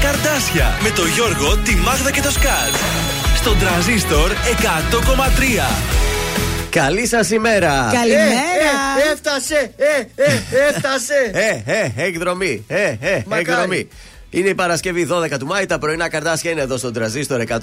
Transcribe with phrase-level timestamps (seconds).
[0.00, 2.74] Καρδάσια με το Γιώργο, τη Μάγδα και το Σκάτ.
[3.36, 5.90] Στον τραζίστορ 100,3.
[6.70, 7.90] Καλή σας ημέρα!
[7.92, 8.20] Καλημέρα!
[8.24, 9.72] Ε, ε, έφτασε!
[9.76, 11.30] Ε, ε, έφτασε!
[11.32, 12.64] ε, ε, εκδρομή!
[12.68, 13.88] Ε, ε, εκδρομή!
[14.30, 15.66] Είναι η Παρασκευή 12 του Μάη.
[15.66, 17.60] Τα πρωινά καρδάσια είναι εδώ στον τραζίστορ 100,3.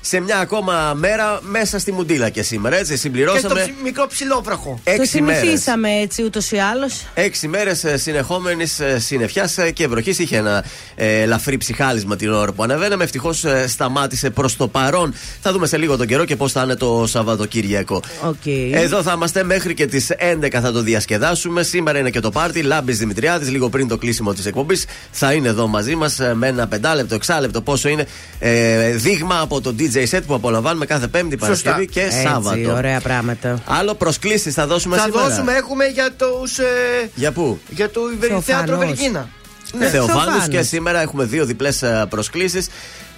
[0.00, 2.76] Σε μια ακόμα μέρα μέσα στη Μουντίλα και σήμερα.
[2.76, 3.60] Έτσι, συμπληρώσαμε.
[3.60, 4.80] Και το μικρό ψηλόβραχο.
[4.96, 7.06] Το συνηθίσαμε έτσι ούτως ή άλλως.
[7.14, 10.18] Έξι μέρες συνεχόμενης συννεφιάς και βροχής.
[10.18, 10.64] Είχε ένα
[10.94, 13.04] ε, ελαφρύ ψυχάλισμα την ώρα που ανεβαίναμε.
[13.04, 15.14] Ευτυχώς ε, σταμάτησε προς το παρόν.
[15.40, 18.02] Θα δούμε σε λίγο τον καιρό και πώς θα είναι το Σαββατοκύριακο.
[18.24, 18.70] Okay.
[18.72, 21.62] Εδώ θα είμαστε μέχρι και τις 11 θα το διασκεδάσουμε.
[21.62, 22.62] Σήμερα είναι και το πάρτι.
[22.62, 24.84] Λάμπης Δημητριάδης, λίγο πριν το κλείσιμο της εκπομπής.
[25.10, 28.06] Θα είναι εδώ μαζί μας ε, με ένα πεντάλεπτο, εξάλεπτο πόσο είναι
[28.38, 32.72] ε, δείγμα από το DJ set που απολαμβάνουμε κάθε Πέμπτη, Παρασκευή και Έτσι, Σάββατο.
[32.72, 33.62] Ωραία πράγματα.
[33.64, 36.58] Άλλο προσκλήσεις θα δώσουμε θα σήμερα; Θα δώσουμε, έχουμε για τους.
[36.58, 36.64] Ε,
[37.14, 38.00] για πού; Για το
[38.44, 39.28] Θέατρο Βεργίνα.
[39.78, 42.68] Ναι, Θεοφάνους και σήμερα έχουμε δύο διπλές προσκλήσεις.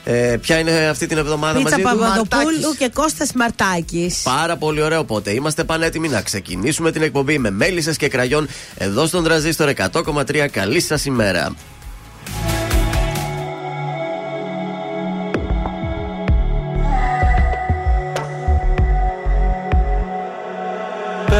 [0.06, 4.98] Ε, ποια είναι αυτή την εβδομάδα Πίτσα μαζί Παπαδοπούλου και Κώστας Μαρτάκης Πάρα πολύ ωραίο.
[4.98, 10.46] Οπότε είμαστε πανέτοιμοι να ξεκινήσουμε την εκπομπή με μέλισσες και κραγιόν εδώ στον Τραζίστορ 100,3.
[10.50, 11.54] Καλή σας ημέρα.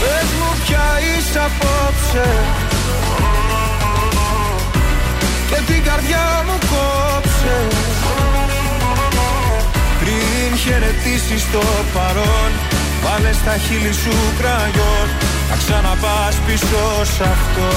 [0.00, 2.28] Πες μου πια είσαι απόψε.
[5.48, 7.56] Και την καρδιά μου κόψε.
[10.00, 11.62] Πριν χαιρετήσεις το
[11.94, 15.08] παρόν Βάλε στα χείλη σου κραγιόν.
[15.50, 17.68] Να ξαναπάς πίσω σ' αυτό.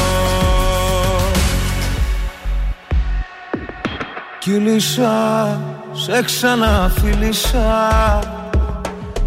[4.40, 5.60] Κύλησα,
[5.92, 7.60] σε ξαναφίλησα.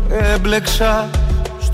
[0.09, 1.09] Έμπλεξα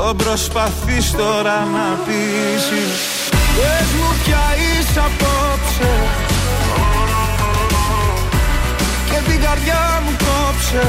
[0.00, 2.98] Ποιο προσπαθείς τώρα να πείσεις.
[3.56, 5.92] Πες μου πια είσαι απόψε.
[9.10, 10.86] Και την καρδιά μου κόψε.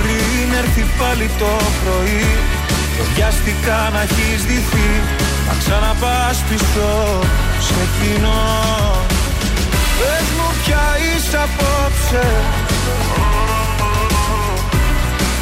[0.00, 2.26] Πριν έρθει πάλι το πρωί
[2.96, 4.90] Και βιαστικά να έχεις δυθεί.
[5.48, 6.90] Να ξαναπάς πίσω
[7.66, 8.42] σε κοινό
[9.98, 12.26] Πες μου πια είσαι απόψε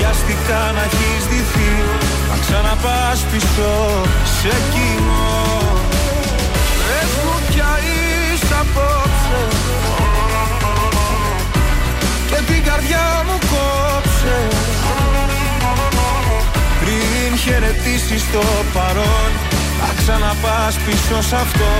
[0.00, 1.72] Και βιαστικά να έχεις δυθεί
[2.30, 3.70] να ξαναπάς πίσω
[4.40, 5.50] σε κοινό
[6.78, 9.42] Πες μου πια είσαι απόψε.
[12.28, 14.38] Και την καρδιά μου κόψε.
[16.80, 18.42] Πριν χαιρετήσεις το
[18.72, 19.30] παρόν
[19.80, 21.70] Να ξαναπάς πίσω σ' αυτό.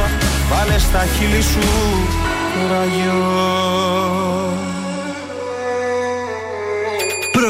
[0.50, 1.68] Βάλε στα χείλη σου
[2.70, 4.49] ραγιό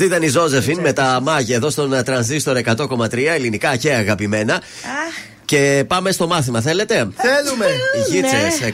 [0.00, 4.60] Αυτή ήταν η Ζώζεφιν με τα μάγια εδώ στον τρανζίστορ 100,3 ελληνικά και αγαπημένα.
[5.44, 7.66] Και πάμε στο μάθημα, θέλετε; Θέλουμε.
[8.10, 8.72] Γίτσε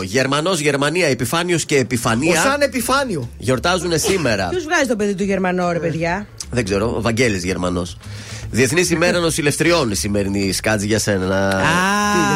[0.00, 0.02] 152.
[0.02, 2.40] Γερμανός, Γερμανία, Επιφάνιος και Επιφανία.
[2.40, 3.30] Ο σαν επιφάνιο.
[3.38, 4.48] Γιορτάζουν σήμερα.
[4.48, 7.96] Ποιος βγάζει το παιδί του Γερμανό, ρε παιδιά; Δεν ξέρω, ο Βαγγέλης Γερμανός.
[8.50, 11.62] Διεθνής ημέρα νοσηλευτριών η σημερινή σκάτζη για σένα.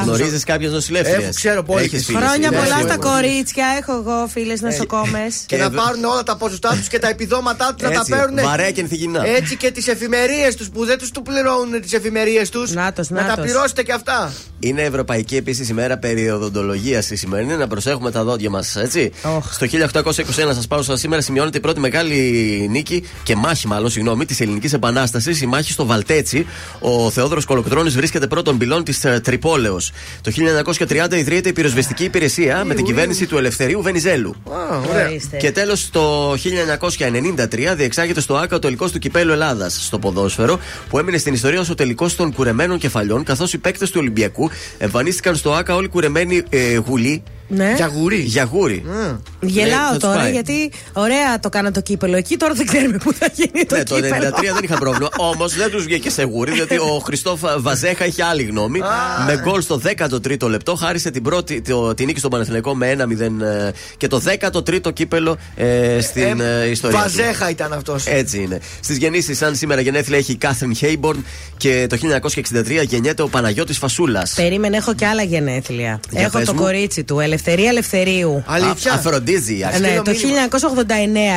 [0.03, 1.15] Γνωρίζεις κάποιες νοσηλεύτριε.
[1.17, 1.85] Έχω, ξέρω πολύ.
[1.85, 2.93] Έχεις φίλες, Χρόνια είναι πολλά σίγουρο.
[2.93, 3.67] στα κορίτσια.
[3.81, 5.35] Έχω εγώ φίλες νοσοκόμες.
[5.47, 8.11] Και να Ε, πάρουν όλα τα ποσοστά τους και τα επιδόματά τους να τα Έτσι,
[8.11, 8.45] παίρνουν.
[8.45, 9.27] βαρέα και ενθυγινά.
[9.27, 12.73] Έτσι και τις εφημερίες τους που δεν τους του πληρώνουν τις εφημερίες τους.
[12.73, 13.45] Νάτος, Να τα νάτος.
[13.45, 14.33] πληρώσετε και αυτά.
[14.63, 17.57] Είναι Ευρωπαϊκή επίσης ημέρα περιοδοντολογία η σημερινή.
[17.57, 19.13] Να προσέχουμε τα δόντια μας, έτσι.
[19.37, 19.53] Οχ.
[19.53, 22.17] Στο 1821, σας πάω στα σήμερα, σημειώνεται η πρώτη μεγάλη
[22.71, 25.41] νίκη και μάχη, μάλλον, συγγνώμη, της Ελληνικής Επανάστασης.
[25.41, 26.47] Η μάχη στο Βαλτέτσι.
[26.81, 29.93] Ο Θεόδωρος Κολοκτρόνη βρίσκεται πρώτον πυλών της Τρυπόλεως.
[30.21, 34.35] Το 1930 ιδρύεται η πυροσβεστική υπηρεσία με την κυβέρνηση του Ελευθερίου Βενιζέλου.
[34.51, 35.09] Α, ωραία.
[35.39, 40.99] Και τέλος, το 1993 διεξάγεται στο ΑΚΑ ο τελικός του κυπέλου Ελλάδας στο ποδόσφαιρο, που
[40.99, 45.37] έμεινε στην ιστορία ως ο τελικός των κουρεμένων κεφαλιών, καθώς οι παίκτες του Ολυμπιακού εμφανίστηκαν
[45.37, 47.73] στο ΑΚΑ όλοι κουρεμένοι ε, γουλοί Ναι.
[47.77, 48.19] Για γουρί.
[48.21, 48.85] για γούρι.
[49.41, 50.33] Γελάω Ναι, θα τους τώρα πάει.
[50.33, 52.37] γιατί ωραία το κάνα το κύπελο εκεί.
[52.37, 54.31] Τώρα δεν ξέρουμε πού θα γίνει το Ναι, το 93 κύπελο.
[54.55, 55.09] δεν είχα πρόβλημα.
[55.33, 58.79] Όμως δεν τους βγήκε σε γούρι, διότι ο Χριστόφ Βαζέχα είχε άλλη γνώμη.
[59.27, 63.21] με γκολ στο 13ο λεπτό χάρισε την πρώτη, το, την νίκη στον Παναθηναϊκό με 1-0
[63.21, 66.97] ε, και το 13ο κύπελο ε, στην ε, ιστορία.
[66.97, 67.03] του.
[67.03, 68.07] Βαζέχα ήταν αυτός.
[68.07, 68.61] Έτσι είναι.
[68.81, 71.25] Στις γεννήσεις, σαν σήμερα γενέθλια έχει η Κάθριν Χέιμπορν
[71.57, 71.97] και το
[72.55, 74.33] 1963 γεννιέται ο Παναγιώτης Φασούλας.
[74.37, 76.01] Περίμενε, έχω και άλλα γενέθλια.
[76.11, 76.61] Για έχω πες το μου.
[76.61, 78.45] κορίτσι του, Ελευθερία Ελευθερίου.
[78.47, 78.93] Αλήθεια.
[78.93, 79.55] Αφροντίζει.
[79.55, 80.49] Ναι, στείλω το μήνυμα.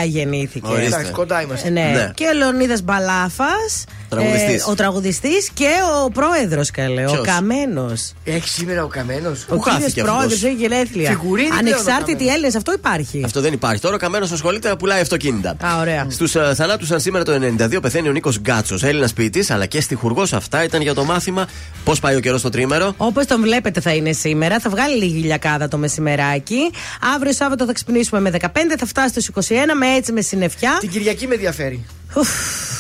[0.04, 0.68] 1989 γεννήθηκε.
[0.72, 0.86] Ορίστε.
[0.86, 1.70] Εντάξει, κοντά είμαστε.
[1.70, 1.82] Ναι.
[1.82, 2.12] Ναι.
[2.14, 3.84] Και ο Λεωνίδας Μπαλάφας.
[4.10, 4.68] Τραγουδιστής.
[4.68, 5.70] ο τραγουδιστής και
[6.06, 7.06] ο πρόεδρος, καλέ.
[7.06, 8.14] Ο Ποιος; Καμένος.
[8.24, 11.10] Έχει σήμερα ο καμένος; Ο χάθηκε κύριος πρόεδρος αυτός; έχει γενέθλια.
[11.10, 12.34] Φιγουρίνη πλέον ο Ανεξάρτητοι Καμένος.
[12.34, 13.22] Έλληνες, αυτό υπάρχει.
[13.26, 13.82] Αυτό δεν υπάρχει.
[13.82, 15.50] Τώρα ο Καμένος ασχολείται, πουλάει αυτοκίνητα.
[15.50, 16.08] Α, ωραία.
[16.10, 19.82] Στους uh, θανάτους, σαν σήμερα το 92, πεθαίνει ο Νίκος Γκάτσος, Έλληνας ποιητής αλλά και
[19.82, 20.34] στιχουργός.
[20.34, 21.48] Αυτά ήταν για το μάθημα.
[21.84, 24.60] Πώς πάει ο καιρός στο τρίμερο; Όπως τον βλέπετε θα είναι σήμερα.
[24.60, 26.72] Θα βγάλει λίγη ηλιακάδα το μεσημεράκι.
[27.16, 28.48] Αύριο Σάββατο θα ξυπνήσουμε με 15,
[28.80, 30.78] θα φτάσει στους 21 με έτσι με συννεφιά.
[30.80, 31.86] Την Κυριακή με ενδιαφέρει.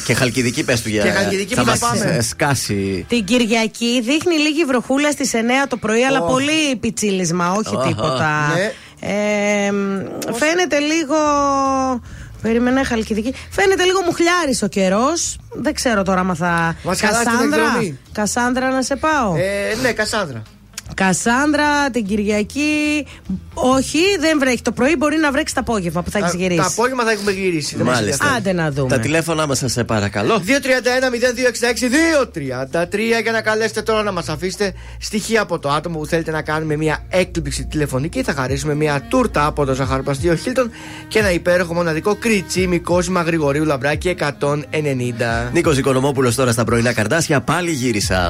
[0.05, 2.05] Και χαλκιδική πες του για Και Χαλκιδική που θα μας, πάμε.
[2.05, 3.05] ε, σκάσει.
[3.09, 7.87] Την Κυριακή δείχνει λίγη βροχούλα στις 9 το πρωί, αλλά πολύ πιτσίλισμα, όχι Αχα.
[7.87, 8.51] τίποτα.
[8.55, 8.71] Ναι.
[9.67, 10.01] Ε, μ,
[10.33, 11.15] φαίνεται λίγο.
[12.41, 13.33] Περίμενε, χαλκιδική.
[13.49, 15.37] Φαίνεται λίγο μουχλιάρης ο καιρός.
[15.51, 16.75] Δεν ξέρω τώρα άμα θα.
[16.83, 17.99] Μας χαλάσει την Κασάνδρα, εκδρομή.
[18.11, 19.35] Κασάνδρα να σε πάω.
[19.35, 20.41] Ε, ναι, Κασάνδρα.
[20.93, 23.05] Κασάνδρα την Κυριακή.
[23.53, 24.61] Όχι, δεν βρέχει.
[24.61, 26.59] Το πρωί μπορεί να βρέξει το απόγευμα που θα έχεις Τα- γυρίσει.
[26.59, 27.75] Τα απόγευμα θα έχουμε γυρίσει.
[27.75, 28.25] δεν μας Μάλιστα.
[28.25, 28.55] ενδιαφέρει.
[28.55, 28.87] Άντε να δούμε.
[28.89, 30.39] Τα τηλέφωνά μας, σε παρακαλώ.
[30.39, 36.41] 231-0266-233 για να καλέσετε τώρα να μας αφήσετε στοιχεία από το άτομο που θέλετε να
[36.41, 38.23] κάνουμε μια έκπληξη τηλεφωνική.
[38.23, 40.71] Θα χαρίσουμε μια τούρτα από το ζαχαροπλαστείο Χίλτον
[41.07, 45.49] και ένα υπέροχο μοναδικό κριτσίμι κόσμημα Γρηγορίου Λαμπράκη 190.
[45.53, 47.41] Νίκος Οικονομόπουλος τώρα στα πρωινά καρτάσια.
[47.41, 48.29] Πάλι γύρισα.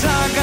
[0.00, 0.35] πια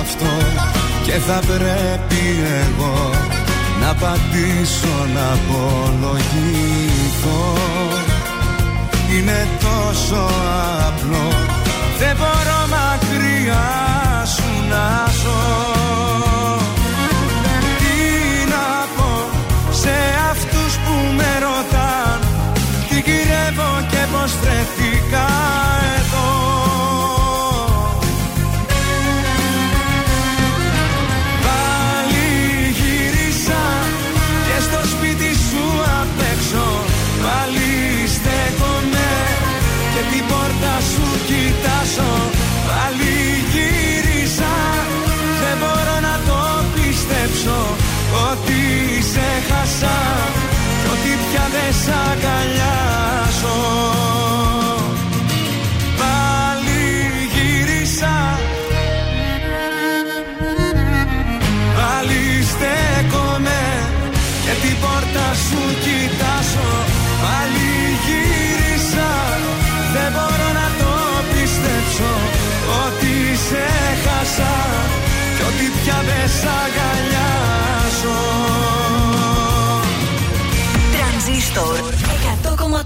[0.00, 0.32] αυτό
[1.04, 2.22] και θα πρέπει
[2.62, 3.10] εγώ
[3.80, 6.62] να απαντήσω να απολογηθώ.
[9.16, 10.22] Είναι τόσο
[10.88, 11.26] απλό
[11.98, 12.84] δεν μπορώ να
[14.26, 15.13] σου να
[51.86, 52.13] time.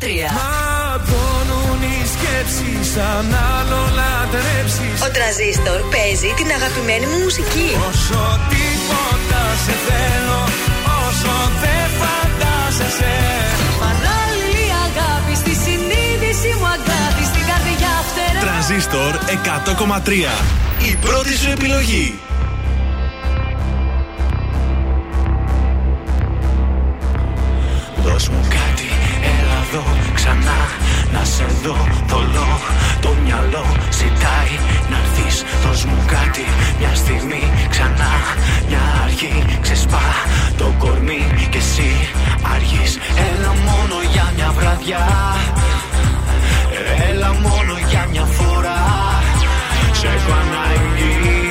[0.09, 7.69] 100,3 Ματώνουν οι σκέψεις σαν άλλο λατρέψεις Ο Τρανζίστορ παίζει την αγαπημένη μου μουσική.
[7.89, 8.23] Όσο
[8.53, 10.41] τίποτα σε θέλω
[11.05, 13.17] Όσο δεν φαντάζεσαι
[13.85, 18.41] Παράλληλη αγάπη στη συνείδηση μου αγάπη στην καρδιά φτερά.
[18.45, 19.13] Τρανζίστορ
[20.07, 20.11] 100,3.
[20.91, 22.07] Η πρώτη σου επιλογή.
[28.05, 28.68] Δώσ' μου κάτι,
[29.73, 30.59] έλα εδώ ξανά.
[31.13, 32.61] Να σε δω θολό
[33.01, 34.53] Το μυαλό ζητάει
[34.91, 35.45] να έρθεις.
[35.65, 36.45] Δώσ' μου κάτι,
[36.79, 38.13] μια στιγμή ξανά.
[38.69, 40.07] Μια αργή ξεσπά.
[40.57, 41.91] Το κορμί και εσύ
[42.55, 42.99] αργείς.
[43.29, 45.07] Έλα μόνο για μια βραδιά.
[47.11, 48.81] Έλα μόνο για μια φορά.
[49.93, 51.48] Σε έχω ανάγκη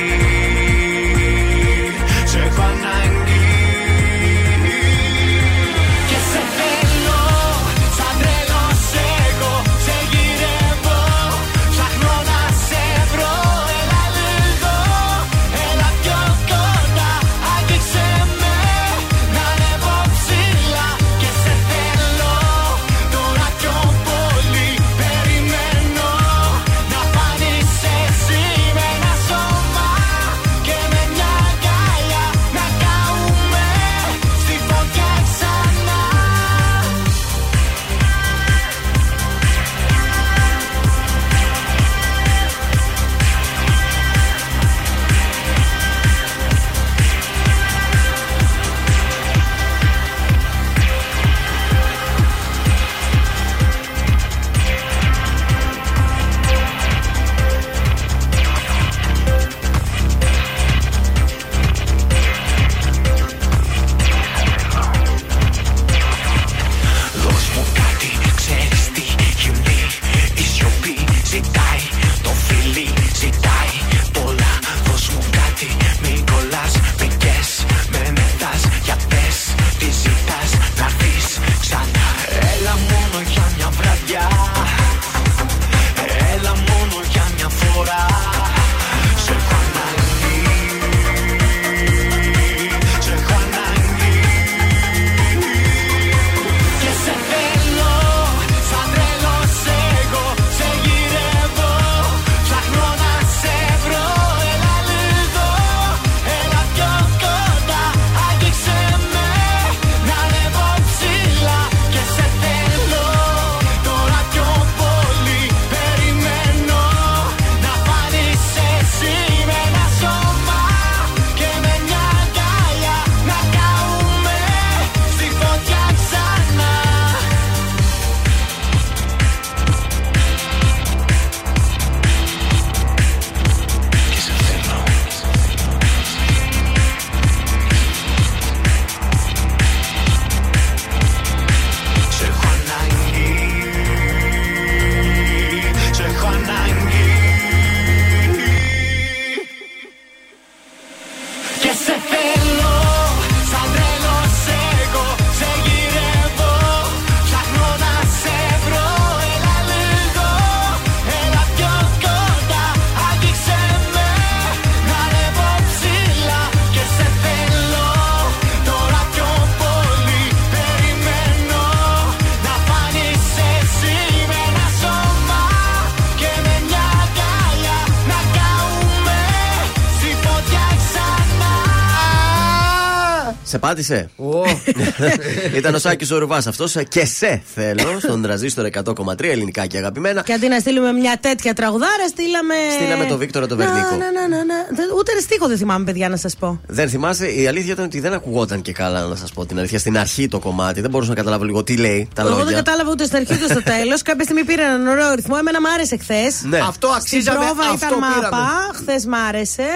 [183.58, 184.37] πάτησε; Ω,
[185.58, 186.76] Ήταν ο Σάκης ο Ρουβάς αυτός.
[186.88, 190.22] Και σε θέλω στον τραζίστορ 100,3 ελληνικά και αγαπημένα.
[190.22, 192.54] Και αντί να στείλουμε μια τέτοια τραγουδάρα, στείλαμε.
[192.80, 193.90] Στείλαμε τον Βίκτορα τον Βερνίκο.
[193.90, 194.54] Να, να, να, να, να.
[194.70, 196.60] Δεν- Ούτε στίχο δεν θυμάμαι, παιδιά, να σας πω.
[196.66, 199.78] Δεν θυμάσαι, η αλήθεια ήταν ότι δεν ακουγόταν και καλά, να σας πω την αλήθεια.
[199.78, 202.56] Στην αρχή το κομμάτι, δεν μπορούσα να καταλάβω λίγο τι λέει, τα Εγώ δεν λόγια.
[202.56, 204.02] κατάλαβα ούτε στα αρχή ούτε στο τέλος.
[204.08, 205.36] Κάποια στιγμή πήρα έναν ωραίο ρυθμό.
[205.38, 206.42] Εμένα μ' άρεσε χθες.
[206.48, 206.58] Ναι.
[206.58, 208.14] Αυτό Στην αξίζαμε, πρόβα αυτό ήταν μάπα.
[208.14, 208.42] πήραμε.
[208.74, 209.68] Χθες μ' άρεσε.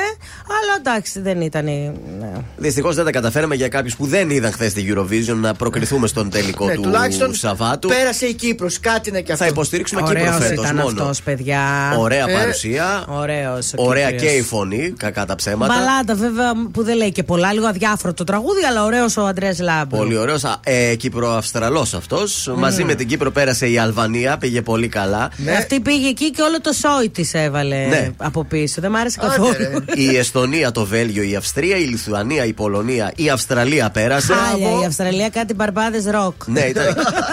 [0.57, 1.67] Αλλά εντάξει, δεν ήταν.
[1.67, 2.33] η- Ναι.
[2.57, 6.31] Δυστυχώς δεν τα καταφέραμε για κάποιους που δεν είδαν χθες τη Eurovision να προκριθούμε στον
[6.31, 7.89] τελικό Ναι, του τουλάχιστον Σαββάτου.
[7.89, 9.45] Πέρασε η Κύπρος, κάτι είναι και αυτό.
[9.45, 11.03] Θα υποστηρίξουμε Κύπρο Ωραίο φέτος ήταν μόνο.
[11.03, 11.61] αυτό, παιδιά.
[11.99, 13.05] Ωραία Ε, παρουσία.
[13.09, 14.33] Ωραίος ο Ωραία Κύπριος.
[14.33, 15.75] και η φωνή, κακά τα ψέματα.
[15.75, 17.53] Μπαλάντα, βέβαια, που δεν λέει και πολλά.
[17.53, 19.99] Λίγο αδιάφορο το τραγούδι, αλλά ωραίος ο Αντρέας Λάμπρου.
[19.99, 20.43] Πολύ ωραίος.
[20.65, 22.53] Ε, Κύπρο-Αυστραλός αυτός.
[22.57, 25.31] Μαζί με την Κύπρο πέρασε η Αλβανία, πήγε πολύ καλά.
[25.37, 25.53] Ναι.
[25.53, 28.11] Αυτή πήγε εκεί και όλο το σόι της έβαλε Ναι.
[28.17, 28.81] από πίσω.
[28.81, 29.55] Δεν μ' άρεσε Άντε, καθόλου.
[29.59, 30.03] ρε.
[30.03, 34.33] η Εστονία, το Βέλγιο, η Αυστρία, η Λιθουανία, η Πολωνία, η Αυστραλία πέρασε.
[34.53, 36.47] Χάλια, η Αυστραλία κάτι μπαρμπάδες ροκ.
[36.47, 36.85] Ναι, ήταν.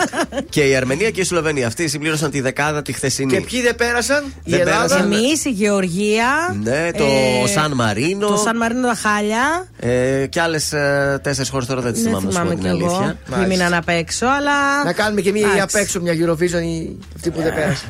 [0.49, 1.67] και η Αρμενία και η Σλοβενία.
[1.67, 3.31] Αυτοί συμπλήρωσαν τη δεκάδα τη χθεσινή.
[3.33, 4.87] Και ποιοι δεν πέρασαν, η Δεν Ελλάδα.
[4.87, 5.11] πέρασαν.
[5.13, 6.55] Εμείς, η Γεωργία.
[6.63, 7.05] Ναι, το
[7.53, 8.27] Σαν Μαρίνο.
[8.27, 9.67] Το Σαν Μαρίνο τα χάλια.
[9.79, 10.73] Ε, και άλλες
[11.21, 12.95] τέσσερις χώρες τώρα δεν τις Δεν θυμάμαι, να σου πω θυμάμαι την κι εγώ.
[12.97, 13.17] αλήθεια.
[13.35, 14.83] Ποιοι μείναν απ' έξω, αλλά.
[14.83, 15.77] Να κάνουμε και μία ή Εντάξει.
[15.77, 17.89] απ' έξω μια Eurovision ή αυτοί που δεν πέρασαν.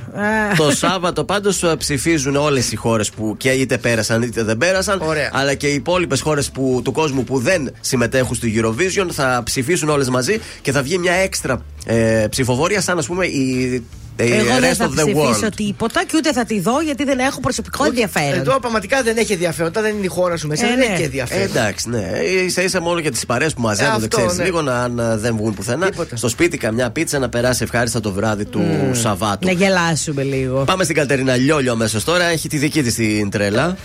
[0.52, 5.02] Ε, το Σάββατο πάντως ψηφίζουν όλες οι χώρες που και είτε πέρασαν είτε δεν πέρασαν.
[5.02, 5.30] Ωραία.
[5.34, 6.52] Αλλά και οι υπόλοιπες χώρες
[6.84, 11.14] του κόσμου που δεν συμμετέχουν στο Eurovision θα ψηφίσουν όλες μαζί και θα βγει μια
[11.14, 13.40] έξτρα ε, ψηφοφορία σαν ας πούμε η.
[13.74, 13.84] η
[14.22, 15.52] Εγώ δεν rest θα of the ψηφίσω world.
[15.56, 18.40] τίποτα και ούτε θα τη δω γιατί δεν έχω προσωπικό ενδιαφέρον.
[18.40, 19.68] Εδώ πραγματικά δεν έχει ενδιαφέρον.
[19.68, 20.84] Όταν δεν είναι η χώρα σου μέσα, Ε, δεν ναι.
[20.86, 21.44] έχει και Ε, ενδιαφέρον.
[21.44, 22.02] εντάξει, ναι.
[22.48, 24.44] σα ίσα μόνο για τις παρέες που μαζεύονται, αυτό, ξέρεις ναι.
[24.44, 25.90] λίγο να, αν ε, δεν βγουν πουθενά.
[25.90, 26.16] Τίποτα.
[26.16, 29.46] Στο σπίτι καμιά πίτσα να περάσει ευχάριστα το βράδυ του Σαββάτου.
[29.48, 30.64] Να γελάσουμε λίγο.
[30.64, 32.24] Πάμε στην Κατερίνα Λιόλιο αμέσως τώρα.
[32.26, 33.78] Έχει τη δική της την τρέλα.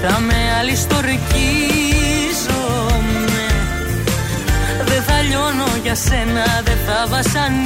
[0.00, 1.22] Μπροστά με άλλη στορκίζομαι
[4.84, 7.60] Δεν θα λιώνω για σένα, δεν θα βασανίζομαι.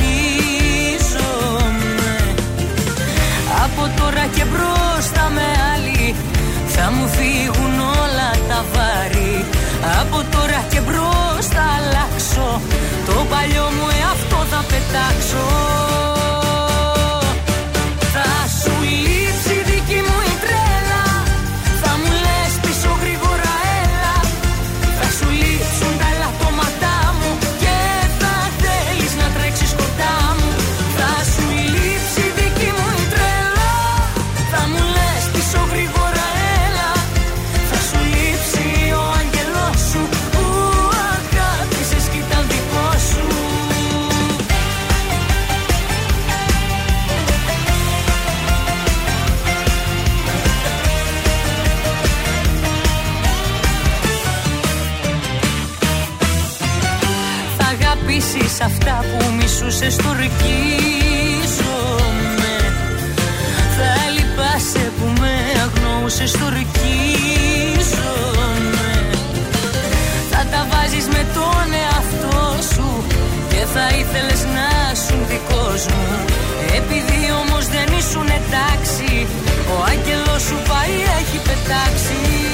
[3.64, 6.14] Από τώρα και μπροστά με άλλη
[6.66, 9.44] θα μου φύγουν όλα τα βάρη.
[10.00, 12.60] Από τώρα και μπροστά αλλάξω
[13.06, 15.77] Το παλιό μου εαυτό θα πετάξω
[59.80, 60.34] μισούσες στορκίζομαι
[63.76, 66.68] Θα λυπάσαι που με αγνοούσες στορκίζομαι
[70.30, 72.40] Θα τα βάζεις με τον εαυτό
[72.72, 72.88] σου
[73.48, 74.68] Και θα ήθελες να
[75.04, 76.08] σου δικός μου
[76.78, 79.26] Επειδή όμως δεν ήσουν εντάξει
[79.72, 82.47] Ο άγγελος σου πάει έχει πετάξει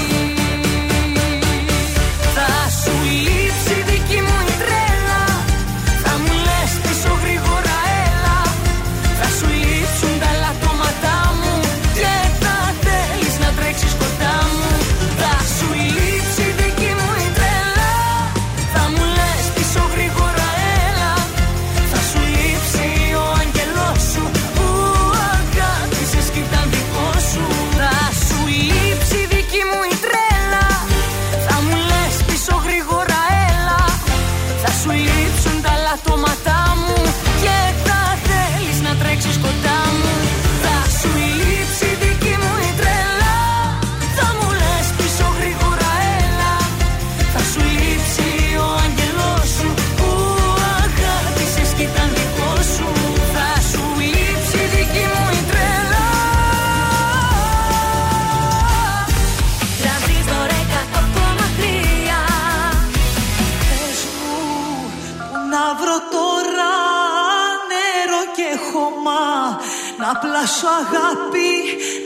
[70.44, 71.50] Να πλάσω αγάπη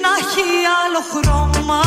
[0.02, 0.46] να έχει
[0.84, 1.80] άλλο χρώμα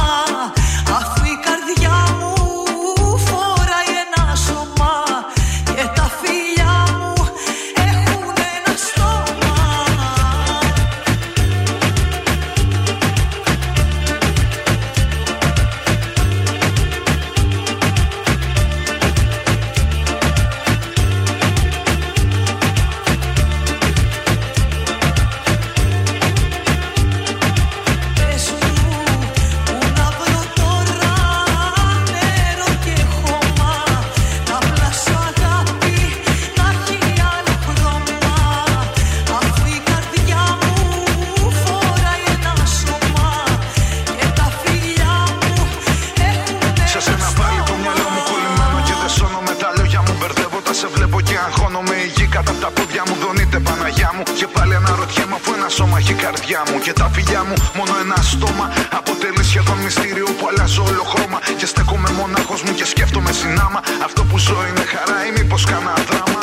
[64.93, 66.40] χαρά ή μήπως κάνα δράμα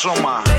[0.00, 0.49] σώμα.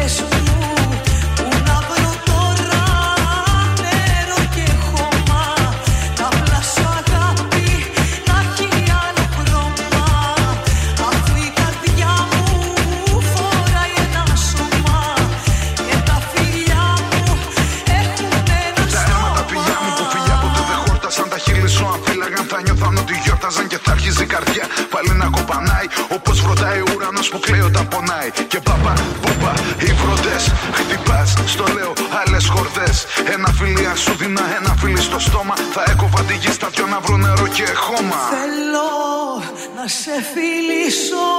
[40.33, 41.29] Φιλήσω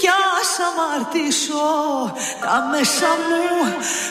[0.00, 1.68] κι ας αμαρτήσω.
[2.40, 3.44] Τα μέσα μου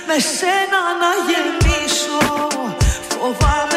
[0.07, 2.19] με σένα να γεμίσω.
[3.09, 3.74] Φοβάμαι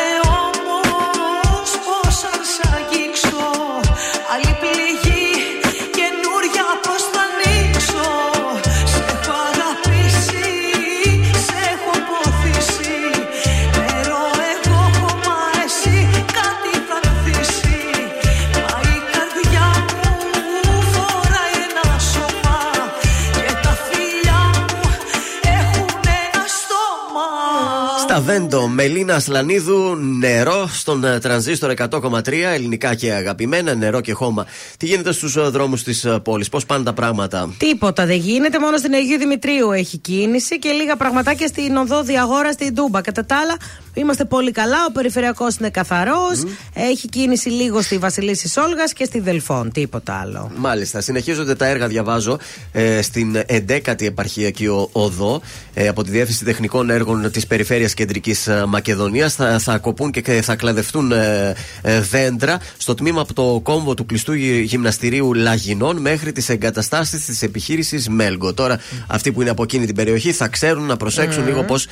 [28.48, 34.46] Στα Βέντο, Μελίνα Σλανίδου, νερό στον ε, τρανζίστορ 100,3, ελληνικά και αγαπημένα, νερό και χώμα.
[34.76, 38.92] Τι γίνεται στους δρόμους της πόλης, πώς πάνε τα πράγματα; Τίποτα δεν γίνεται, μόνο στην
[38.94, 43.00] Αγίου Δημητρίου έχει κίνηση και λίγα πραγματάκια στην οδό Διαγόρα στην Τούμπα.
[43.00, 43.56] Κατά τα άλλα,
[43.94, 44.76] είμαστε πολύ καλά.
[44.88, 46.42] Ο περιφερειακός είναι καθαρός.
[46.74, 49.72] Έχει κίνηση λίγο στη Βασιλίση Όλγα και στη Δελφών.
[49.72, 50.50] Τίποτα άλλο.
[50.56, 52.38] Μάλιστα, συνεχίζονται τα έργα, διαβάζω,
[52.72, 55.40] ε, στην 11η επαρχιακή ο- οδό
[55.74, 59.34] ε, από τη Διεύθυνση Τεχνικών Έργων της Περιφέρειας Κεντρικής Μακεδονίας.
[59.34, 64.06] Θα, θα κοπούν και θα κλαδευτούν ε, ε, δέντρα στο τμήμα από το κόμβο του
[64.06, 68.54] κλειστού γυ- γυμναστηρίου Λαγινών μέχρι τις εγκαταστάσεις της επιχείρησης Μέλγκο.
[68.54, 71.86] Τώρα, αυτοί που είναι από εκείνη την περιοχή θα ξέρουν να προσέξουν λίγο πώς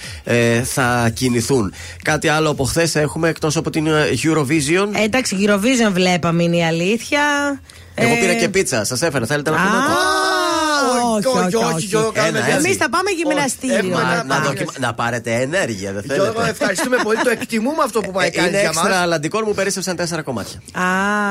[0.65, 1.73] θα κινηθούν.
[2.03, 3.93] Κάτι άλλο από χθες έχουμε εκτός από την ε,
[4.23, 4.89] Eurovision.
[5.01, 7.21] Ε, εντάξει, Eurovision βλέπαμε είναι η αλήθεια.
[7.95, 9.27] Εγώ Ε, πήρα και πίτσα, σας έφερα.
[9.27, 9.77] Θέλετε να Α, πούμε.
[11.17, 11.87] Όχι, όχι, όχι.
[11.87, 12.59] Γιώργο, κάνουμε Ένα, έτσι.
[12.67, 13.77] Εμείς θα πάμε γυμναστήριο.
[13.77, 14.47] Έχουμε Να, να να, πάμε.
[14.47, 16.51] δοκιμα- να πάρετε ενέργεια, δεν Γιώργο, θέλετε.
[16.51, 17.19] ευχαριστούμε πολύ.
[17.25, 18.99] Το εκτιμούμε αυτό που πάει Ε, κάνει Είναι για έξτρα μας.
[19.03, 20.59] αλαντικό, μου περίσσευσαν τέσσερα κομμάτια.
[20.73, 20.83] Α,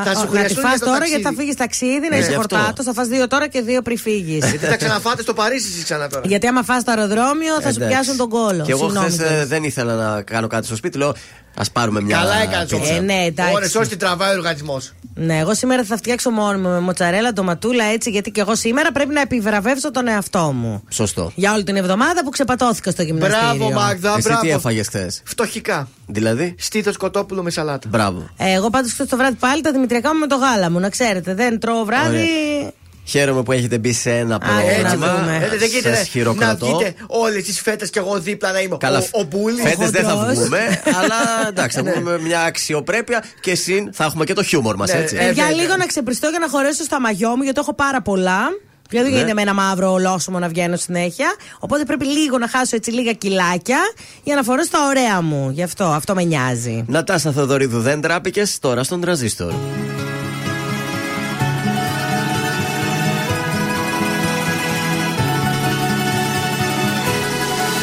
[0.03, 1.10] Θα σου ο- να τη χρειαστούν φας για το τώρα ταξίδι.
[1.21, 2.55] γιατί θα φύγεις ταξίδι, να Ναι, είσαι γι' αυτό.
[2.55, 2.86] χορτάτος.
[2.86, 4.49] Θα φας δύο τώρα και δύο πριν φύγεις.
[4.49, 6.21] Γιατί θα ξαναφάτε στο Παρίσι εσύ ξανά τώρα.
[6.25, 7.88] γιατί άμα φας στο αεροδρόμιο θα σου Εντάξει.
[7.88, 8.63] πιάσουν τον κόλο.
[8.63, 9.45] Και εγώ Συγγνώμη, χθες Γιώργο.
[9.47, 10.97] δεν ήθελα να κάνω κάτι στο σπίτι.
[10.97, 11.15] Λέω,
[11.58, 12.17] ας πάρουμε μια.
[12.17, 12.93] Καλά έκανες πίτσα.
[12.93, 13.53] Ε, ναι, εντάξει.
[13.55, 14.93] Ωρες ώρες τι τραβάει ο οργανισμός.
[15.17, 18.91] Ναι, εγώ σήμερα θα φτιάξω μόνο μου με μοτσαρέλα, ντοματούλα έτσι, γιατί και εγώ σήμερα
[18.91, 20.84] πρέπει να επιβραβεύσω τον εαυτό μου.
[20.89, 21.32] Σωστό.
[21.36, 23.56] Για όλη την εβδομάδα που ξεπατώθηκα στο γυμναστήριο.
[23.56, 24.48] Μπράβο, Μάγδα, Εσύ τι μπράβο.
[24.54, 25.88] έφαγες χθες; Φτωχικά.
[26.08, 27.88] Δηλαδή; Στήθος κοτόπουλο με σαλάτα.
[27.89, 28.30] Μπράβο.
[28.38, 30.89] Ε, εγώ πάντως χθες το βράδυ πάλι τα δημητριακά μου με το γάλα μου, να
[30.89, 31.34] ξέρετε.
[31.34, 32.28] Δεν τρώω βράδυ.
[33.08, 35.19] Χαίρομαι που έχετε μπει σε ένα Άντε, να πρόγραμμα.
[35.19, 35.36] δούμε.
[35.52, 36.65] Ε, δεν γίνεται Σας να χειροκροτώ.
[36.65, 39.62] βγείτε όλες τις φέτες και εγώ δίπλα να είμαι Καλά, ο, ο Μπούλης.
[39.62, 40.38] φέτες δεν θα χοντρός.
[40.38, 44.76] βγούμε, αλλά εντάξει, θα βγούμε με μια αξιοπρέπεια και συν θα έχουμε και το χιούμορ
[44.76, 45.15] μας, Ναι, έτσι.
[45.15, 45.52] ε, για βέβαια.
[45.62, 48.39] λίγο να ξεπριστώ για να χωρέσω στα μαγιό μου, γιατί έχω πάρα πολλά.
[48.95, 49.17] Και δεν Ναι.
[49.17, 51.36] γίνεται με ένα μαύρο ολόσωμο να βγαίνω συνέχεια.
[51.60, 53.77] Οπότε πρέπει λίγο να χάσω έτσι λίγα κιλάκια
[54.23, 55.49] για να φορέσω τα ωραία μου.
[55.53, 56.84] Γι' αυτό, αυτό με νοιάζει.
[56.88, 59.53] Νατάσα Θεοδωρίδου δεν τράπηκες τώρα στον τραζίστορ.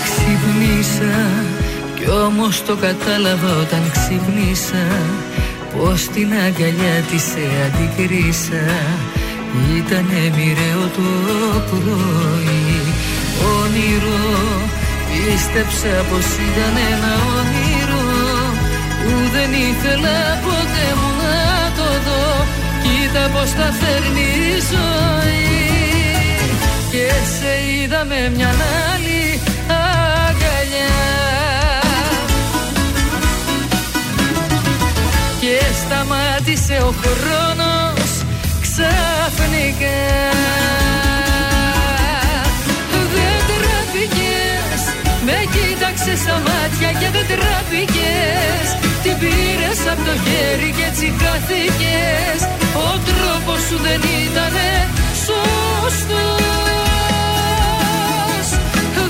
[0.05, 1.19] Ξυπνήσα
[1.97, 4.87] κι όμως το κατάλαβα όταν ξυπνήσα
[5.77, 8.65] Πως την αγκαλιά της σε αντικρίσα
[9.77, 11.09] Ήτανε μοιραίο το
[11.71, 12.95] πρωί.
[13.59, 14.71] Όνειρο
[15.13, 18.05] Πίστεψα πως ήταν ένα όνειρο.
[19.03, 22.47] Που δεν ήθελα ποτέ μου να το δω.
[22.83, 25.61] Κοίτα πως τα φέρνει η ζωή.
[26.91, 28.49] Και σε είδα με μια
[28.93, 30.95] άλλη αγκαλιά.
[35.41, 37.82] Και σταμάτησε ο χρόνος
[38.93, 39.99] ξαφνικά ξαφνικά
[43.15, 44.83] Δεν τραπήκες
[45.27, 48.67] Με κοίταξες στα μάτια και δεν τραπήκες.
[49.03, 52.41] Την πήρες από το χέρι και έτσι χάθηκες.
[52.87, 54.71] Ο τρόπος σου δεν ήτανε
[55.27, 56.07] σωστός.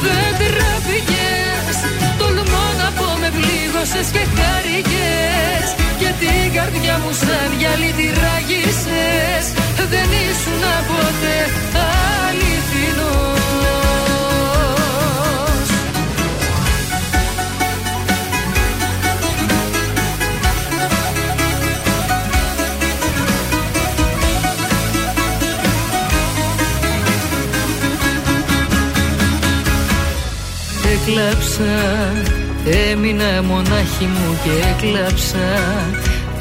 [0.05, 1.77] Δεν τραπήκες
[2.19, 5.67] Τολμώ να πω με πλήγωσες και χάρηκες.
[6.01, 11.37] Και την καρδιά μου σαν γυαλί τη ράγισες Δεν ήσουν ποτέ
[12.29, 13.31] αληθινός.
[30.93, 31.65] Έκλαψα,
[32.91, 35.49] έμεινα μονάχη μου και έκλαψα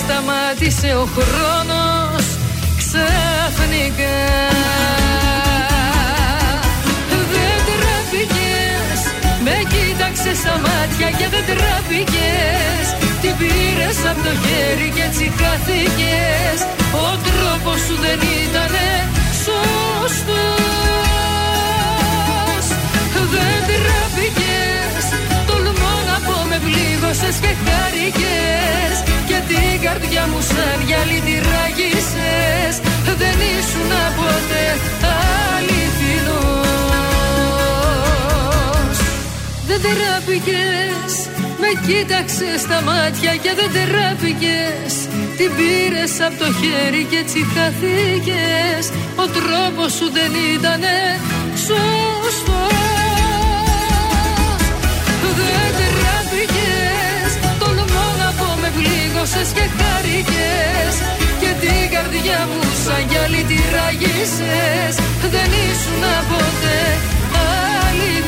[0.00, 2.26] σταμάτησε ο χρόνος
[2.80, 4.18] ξαφνικά.
[7.32, 9.00] Δεν τραπήκες
[9.44, 12.84] Με κοίταξες στα μάτια και δεν τραπήκες
[13.22, 16.58] Την πήρες από το χέρι και έτσι χάθηκες.
[17.04, 18.88] Ο τρόπος σου δεν ήτανε
[19.44, 20.64] σωστός.
[23.34, 25.04] Δεν τραπήκες
[25.48, 28.96] Τολμώ να πω με πλήγωσες και χάρηκες.
[29.28, 32.74] Και την καρδιά μου σαν γυαλί τη ράγισες
[33.20, 34.66] Δεν ήσουν ποτέ
[35.54, 36.64] αληθινός.
[39.68, 41.12] Δεν τραπήκες
[41.62, 44.92] Με κοίταξες στα μάτια και δεν τραπήκες
[45.38, 48.84] Την πήρες από το χέρι και έτσι χαθήκες.
[49.22, 50.96] Ο τρόπος σου δεν ήτανε
[51.66, 52.83] σωστός
[59.44, 60.94] πλήγωσες και χάρηκες
[61.40, 64.94] Και την καρδιά μου σαν γυαλί τη ράγισες
[65.30, 66.82] Δεν ήσουν ποτέ
[67.86, 68.22] αληθινός.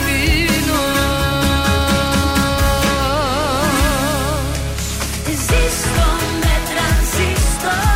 [5.47, 6.09] Ζήστο
[6.41, 7.96] με τρανζίστορ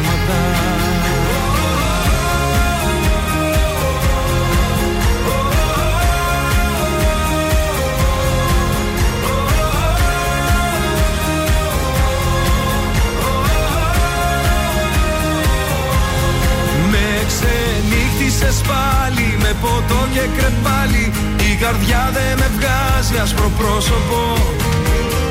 [18.31, 21.05] ξενύχτησες πάλι με ποτό και κρεπάλι.
[21.49, 24.21] Η καρδιά δεν με βγάζει άσπρο πρόσωπο.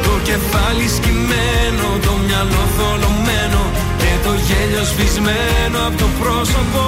[0.06, 3.62] Το κεφάλι σκυμμένο, το μυαλό θολωμένο
[4.00, 6.84] Και το γέλιο σβησμένο από το πρόσωπο.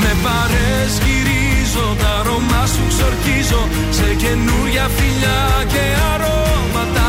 [0.00, 3.62] Με παρέσκυρίζω, τα αρώμα σου ξορκίζω.
[3.98, 5.42] Σε καινούρια φιλιά
[5.72, 7.08] και αρώματα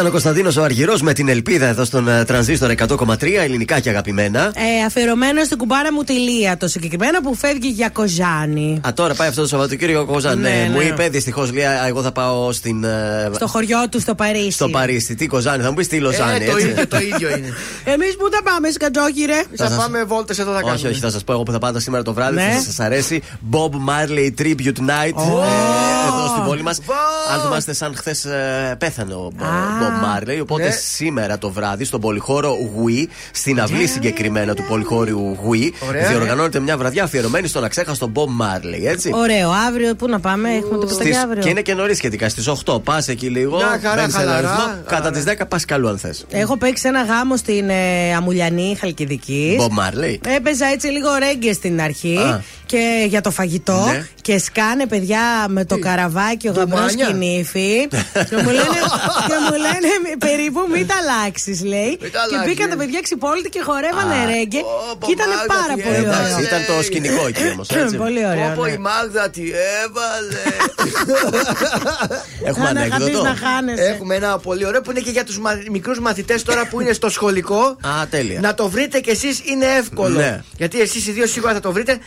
[0.00, 3.88] Ήταν ο Κωνσταντίνος ο Αργυρός με την ελπίδα εδώ στον ε, τρανζίστορ 100,3 ελληνικά και
[3.88, 4.40] αγαπημένα.
[4.44, 8.80] Ε, αφιερωμένο στην κουμπάρα μου τη Λία το συγκεκριμένο που φεύγει για Κοζάνη.
[8.86, 10.38] Α, τώρα πάει αυτό το Σαββατοκύριακο Κοζάν.
[10.38, 10.84] Ναι, Ναι, μου ναι.
[10.84, 12.84] είπε δυστυχώς Λία, εγώ θα πάω στην.
[12.84, 14.50] ε, Στο χωριό του στο Παρίσι.
[14.50, 15.14] στο Παρίσι.
[15.14, 16.44] Τι Κοζάνη, θα μου πεις τι Λοζάνη.
[16.44, 16.68] Ε, το έτσι.
[16.68, 17.54] ίδιο, το ίδιο είναι.
[17.94, 20.74] Εμείς που τα πάμε, σκατζόχυρε; Θα σας- πάμε βόλτες εδώ θα κάνουμε.
[20.76, 22.34] Όχι, όχι, θα σας πω εγώ που θα πάτε σήμερα το βράδυ.
[22.34, 22.52] Ναι.
[22.54, 23.22] Θα σας αρέσει.
[23.50, 25.16] Bob Marley Tribute Night.
[25.16, 26.78] ε, εδώ στην πόλη μας.
[27.34, 28.26] Αν θυμάστε, σαν χθες
[28.78, 29.42] πέθανε ο Bo-
[29.90, 30.38] Bob Marley.
[30.42, 30.70] Οπότε Ναι.
[30.70, 36.08] σήμερα το βράδυ στον πολυχώρο Wii, στην αυλή συγκεκριμένα του πολυχώριου Wii, Ωραία.
[36.08, 38.84] διοργανώνεται μια βραδιά αφιερωμένη στον αξέχαστο Bob Marley.
[38.86, 39.10] Έτσι.
[39.14, 41.42] Ωραίο, αύριο πού να πάμε, έχουμε τίποτα Στις- για αύριο.
[41.42, 42.28] και είναι και νωρίς σχετικά.
[42.28, 43.56] Στις 8 πας εκεί λίγο.
[43.56, 44.56] Μια χαρά, μπαίνεις σε ένα χαλαρά.
[44.56, 44.82] ρυθμό.
[44.86, 45.10] Κατά Άρα.
[45.10, 46.26] τις 10 πας καλού αν θες.
[46.30, 49.56] Έχω παίξει ένα γάμο στην ε, Αμουλιανή Χαλκιδικής.
[49.58, 50.16] Bob Marley.
[50.36, 52.42] Έπαιζα έτσι λίγο ρέγγε στην αρχή Α.
[52.66, 53.84] και για το φαγητό.
[53.90, 54.06] Ναι.
[54.22, 57.06] Και σκάνε παιδιά με το καραβάκι ο γαμπρό Ντουμάνια.
[57.06, 57.88] κινήφι.
[58.28, 58.78] και, μου λένε,
[59.28, 61.90] και μου λένε «Μη- περίπου μην τα αλλάξεις, λέει.
[61.90, 62.80] Μην τα και αλλάξεις, μπήκαν τα ναι.
[62.82, 64.26] παιδιά ξυπόλυτοι και χορεύανε Α.
[64.32, 64.60] ρέγγε.
[64.60, 66.16] Ω, Και ήταν Μάγδα, πάρα τι πολύ έβαλε.
[66.16, 66.26] ωραίο.
[66.26, 67.66] Εντάξει, ήταν το σκηνικό εκεί όμως.
[68.04, 68.46] Πολύ ωραίο.
[68.52, 68.70] Όπω ναι.
[68.70, 69.44] η Μάγδα τι
[69.84, 70.42] έβαλε.
[72.44, 73.04] Έχουμε Αν ανέκδοτο.
[73.04, 73.82] αγαπείς να χάνεσαι.
[73.82, 75.38] Έχουμε ένα πολύ ωραίο που είναι και για τους
[75.70, 77.60] μικρούς μαθητές τώρα που είναι στο σχολικό.
[77.62, 78.40] Α, τέλεια.
[78.40, 80.18] Να το βρείτε κι εσείς είναι εύκολο.
[80.18, 80.40] Ναι.
[80.56, 81.98] Γιατί εσείς οι δύο σίγουρα θα το βρείτε.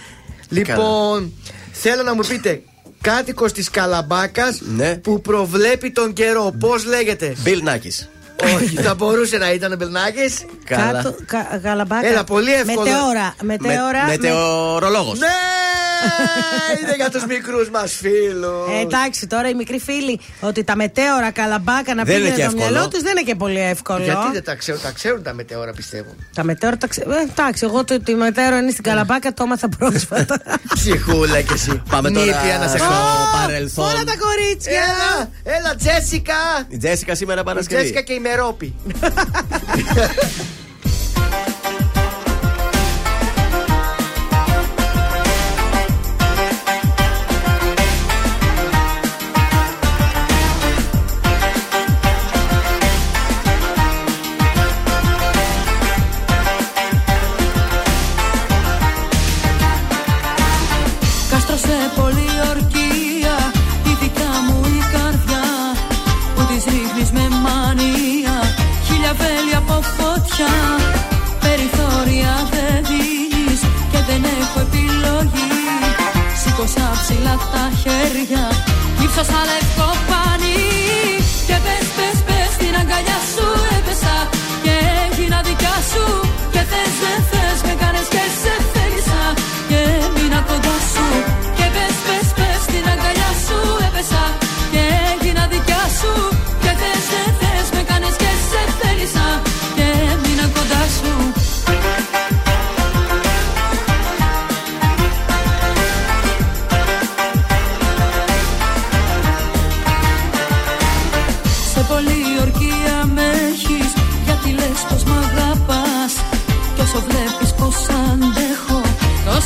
[0.49, 1.33] Λοιπόν,
[1.71, 2.61] θέλω να μου πείτε
[3.03, 4.95] κάτοικος της Καλαμπάκας Ναι.
[4.95, 6.53] που προβλέπει τον καιρό.
[6.59, 8.09] Πώς λέγεται; Bill Νάκης.
[8.55, 10.33] Όχι, θα μπορούσε να ήταν ο Μπελνάκη.
[10.65, 10.91] Καλά.
[10.91, 12.07] Κάτω, κα, γαλαμπάκα.
[12.07, 12.79] Έλα, πολύ εύκολο.
[12.81, 13.35] Μετεώρα.
[13.41, 14.05] Μετεώρα.
[14.05, 15.19] Με, μετεωρολόγος.
[15.19, 15.27] Ναι!
[16.81, 18.67] Είναι για τους μικρούς μας φίλους.
[18.77, 22.49] Ε, εντάξει, τώρα οι μικροί φίλοι ότι τα μετέωρα καλαμπάκα να Δεν είναι πήγαινε και
[22.49, 22.71] το εύκολο.
[22.71, 24.03] μυαλό τους δεν είναι και πολύ εύκολο.
[24.03, 26.15] Γιατί δεν τα ξέρουν, τα ξέρουν τα μετεώρα πιστεύω.
[26.35, 27.11] Τα μετέωρα τα ξέρω.
[27.11, 30.41] Ε, εντάξει, εγώ το ότι μετέωρα είναι στην καλαμπάκα το έμαθα πρόσφατα.
[30.75, 31.81] Ψυχούλα κι εσύ.
[31.89, 33.85] Πάμε τώρα Νύφια να σε στο χω- παρελθόν.
[33.85, 34.71] Όλα τα κορίτσια.
[34.71, 36.33] Έλα, έλα, Τζέσικα.
[36.69, 37.81] Η Τζέσικα σήμερα Η Παρασκευή.
[37.81, 38.73] Τζέσικα και η Μερόπη.
[76.65, 78.43] Σήκωσα ψηλά τα χέρια.
[78.99, 80.57] Γύψω σαν λευκό πανί
[81.47, 83.47] Και πες πες πες στην αγκαλιά σου
[83.77, 84.15] έπεσα.
[84.63, 86.05] Και έγινα δικιά σου
[86.53, 88.07] Και θες δεν θες με κάνες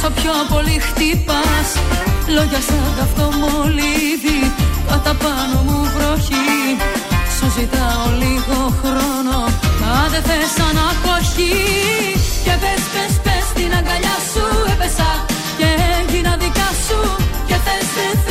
[0.08, 1.70] όσο πιο πολύ χτυπάς
[2.36, 4.40] Λόγια σαν καυτομολύδι
[4.90, 6.78] Κατά πάνω μου βροχή
[7.36, 9.38] Σου ζητάω λίγο χρόνο.
[9.82, 11.56] Μα δεν θες ανακοχή
[12.46, 15.10] Και πες πες πες στην αγκαλιά σου έπεσα.
[15.58, 17.00] Και έγινα δικά σου
[17.48, 18.27] Και θες δεν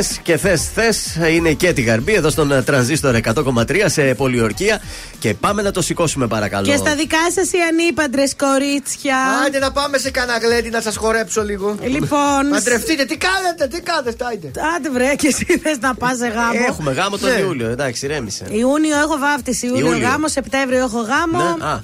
[0.00, 1.18] Και πε, πε και θες, θες.
[1.30, 4.80] Είναι και τη γαρμπή εδώ στον ε, τρανζίστορ 100,3 σε πολιορκία.
[5.18, 6.66] Και πάμε να το σηκώσουμε, παρακαλώ.
[6.66, 9.16] Και στα δικά σας οι ανήπαντρες κορίτσια.
[9.46, 11.76] Άντε να πάμε σε κανένα γλέντι να σας χορέψω λίγο.
[11.82, 14.50] Λοιπόν, Παντρευτείτε, τι κάνετε, τι κάνετε, άιντε.
[14.76, 16.64] Άντε βρε και εσύ θες να πας σε γάμο.
[16.68, 17.38] Έχουμε γάμο τον Ναι.
[17.38, 18.44] Ιούλιο, εντάξει, ρέμισε.
[18.50, 20.08] Ιούνιο έχω βάφτιση, Ιούλιο, Ιούλιο.
[20.08, 21.56] γάμο, Σεπτέμβριο έχω γάμο.
[21.58, 21.82] Ναι, α.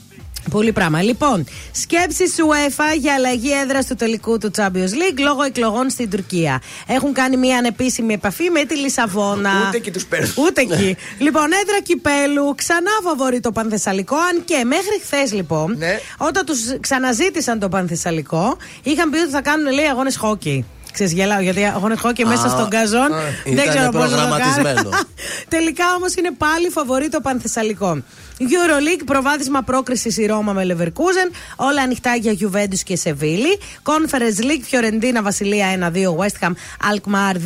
[0.51, 1.03] Πολύ πράγμα.
[1.03, 6.61] Λοιπόν, σκέψη UEFA για αλλαγή έδρας του τελικού του Champions League λόγω εκλογών στην Τουρκία.
[6.87, 9.51] Έχουν κάνει μια ανεπίσημη επαφή με τη Λισαβόνα.
[9.69, 10.33] Ούτε εκεί τους παίρνουν.
[10.37, 10.97] Ούτε εκεί.
[11.19, 14.17] λοιπόν, έδρα κυπέλου, ξανά φαβορεί το Πανθεσσαλικό.
[14.17, 15.99] Αν και μέχρι χθες, λοιπόν, Ναι.
[16.19, 20.65] όταν τους ξαναζήτησαν το Πανθεσσαλικό, είχαν πει ότι θα κάνουν λέει αγώνες χόκι.
[20.93, 23.09] Ξέρεις, γελάω γιατί αγώνες χόκι μέσα στον καζόν.
[23.45, 24.75] δεν ήταν ξέρω πώς θα το προγραμματισμένο.
[24.83, 24.91] κάνω.
[25.57, 28.03] Τελικά όμως είναι πάλι φαβορεί το Πανθεσσαλικό.
[28.41, 31.33] Euroleague, προβάδισμα πρόκρισης η Ρώμα με Leverkusen.
[31.57, 33.59] Όλα ανοιχτά για Juventus και Σεβίλη.
[33.83, 36.51] Conference League, Φιωρεντίνα Βασιλεία 1-2, West Ham
[36.93, 37.39] Alkmaar 2-1.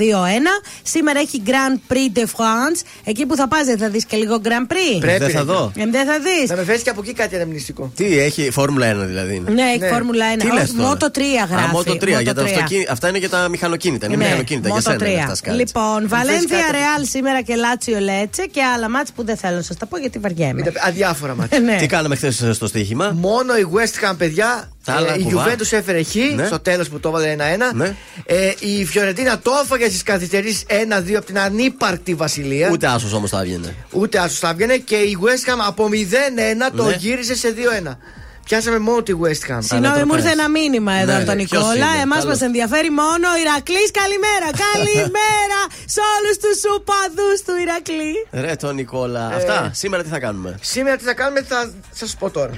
[0.82, 2.80] Σήμερα έχει Grand Prix de France.
[3.04, 4.98] Εκεί που θα πα, δεν θα δεις και λίγο Grand Prix.
[5.00, 5.18] Πρέπει.
[5.18, 5.44] Δεν θα ρε.
[5.44, 5.72] δω.
[5.76, 6.50] Ε, δεν θα δεις.
[6.50, 7.92] Να με φέρεις και από εκεί κάτι αναμνηστικό.
[7.96, 9.42] Τι έχει, Φόρμουλα 1 δηλαδή.
[9.48, 9.88] Ναι, έχει Ναι.
[9.88, 10.38] Φόρμουλα 1.
[10.38, 11.20] Τι λες τώρα; Μότο 3
[11.50, 11.64] γράφει.
[11.64, 12.20] Α, Μότο 3.
[12.22, 12.44] Για τα Moto3.
[12.44, 14.06] αυτοκίνη- Αυτά είναι για τα μηχανοκίνητα.
[14.06, 14.68] Είναι μηχανοκίνητα.
[14.68, 15.22] Για Moto σένα είναι 3.
[15.22, 15.58] αυτά σκάλες.
[15.58, 16.70] Λοιπόν, Βαλένθια κάτι.
[16.70, 19.98] Ρεάλ σήμερα και Λάτσιο Λέτσε και άλλα μάτς που δεν θέλω να σας τα πω
[19.98, 20.72] γιατί βαριέμαι.
[20.80, 21.60] Ήταν αδιάφορα μάτια.
[21.60, 21.76] Ναι.
[21.76, 24.68] Τι κάναμε χθες στο στοίχημα; Μόνο η West Ham, παιδιά.
[24.84, 25.46] Τα άλλα ε, η κουβά.
[25.54, 26.46] Juventus έφερε χ Ναι.
[26.46, 27.74] στο τέλος που το έβαλε 1-1.
[27.74, 27.94] Ναι.
[28.26, 32.68] Ε, η Φιωρεντίνα το έφαγε στις καθυστερήσεις 1-2 από την ανύπαρκτη Βασιλεία.
[32.72, 33.74] Ούτε άσος όμως θα έβγαινε.
[33.92, 34.76] Ούτε άσος θα έβγαινε.
[34.76, 36.94] Και η West Ham από 0-1 το Ναι.
[36.98, 37.98] γύρισε σε 2-1.
[38.44, 39.58] Πιάσαμε μόνο τη West Ham.
[39.60, 40.16] Συγγνώμη, μου Ανατροπές.
[40.18, 41.42] ήρθε ένα μήνυμα εδώ Ναι, από τον ναι.
[41.44, 41.74] Ποιος Νικόλα.
[41.92, 42.24] είναι; Εμάς Καλώς.
[42.32, 43.90] μας ενδιαφέρει μόνο ο Ηρακλής.
[44.00, 44.48] Καλημέρα!
[44.68, 45.60] Καλημέρα
[45.94, 48.12] σε όλους τους οπαδού του Ηρακλή.
[48.46, 49.32] Ρε τον Νικόλα.
[49.32, 49.36] Ε.
[49.36, 49.70] Αυτά.
[49.74, 52.52] Σήμερα τι θα κάνουμε; Σήμερα τι θα κάνουμε, θα σας πω τώρα.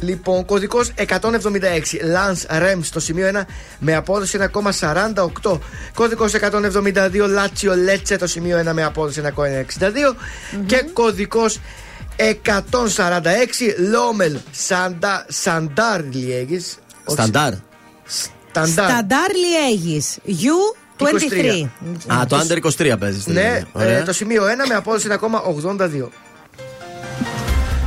[0.00, 1.98] Λοιπόν, κωδικός 176.
[2.14, 3.40] Lance Rem στο σημείο 1
[3.78, 4.38] με απόδοση
[5.42, 5.58] 1,48.
[5.94, 7.26] Κωδικός 172.
[7.28, 10.16] Λάτσιο Λέτσε το σημείο 1 με απόδοση 1,62.
[10.66, 11.60] Και κωδικός 146.
[13.90, 16.78] Λόμελ Σαντα, Σαντάρ Λιέγης.
[17.06, 17.52] Σταντάρ.
[18.04, 18.90] Σταντάρ.
[18.90, 20.18] Σταντάρ Λιέγης.
[20.26, 21.68] U23.
[22.12, 23.26] Α, το under 23 παίζεις.
[23.26, 23.98] Ναι, Ωραία.
[23.98, 26.08] ε, το σημείο 1 με απόδοση 1,82.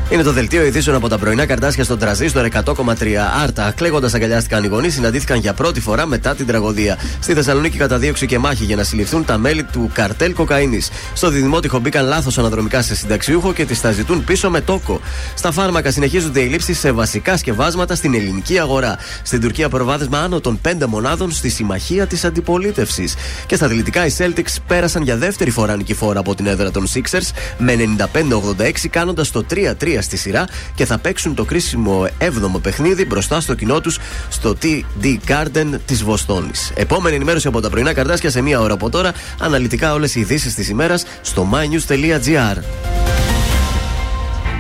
[0.10, 2.64] Είναι το δελτίο ειδήσεων από τα πρωινά καρτάσια στον τραζίστορ 100,3
[3.44, 3.74] άρτα.
[3.76, 6.98] Κλαίγοντας αγκαλιάστηκαν οι γονείς, συναντήθηκαν για πρώτη φορά μετά την τραγωδία.
[7.20, 10.90] Στη Θεσσαλονίκη καταδίωξη και μάχη για να συλληφθούν τα μέλη του καρτέλ κοκαίνης.
[11.14, 15.02] Στο διδημότυχο μπήκαν λάθος αναδρομικά σε συνταξιούχο και τις τα ζητούν πίσω με τόκο.
[15.36, 18.98] Στα φάρμακα συνεχίζονται οι λήψει σε βασικά σκευάσματα στην ελληνική αγορά.
[19.24, 23.16] Στην Τουρκία προβάδισμα άνω των 5 μονάδων στη συμμαχία της αντιπολίτευσης.
[23.46, 27.30] Και στα αθλητικά οι Celtics πέρασαν για δεύτερη φορά νικηφόρα από την έδρα των Sixers
[27.58, 27.76] με
[28.14, 33.54] 95-86 κάνοντας το 3-3 στη σειρά και θα παίξουν το κρίσιμο 7ο παιχνίδι μπροστά στο
[33.54, 36.72] κοινό τους στο TD Garden της Βοστόνης.
[36.76, 39.14] Επόμενη ενημέρωση από τα πρωινά καρτάσια σε μία ώρα από τώρα.
[39.40, 42.58] Αναλυτικά όλες οι ειδήσεις της ημέρας στο mynews.gr.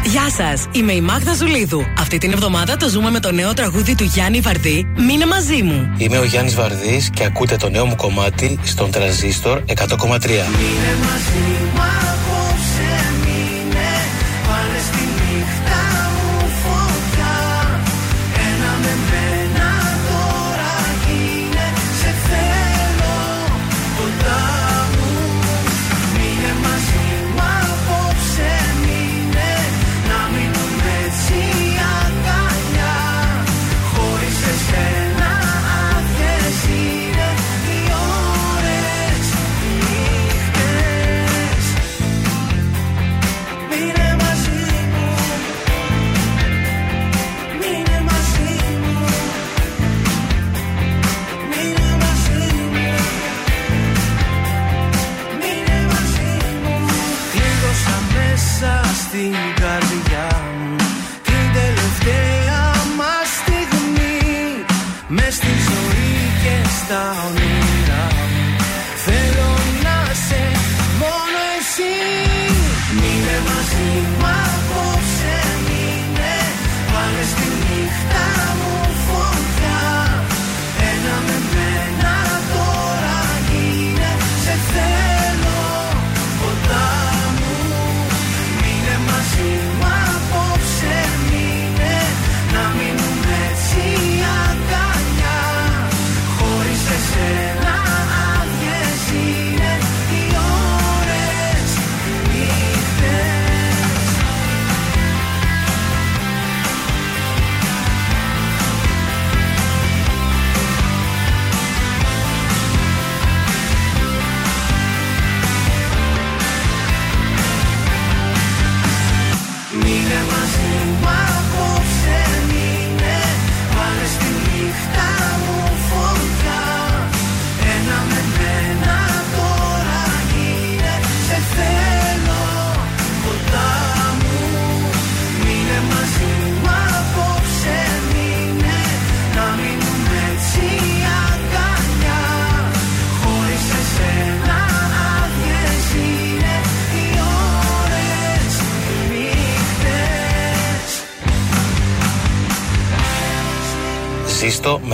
[0.03, 1.81] Γεια σας, είμαι η Μάγδα Ζουλίδου.
[1.99, 4.87] Αυτή την εβδομάδα το ζούμε με το νέο τραγούδι του Γιάννη Βαρδί.
[5.07, 5.93] Μείνε μαζί μου.
[5.97, 9.73] Είμαι ο Γιάννης Βαρδής και ακούτε το νέο μου κομμάτι στον Τραζίστορ 100,3.
[9.73, 12.26] Απόψε μείνε, πάνε στη νύχτα μου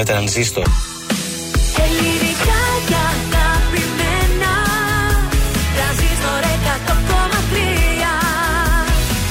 [0.06, 0.64] με τρανζίστορ.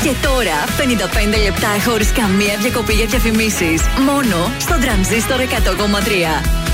[0.03, 3.83] Και τώρα 55 λεπτά χωρίς καμία διακοπή για διαφημίσεις.
[4.07, 6.72] Μόνο στον τρανζίστορ 100,3.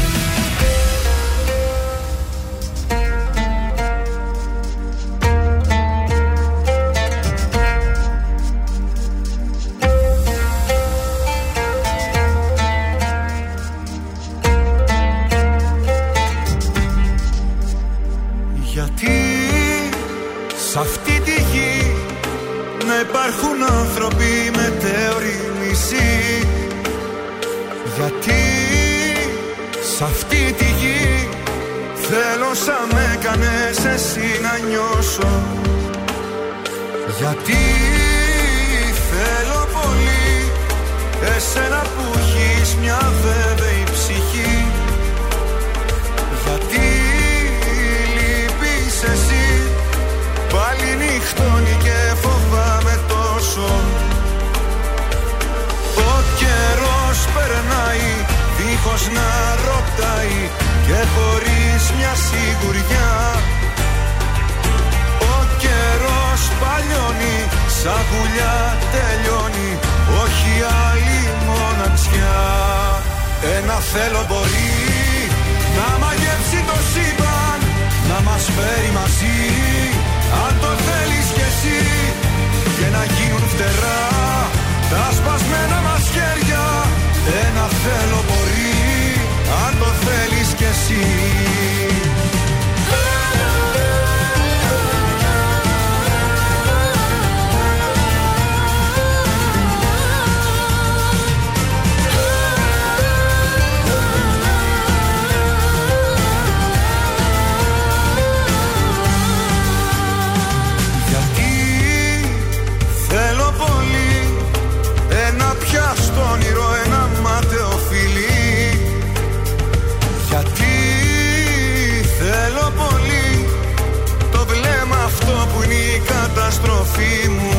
[127.36, 127.52] μου.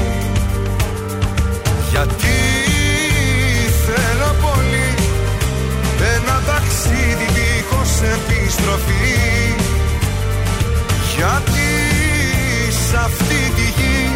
[1.90, 2.40] Γιατί
[3.86, 4.94] θέλω πολύ
[6.16, 9.56] Ένα ταξίδι δίχως επιστροφή.
[11.16, 11.70] Γιατί
[12.88, 14.10] σε αυτή τη γη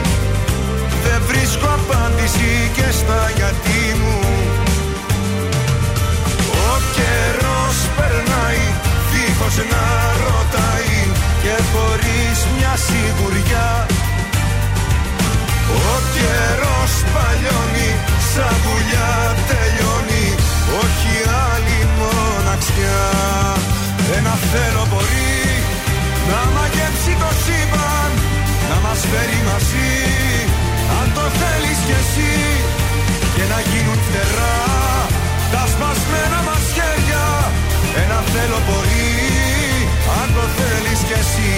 [1.04, 4.20] Δεν βρίσκω απάντηση και στα γιατί μου.
[6.70, 8.64] Ο καιρός περνάει
[9.12, 9.86] δίχως να
[10.24, 10.98] ρωτάει
[11.44, 13.53] Και χωρίς μια σιγουριά
[18.36, 19.12] Σαν πουλιά
[19.50, 20.26] τελειώνει
[20.82, 21.14] Όχι
[21.50, 23.04] άλλη μοναξιά.
[24.18, 25.42] Ένα θέλω μπορεί
[26.30, 28.12] Να μαγεύσει το σύμπαν
[28.70, 29.96] Να μας φέρει μαζί.
[31.00, 32.34] Αν το θέλεις κι εσύ
[33.36, 34.60] Και να γίνουν φτερά
[35.54, 37.26] Τα σπασμένα μας χέρια.
[38.04, 39.12] Ένα θέλω μπορεί
[40.20, 41.54] Αν το θέλεις κι εσύ.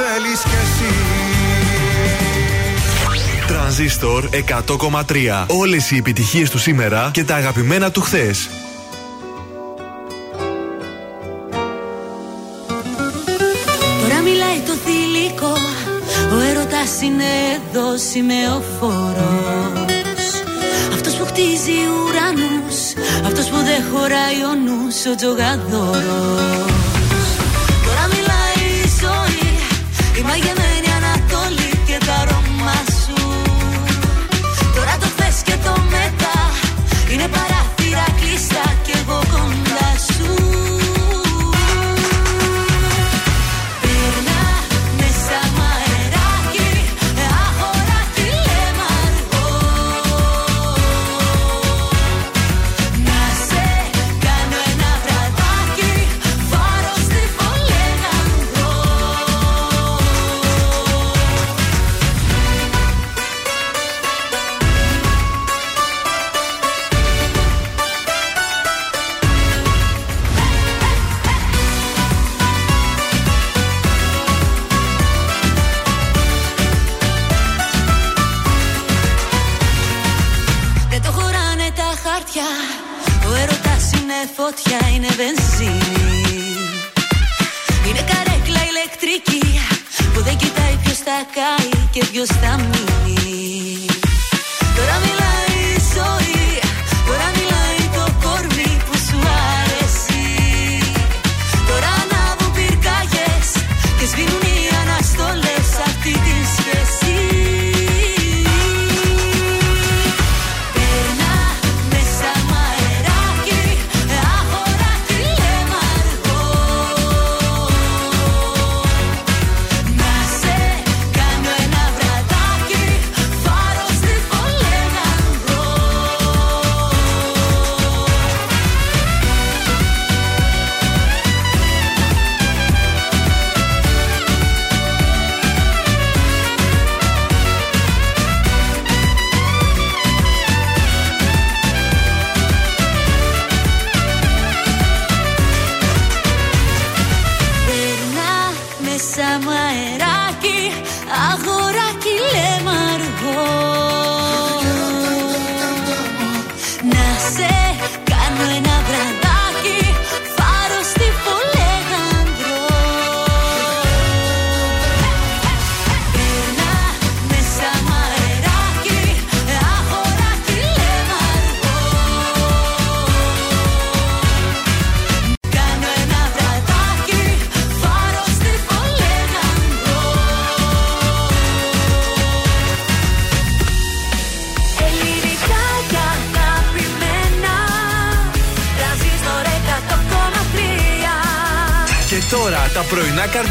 [0.00, 0.92] Θέλεις κι εσύ
[3.46, 5.44] Τρανζίστορ 100,3.
[5.46, 8.48] Όλες οι επιτυχίες του σήμερα και τα αγαπημένα του χθες.
[14.00, 15.52] Τώρα μιλάει το θηλυκό
[16.34, 17.24] Ο έρωτας είναι
[17.54, 19.14] εδώ σημεοφόρος
[20.92, 22.78] Αυτός που χτίζει ουρανούς
[23.26, 26.79] Αυτός που δεν χωράει ο νους Ο τζογαδόρος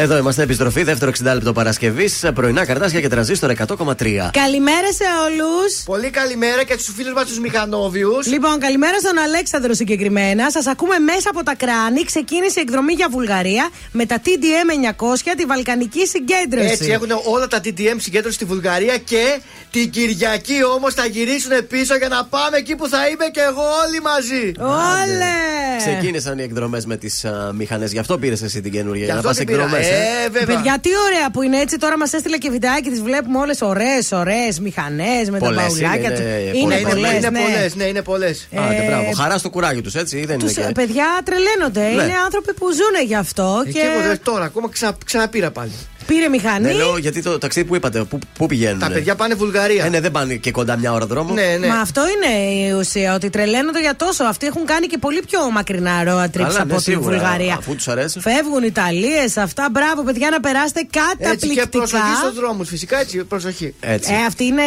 [0.00, 2.24] Εδώ είμαστε, επιστροφή, δεύτερο 60 λεπτό Παρασκευής.
[2.34, 4.30] Πρωινά καρτάσια και τραζίστορ 100,3.
[4.32, 5.82] Καλημέρα σε όλους.
[5.84, 8.26] Πολύ καλημέρα και στους φίλους μας τους μηχανόβιους.
[8.26, 10.50] Λοιπόν, καλημέρα στον Αλέξανδρο συγκεκριμένα.
[10.50, 12.04] Σας ακούμε μέσα από τα κράνη.
[12.04, 16.68] Ξεκίνησε η εκδρομή για Βουλγαρία με τα TDM 900, τη Βαλκανική συγκέντρωση.
[16.72, 19.40] Έτσι έχουν όλα τα TTM συγκέντρωση στη Βουλγαρία και
[19.70, 23.62] την Κυριακή όμως θα γυρίσουν πίσω για να πάμε εκεί που θα είμαι και εγώ
[23.86, 24.52] όλοι μαζί.
[24.58, 25.36] Όλε!
[25.78, 27.24] Ξεκίνησαν οι εκδρομές με τις
[27.54, 27.92] μηχανές.
[27.92, 29.04] Γι' αυτό πήρες εσύ την καινούργια.
[29.04, 29.62] Για να αυτό πας την πήρα.
[29.62, 29.87] εκδρομές.
[29.94, 30.56] Ε, βέβαια.
[30.56, 31.76] Παιδιά, τι ωραία που είναι έτσι.
[31.78, 36.08] Τώρα μας έστειλε και βιντεάκι, τις βλέπουμε όλες ωραίες, ωραίες μηχανές με τα Πολλές παουλάκια
[36.08, 36.20] είναι, τους.
[36.60, 36.92] είναι Είναι πολλές.
[36.94, 37.12] πολλές.
[37.22, 38.48] είναι πολλές, ναι, είναι πολλές.
[38.56, 39.12] Άντε, Ε, μπράβο.
[39.12, 40.24] Χαρά στο κουράγιο τους, έτσι.
[40.24, 40.70] Δεν είναι Τους, και...
[40.74, 41.80] παιδιά τρελαίνονται.
[41.80, 42.02] Ναι.
[42.02, 43.62] Είναι άνθρωποι που ζουν γι' αυτό.
[43.64, 45.70] Και και εγώ τώρα, ακόμα ξα, ξαναπήρα πάλι.
[46.08, 46.66] Πήρε μηχανή.
[46.66, 48.78] Ναι, λέω γιατί το ταξίδι που είπατε, πού, πού πηγαίνουν.
[48.78, 49.84] Τα παιδιά πάνε Βουλγαρία.
[49.84, 51.34] Ε, ναι, δεν πάνε και κοντά μια ώρα δρόμο.
[51.34, 51.66] Ναι, ναι.
[51.66, 54.24] Μα αυτό είναι η ουσία, ότι τρελαίνονται για τόσο.
[54.24, 57.54] Αυτοί έχουν κάνει και πολύ πιο μακρινά road trips Καλά, ναι, από τη σίγουρα, Βουλγαρία.
[57.58, 58.20] αφού τους αρέσει.
[58.20, 59.68] Φεύγουν Ιταλίες, αυτά.
[59.72, 61.68] Μπράβο, παιδιά, να περάσετε Έτσι και καταπληκτικά.
[61.68, 63.74] προσοχή στους δρόμους, φυσικά έτσι, προσοχή.
[63.80, 64.12] Έτσι.
[64.12, 64.62] Ε, αυτοί είναι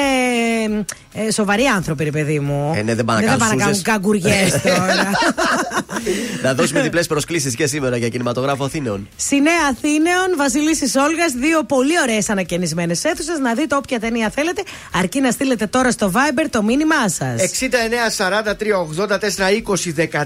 [1.14, 2.74] ε, σοβαροί άνθρωποι, ρε παιδί μου.
[2.76, 3.94] Ε, ναι, δεν πάνε να θα κάνουν πάνε να κάνουν σούζες.
[3.94, 5.10] καγκουριές τώρα.
[6.44, 9.08] Να δώσουμε διπλές προσκλήσεις και σήμερα για κινηματογράφο Αθήνεων.
[9.16, 13.40] Στη Νέα Αθήνεων, Βασιλίση Όλγας, δύο πολύ ωραίες ανακαινισμένες αίθουσες.
[13.40, 14.64] Να δείτε όποια ταινία θέλετε,
[14.94, 17.42] αρκεί να στείλετε τώρα στο Viber το μήνυμά σας.
[17.42, 18.76] 69 43
[19.08, 19.18] 84
[19.66, 20.26] 20 13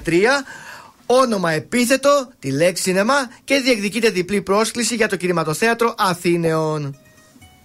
[1.05, 6.97] Όνομα επίθετο, τη λέξη σινεμά και διεκδικείτε διπλή πρόσκληση για το κινηματοθέατρο Αθήνεων.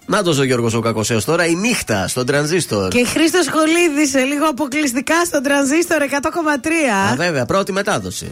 [0.05, 2.87] Να το ο Γιώργος ο Κακοσέο τώρα, η νύχτα στον τρανζίστορ.
[2.89, 7.11] Και Χρήστος Χολίδης σε λίγο αποκλειστικά στον τρανζίστορ 100,3.
[7.11, 8.31] Α, βέβαια, πρώτη μετάδοση.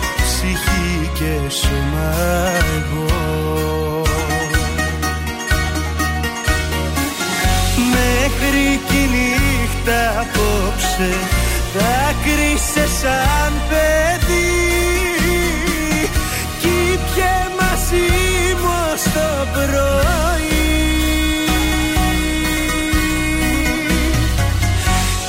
[0.43, 2.11] Ψυχή και σώμα
[2.77, 4.03] εγώ.
[7.91, 11.13] Μέχρι κι η νύχτα απόψε
[11.73, 14.51] Δάκρυσε σαν παιδί.
[16.61, 18.09] Κι πιε μαζί
[18.61, 20.71] μου ως το πρωί.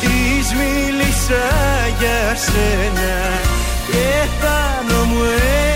[0.01, 1.45] Της μίλησα
[1.99, 3.42] για σένα
[4.23, 5.72] Και πάνω μου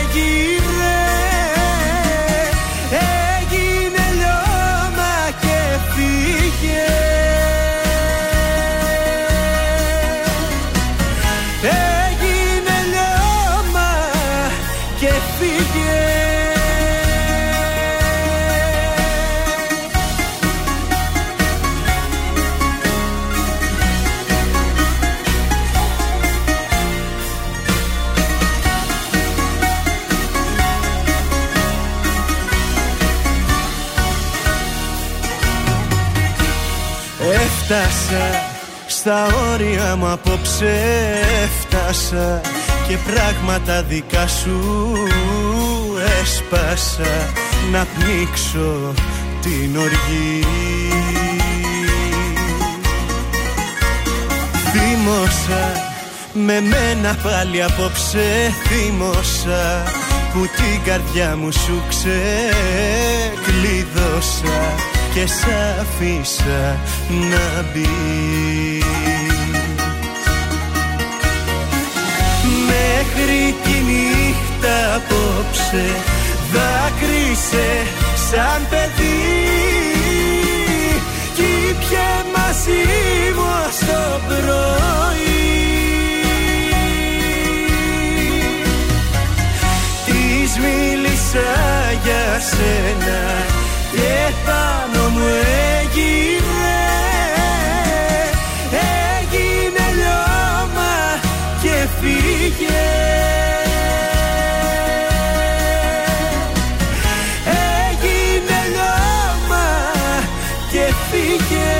[37.69, 38.25] Έφτασα
[38.87, 40.81] στα όρια μου απόψε
[41.43, 42.41] Έφτασα
[42.89, 44.61] και πράγματα δικά σου
[46.23, 47.33] έσπασα.
[47.73, 48.95] Να πνίξω
[49.41, 50.45] την οργή.
[54.73, 55.73] Θύμωσα
[56.33, 59.83] με μένα πάλι απόψε θύμωσα
[60.33, 62.55] Που την καρδιά μου σου ξεκλείδωσα
[65.17, 67.89] Και σ' αφήσα να μπει.
[72.67, 75.85] Μέχρι τη νύχτα απόψε
[76.53, 77.87] Δάκρυσε
[78.31, 79.21] σαν παιδί.
[81.35, 82.85] Κι πιε μαζί
[83.35, 85.47] μου ως το πρωί.
[90.07, 91.53] Της μίλησα
[92.05, 93.46] για σένα
[93.97, 95.27] Και πάνω μου
[95.81, 96.77] έγινε
[98.71, 101.21] Έγινε λιώμα
[101.63, 102.85] και φύγε
[107.89, 109.67] Έγινε λιώμα
[110.71, 111.75] και φύγε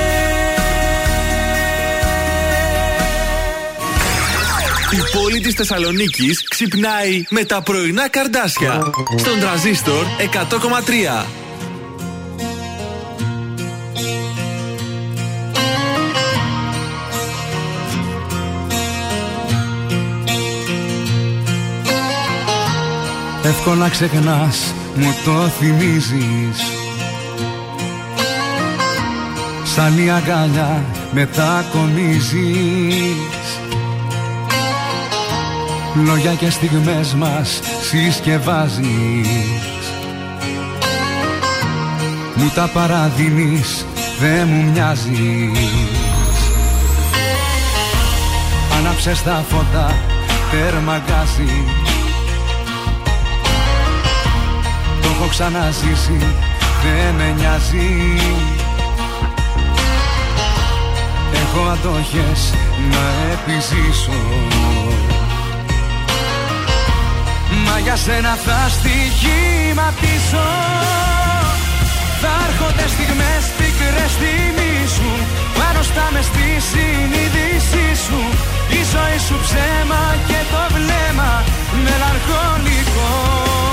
[4.91, 8.81] Η πόλη της Θεσσαλονίκης ξυπνάει με τα πρωινά καρδάσια.
[9.17, 10.05] Στον τραζίστορ
[11.23, 11.46] 100,3.
[23.47, 26.61] Εύκολα ξεχνάς, μου το θυμίζεις.
[29.63, 32.29] Σαν η αγκαλιά μετακομίζεις.
[36.05, 39.27] Λόγια και στιγμές μας συσκευάζεις.
[42.35, 43.85] Μου τα παραδίνεις,
[44.19, 45.69] δεν μου μοιάζεις.
[48.77, 49.95] Άναψες τα φώτα,
[50.51, 51.86] τέρμα γκάζι
[55.27, 56.17] έχω ξαναζήσει,
[56.83, 57.89] δεν με νοιάζει.
[61.41, 62.53] Έχω αντοχές
[62.91, 64.19] να επιζήσω.
[67.65, 70.47] Μα για σένα θα στοιχηματίσω.
[72.21, 74.13] Θα έρχονται στιγμές πικρές
[74.95, 75.09] σου.
[75.57, 78.19] Πάνω στα μες στη συνείδησή σου.
[78.69, 81.43] Η ζωή σου ψέμα και το βλέμμα
[81.83, 83.66] μελαγχολικό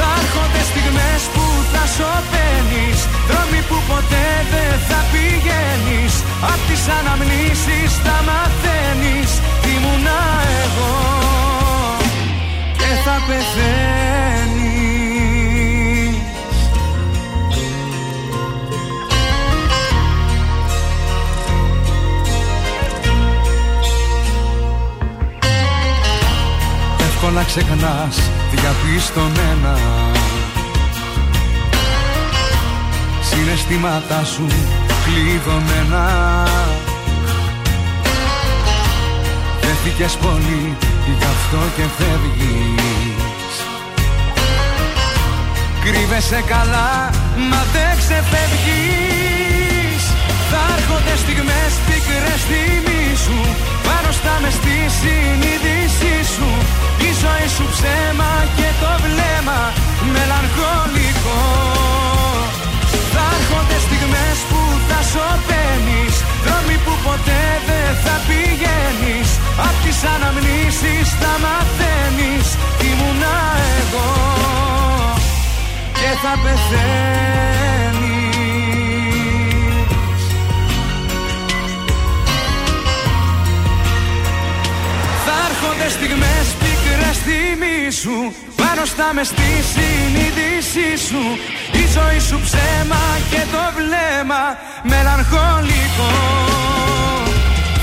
[0.00, 2.98] θα έρχονται στιγμές που θα σωπαίνεις.
[3.28, 6.14] Δρόμοι που ποτέ δεν θα πηγαίνεις
[6.52, 9.30] Απ' τις αναμνήσεις θα μαθαίνεις.
[9.62, 9.72] Τι
[10.06, 10.20] να
[10.62, 10.94] εγώ
[12.80, 14.70] και θα πεθαίνεις
[27.08, 29.78] Εύκολα ξεχνάς διαπιστωμένα
[33.20, 34.46] Συναισθήματά σου
[35.04, 36.04] κλειδωμένα
[39.60, 40.76] Δέθηκες πολύ
[41.18, 43.54] γι' αυτό και φεύγεις.
[45.84, 47.10] Κρύβεσαι καλά
[47.50, 50.04] μα δεν ξεφεύγεις.
[50.50, 52.42] Θα έρχονται στιγμές πικρές
[53.24, 53.38] σου
[53.90, 56.48] Πάνω στα μες στη συνείδησή σου
[57.08, 59.60] Η ζωή σου ψέμα και το βλέμμα
[60.14, 61.40] μελαγχολικό.
[63.12, 66.14] Θα έρχονται στιγμές που θα σωπαίνεις
[66.44, 69.28] Δρόμοι που ποτέ δεν θα πηγαίνεις.
[69.66, 72.46] Απ' τις αναμνήσεις θα μαθαίνεις
[72.78, 73.36] Τι ήμουνα
[73.78, 74.10] εγώ.
[75.98, 77.89] Και θα πεθαίνεις
[85.62, 87.18] έρχονται στιγμές πικρές
[88.02, 88.16] σου
[88.60, 91.22] Πάνω στα μες στη συνείδησή σου.
[91.80, 94.42] Η ζωή σου ψέμα και το βλέμμα
[94.90, 96.12] μελαγχολικό.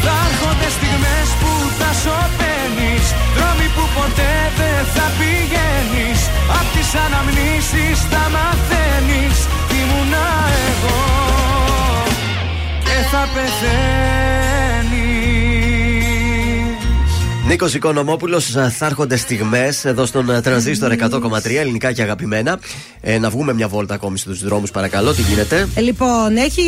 [0.03, 3.05] Θα έρχονται στιγμές που θα σωπαίνεις
[3.35, 6.19] Δρόμοι που ποτέ δεν θα πηγαίνεις.
[6.59, 9.37] Απ' τις αναμνήσεις θα μαθαίνεις
[9.69, 10.27] Τι ήμουνα
[10.69, 10.99] εγώ.
[12.87, 14.46] Και θα πεθαίνεις
[17.47, 22.59] Νίκος Οικονομόπουλος, θα έρχονται στιγμές εδώ στον ε, τρανζίστορ 100,3 ελληνικά και αγαπημένα.
[23.01, 25.13] Ε, να βγούμε μια βόλτα ακόμη στους δρόμους, παρακαλώ.
[25.13, 25.67] Τι γίνεται.
[25.75, 26.63] Ε, Λοιπόν, έχει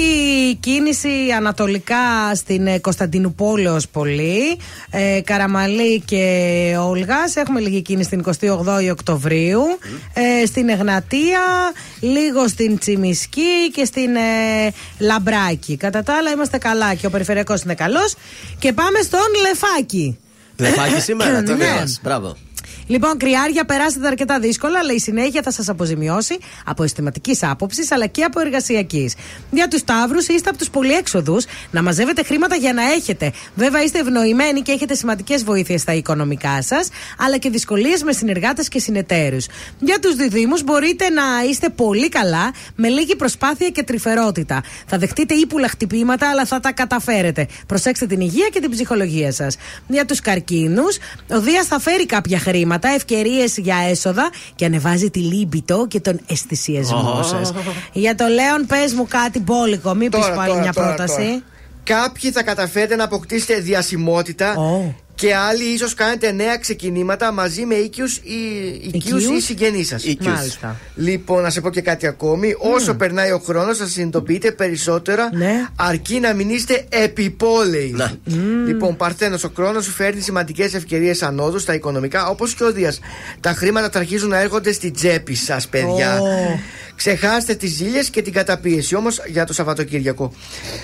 [0.60, 4.58] κίνηση ανατολικά στην ε, Κωνσταντινούπολεως πολύ.
[4.90, 7.36] Ε, Καραμαλή και Όλγας.
[7.36, 9.62] Έχουμε λίγη κίνηση στην 28η Οκτωβρίου.
[10.14, 11.42] Ε, στην Εγνατία,
[12.00, 15.78] λίγο στην Τσιμισκή και στην ε, Λαμπράκη.
[15.78, 18.16] Κατά τα άλλα είμαστε καλά και ο περιφερειακός είναι καλός.
[18.60, 20.18] Και πάμε στον Λεφάκη.
[20.60, 21.58] Λεφάκι σήμερα, τι Ναι.
[21.80, 22.00] λες.
[22.04, 22.36] Μπράβο.
[22.90, 28.06] Λοιπόν, κρυάρια, περάσετε αρκετά δύσκολα, αλλά η συνέχεια θα σας αποζημιώσει από αισθηματικής άποψης αλλά
[28.06, 29.16] και από εργασιακής.
[29.52, 33.32] Για τους Ταύρους, είστε από τους πολυέξοδους να μαζεύετε χρήματα για να έχετε.
[33.56, 38.68] Βέβαια, είστε ευνοημένοι και έχετε σημαντικές βοήθειες στα οικονομικά σας, αλλά και δυσκολίες με συνεργάτες
[38.68, 39.48] και συνεταίρους.
[39.80, 44.64] Για τους Διδήμου, μπορείτε να είστε πολύ καλά με λίγη προσπάθεια και τρυφερότητα.
[44.86, 47.48] Θα δεχτείτε ύπουλα χτυπήματα, αλλά θα τα καταφέρετε.
[47.68, 49.56] Προσέξτε την υγεία και την ψυχολογία σας.
[49.88, 50.98] Για τους καρκίνους,
[51.30, 56.20] ο Δίας θα φέρει κάποια χρήματα, ευκαιρίες για έσοδα και ανεβάζει τη λίμπητο και τον
[56.28, 57.24] αισθησιασμό Ω.
[57.24, 57.54] σας.
[57.94, 61.16] Για το Λέον, πες μου κάτι μπόλικο, μην πεις Τώρα, πάλι τώρα, μια τώρα, πρόταση.
[61.16, 61.42] τώρα.
[61.84, 64.54] Κάποιοι θα καταφέρετε να αποκτήσετε διασημότητα
[65.20, 68.34] και άλλοι ίσως κάνετε νέα ξεκινήματα μαζί με οίκιου ή,
[68.82, 70.04] οικείους Οικείους; ή συγγενείς σας.
[70.04, 70.34] Οικείους.
[70.34, 70.80] Μάλιστα.
[70.96, 72.56] Λοιπόν, να σε πω και κάτι ακόμη.
[72.58, 75.66] Όσο περνάει ο χρόνος, θα συνειδητοποιείτε περισσότερα Ναι.
[75.76, 77.96] αρκεί να μην είστε επιπόλαιοι.
[78.66, 83.00] Λοιπόν, Παρθένος, ο χρόνος σου φέρνει σημαντικές ευκαιρίες ανόδου στα οικονομικά, όπως και ο Δίας.
[83.40, 86.20] Τα χρήματα θα αρχίζουν να έρχονται στην τσέπη σας, παιδιά.
[86.20, 86.26] Ω.
[87.00, 90.34] Ξεχάστε τις ζήλιες και την καταπίεση όμως για το Σαββατοκύριακο.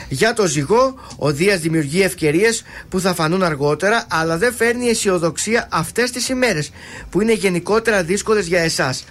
[0.10, 5.68] Για το ζυγό, ο Δίας δημιουργεί ευκαιρίες που θα φανούν αργότερα, αλλά δεν φέρνει αισιοδοξία
[5.72, 6.72] αυτές τις ημέρες,
[7.10, 9.06] που είναι γενικότερα δύσκολες για εσάς.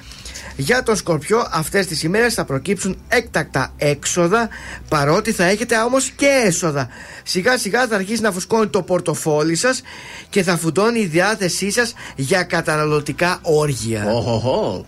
[0.57, 4.49] Για τον Σκορπιό, αυτές τις ημέρες θα προκύψουν έκτακτα έξοδα,
[4.89, 6.89] παρότι θα έχετε όμως και έσοδα.
[7.23, 9.83] Σιγά σιγά θα αρχίσει να φουσκώνει το πορτοφόλι σας
[10.31, 14.05] και θα φουντώνει η διάθεσή σας για καταναλωτικά όργια.
[14.07, 14.85] Οχοχο.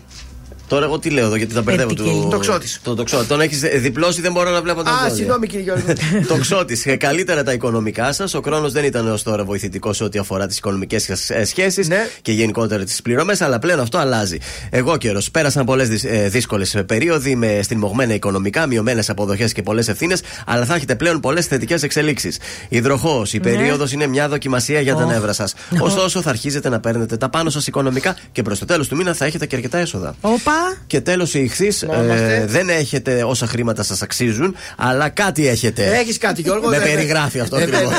[0.67, 2.21] Τώρα εγώ τι λέω εδώ, γιατί τα μπερδεύω Επικοινή.
[2.21, 2.27] του.
[2.31, 2.79] Τοξότης.
[2.83, 3.25] Το τοξότη.
[3.25, 5.15] Τον έχεις διπλώσει, δεν μπορώ να βλέπω τα Α, ζώδια.
[5.15, 5.83] συγγνώμη κύριε Γιώργο.
[6.35, 6.81] Τοξότη.
[6.83, 8.33] Ε, Καλύτερα τα οικονομικά σας.
[8.33, 11.09] Ο χρόνος δεν ήταν έως τώρα βοηθητικός σε ό,τι αφορά τις οικονομικές
[11.45, 12.07] σχέσεις Ναι.
[12.21, 14.37] και γενικότερα τις πληρωμές, αλλά πλέον αυτό αλλάζει.
[14.69, 15.31] Εγώ καιρός.
[15.31, 15.87] Πέρασαν πολλές
[16.29, 21.45] δύσκολες περίοδοι με στριμωγμένα οικονομικά, μειωμένες αποδοχές και πολλές ευθύνες, αλλά θα έχετε πλέον πολλές
[21.45, 22.39] θετικές εξελίξεις.
[22.69, 23.33] Υδροχός.
[23.33, 23.43] Η Ναι.
[23.43, 25.11] περίοδος είναι μια δοκιμασία για τα Οχ.
[25.11, 25.53] νεύρα σας.
[25.79, 29.13] Ωστόσο, θα αρχίζετε να παίρνετε τα πάνω σας οικονομικά και προς το τέλος του μήνα
[29.13, 30.15] θα έχετε και αρκετά έσοδα.
[30.21, 30.51] Όπα.
[30.87, 31.81] Και τέλος η ηχθής.
[31.81, 32.45] είμαστε.
[32.47, 35.85] δεν έχετε όσα χρήματα σας αξίζουν, αλλά κάτι έχετε.
[35.97, 37.93] Έχεις κάτι, Γιώργο, Με δεν- περιγράφει αυτό Ε, ακριβώς.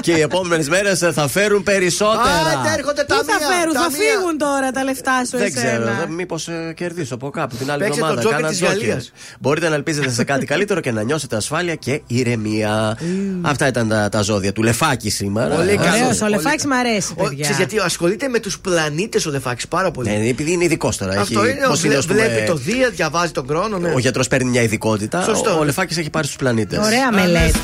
[0.00, 2.22] και οι επόμενες μέρες θα φέρουν περισσότερα.
[2.60, 3.98] Άντε, έρχονται τα Τι θα μία, φέρουν, τα θα μία.
[3.98, 8.00] φύγουν τώρα τα λεφτά σου Δεν εσένα; ξέρω, μήπως κερδίσω από κάπου την άλλη Παίξε
[8.00, 8.20] το εβδομάδα.
[8.20, 8.76] τζόκερ Κάνα της τζόκερ.
[8.78, 9.12] Γαλλίας.
[9.40, 12.98] Μπορείτε να ελπίζετε σε κάτι καλύτερο και να νιώσετε ασφάλεια και ηρεμία.
[13.42, 15.54] Αυτά ήταν τα, τα ζώδια του Λεφάκη σήμερα.
[15.54, 15.92] Πολύ καλός.
[16.00, 17.38] Ωραίος, ο Πολύ Λεφάκης μ' αρέσει, Ο- παιδιά.
[17.40, 20.08] ξέρεις γιατί ασχολείται με τους πλανήτες ο Λεφάκης πάρα πολύ.
[20.10, 21.20] Ναι, επειδή είναι ειδικός τώρα.
[21.20, 23.78] Αυτό έχει, είναι, πώς βλέ- ας πούμε, βλέπει το Δία, διαβάζει τον χρόνο.
[23.78, 23.92] Ναι.
[23.94, 25.22] Ο γιατρός παίρνει μια ειδικότητα.
[25.22, 25.50] Σωστό.
[25.56, 26.78] Ο, ο Λεφάκης έχει πάρει στους πλανήτες.
[26.86, 27.58] Ωραία μελέτη.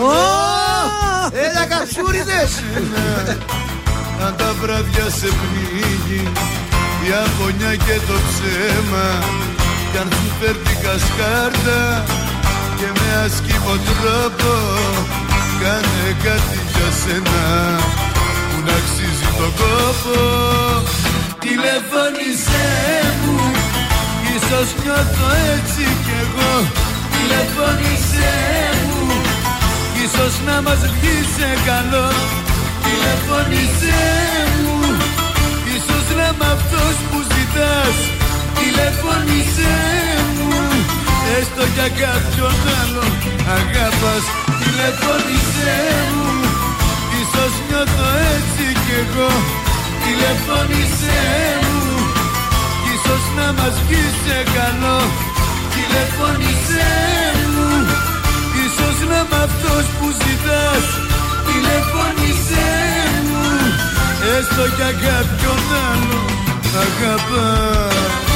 [0.00, 0.12] Ω!
[1.46, 2.50] Έλα καψούριδες
[4.26, 6.22] Αν τα βράδια σε πνίγει
[7.06, 9.06] η αγωνιά και το ψέμα
[9.90, 11.80] Κι αν σου φέρνει κασκάρτα
[12.78, 14.52] και με ασκήμο τρόπο
[15.62, 17.42] Κάνε κάτι για σένα
[18.50, 20.18] που να αξίζει τον κόπο
[21.44, 22.68] Τηλεφώνησέ
[23.22, 23.38] μου
[24.34, 26.52] Ίσως νιώθω έτσι κι εγώ.
[27.12, 28.34] Τηλεφώνησέ
[28.88, 29.06] μου
[30.04, 32.08] Ίσως να μας βγεις σε καλό.
[32.84, 34.02] Τηλεφώνησέ
[34.62, 34.78] μου
[35.76, 37.96] Ίσως να είμαι αυτός που ζητάς.
[38.58, 39.76] Τηλεφώνησέ
[40.36, 40.52] μου
[41.38, 43.04] Έστω για κάποιον άλλο
[43.58, 44.24] αγάπας
[44.60, 45.76] Τηλεφώνησέ
[46.14, 46.32] μου
[47.20, 49.30] Ίσως νιώθω έτσι κι εγώ
[50.08, 51.22] Τηλεφώνησέ
[51.68, 51.86] μου.
[52.92, 54.98] Ίσως να μας βγει σε καλό.
[55.74, 56.92] Τηλεφώνησέ
[57.52, 57.70] μου.
[58.64, 60.84] Ίσως να είμαι αυτός που ζητάς.
[61.46, 62.70] Τηλεφώνησέ
[63.28, 63.46] μου.
[64.36, 66.20] Έστω για κάποιον άλλο
[66.84, 68.27] αγαπάς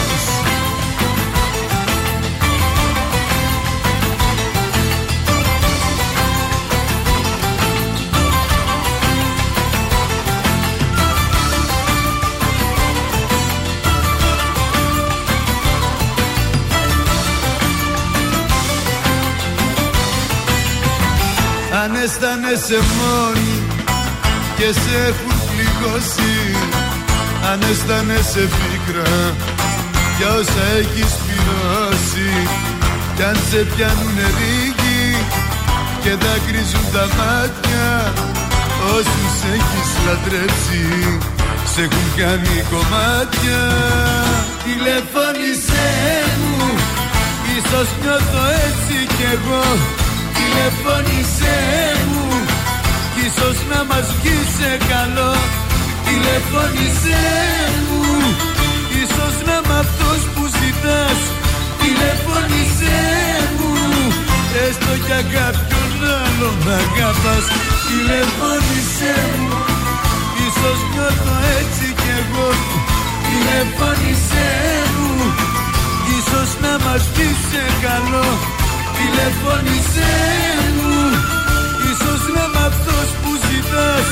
[21.82, 23.54] Αν αισθάνεσαι μόνη
[24.56, 26.34] και σε έχουν πληγώσει.
[27.50, 29.12] Αν αισθάνεσαι πίκρα
[30.18, 32.30] για όσα έχεις πληρώσει.
[33.16, 35.04] Κι αν σε πιάνουν ρίγοι
[36.02, 38.12] και δάκρυζουν τα μάτια
[38.96, 40.84] Όσους έχεις λατρέψει
[41.72, 43.60] σε έχουν κάνει κομμάτια.
[44.64, 45.90] Τηλεφώνησέ
[46.40, 46.66] μου
[47.56, 49.62] Ίσως νιώθω έτσι κι εγώ
[50.52, 51.58] Τηλεφώνησέ
[52.10, 52.26] μου.
[53.14, 55.32] Κι ίσως να μας βγει σε καλό
[56.06, 57.24] Τηλεφώνησέ
[57.86, 58.04] μου.
[59.02, 61.18] Ίσως να είμαι αυτός που ζητάς
[61.80, 63.02] Τηλεφώνησέ
[63.56, 63.72] μου.
[64.64, 65.90] Έστω για κάποιον
[66.20, 67.44] άλλο να αγαπάς
[67.88, 69.60] Τηλεφώνησέ μου.
[70.46, 72.48] Ίσως νιώθω έτσι κι εγώ
[73.26, 74.50] Τηλεφώνησέ
[74.96, 75.12] μου.
[76.16, 78.26] Ίσως να μας βγει σε καλό
[79.02, 80.14] Τηλεφώνησέ
[80.76, 80.96] μου.
[81.90, 84.08] Ίσως να είμαι αυτός που ζητάς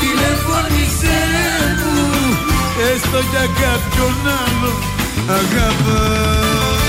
[0.00, 1.20] Τηλεφώνησέ
[1.80, 2.00] μου.
[2.92, 4.72] Έστω για κάποιον άλλο
[5.38, 6.81] αγαπάς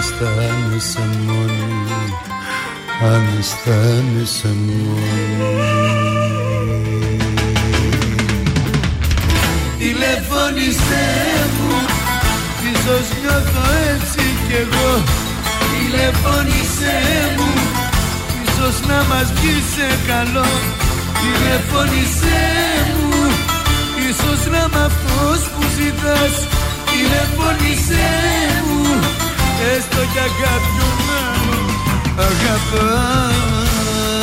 [0.00, 2.12] Αν αισθάνεσαι μόνη
[3.02, 5.60] Αν αισθάνεσαι μόνη.
[9.78, 11.08] Τηλεφώνησέ
[11.56, 11.74] μου
[12.72, 14.90] Ίσως νιώθω έτσι κι εγώ.
[15.72, 16.98] Τηλεφώνησέ
[17.36, 17.52] μου
[18.44, 20.50] Ίσως να μας βγει σε καλό.
[21.20, 22.42] Τηλεφώνησέ
[23.00, 23.30] μου
[24.08, 26.34] Ίσως να είμαι αυτός που ζητάς.
[26.90, 28.08] Τηλεφώνησέ
[28.66, 28.79] μου
[29.76, 30.96] Έστω για κάποιον
[32.78, 34.19] άλλο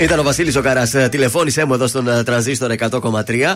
[0.00, 0.94] Ήταν ο Βασίλης ο Καράς.
[1.10, 2.80] Τηλεφώνησέ μου εδώ στον ε, τρανζίστορ 100,3.
[3.26, 3.54] Τηλεφώνησέ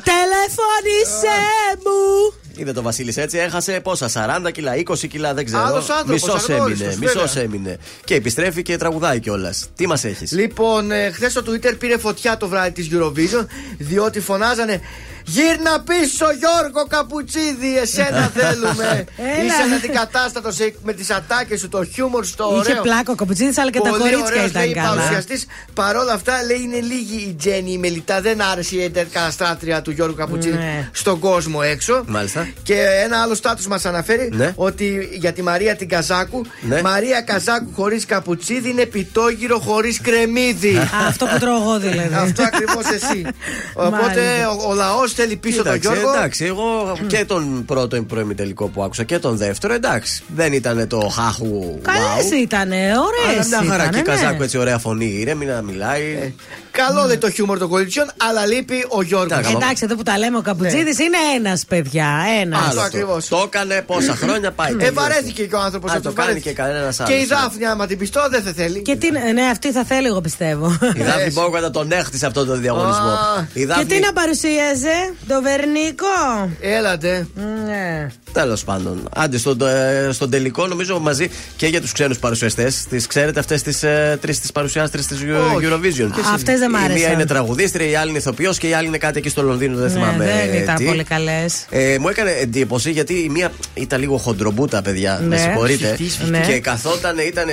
[1.84, 2.34] μου!
[2.56, 4.08] Είδε το Βασίλης έτσι, έχασε πόσα,
[4.46, 5.62] 40 κιλά, 20 κιλά, δεν ξέρω.
[5.62, 7.22] Άλλος άνθρωπος, Μισός αναγνώριστος, έμεινε, βέβαια.
[7.22, 7.78] μισός έμεινε.
[8.04, 9.68] Και επιστρέφει και τραγουδάει κιόλας.
[9.76, 13.46] Τι μας έχεις; Λοιπόν, ε, χθες στο Twitter πήρε φωτιά το βράδυ της Eurovision
[13.78, 14.80] διότι φωνάζανε
[15.24, 19.04] Γύρνα πίσω Γιώργο Καπουτσίδη, εσένα θέλουμε.
[19.16, 19.44] Έλα.
[19.44, 20.50] Είσαι αναντικατάστατο
[20.82, 22.60] με τις ατάκες σου, το χιούμορ στο ωραίο.
[22.62, 24.88] Είχε πλάκο ο Καπουτσίδης, αλλά και τα Πολύ κορίτσια ωραίος, ήταν λέει, καλά.
[24.88, 25.46] παρουσιαστής.
[25.74, 28.20] Παρ' όλα αυτά, λέει, είναι λίγη η Τζέννη η Μελιτά.
[28.20, 30.88] Δεν άρεσε η εντερκαστράτρια του Γιώργου Καπουτσίδη Ναι.
[30.92, 32.04] στον κόσμο έξω.
[32.06, 32.48] Μάλιστα.
[32.62, 32.74] Και
[33.04, 34.52] ένα άλλο στάτους μας αναφέρει Ναι.
[34.56, 36.80] ότι για τη Μαρία την Καζάκου, Ναι.
[36.82, 40.76] Μαρία Καζάκου χωρίς καπουτσίδι είναι πιτόγυρο χωρίς κρεμμύδι.
[40.76, 42.14] Α, Αυτό που τρώω εγώ δηλαδή.
[42.14, 43.26] Αυτό ακριβώς εσύ.
[43.86, 44.50] Οπότε Μάλιστα.
[44.50, 46.12] ο, ο λαός θέλει πίσω τον Εντάξει, Γιώργο.
[46.16, 50.22] εντάξει, εγώ και τον πρώτο προημιτελικό που άκουσα και τον δεύτερο, εντάξει.
[50.34, 51.78] Δεν ήταν το χάχου.
[51.82, 52.42] Καλές wow.
[52.42, 53.46] ήτανε, ωραίες.
[53.46, 56.34] Αλλά μια χαρά και η Καζάκου έτσι ωραία φωνή, ήρεμη να μιλάει.
[56.76, 59.38] Καλό λέει το χιούμορ των κολλητσιών, αλλά λείπει ο Γιώργος.
[59.54, 62.08] Εντάξει, εδώ που τα λέμε, ο Καπουτζίδη είναι ένας, παιδιά.
[62.40, 62.60] Ένας.
[62.66, 63.28] Αυτό ακριβώς.
[63.28, 64.76] Το έκανε πόσα χρόνια πάει.
[64.78, 67.08] Ε, βαρέθηκε και ο άνθρωπος Αν το κάνει και κανένας άλλο.
[67.08, 68.82] Και η Δάφνη, άμα την πιστώ, δεν θα θέλει.
[68.82, 70.78] Και τι, ναι, αυτή θα θέλει, εγώ πιστεύω.
[70.94, 73.08] Η Δάφνη Μπόγκατα τον έχτισε αυτό το διαγωνισμό.
[73.08, 73.46] Α.
[73.52, 73.84] Η Και Δάφνη.
[73.84, 77.26] τι να παρουσίαζε, το Βερνίκο; Έλατε.
[77.66, 78.06] Ναι.
[78.32, 79.08] Τέλος πάντων.
[79.16, 82.84] Άντε, στον, ε, στον τελικό, νομίζω μαζί και για τους ξένους παρουσιαστές.
[82.88, 85.68] Τις ξέρετε αυτές τις ε, τρεις τις παρουσιάστρε τη Όχι.
[85.68, 86.10] Eurovision.
[86.34, 87.12] Αυτές δεν μ' Η μία άρεσαν.
[87.12, 89.76] είναι τραγουδίστρια, η άλλη είναι ηθοποιό και η άλλη είναι κάτι εκεί στο Λονδίνο.
[89.76, 90.24] Δεν θυμάμαι.
[90.24, 90.84] Ναι, δεν ήταν τι.
[90.84, 91.44] πολύ καλέ.
[91.70, 95.18] Ε, μου έκανε εντύπωση γιατί η μία ήταν λίγο χοντρομπούτα, παιδιά.
[95.22, 95.26] Ναι.
[95.26, 95.86] Με συγχωρείτε.
[95.86, 96.30] Σφιχτή, σφιχτή.
[96.30, 96.38] Ναι.
[96.46, 97.44] Και καθόταν, ήταν,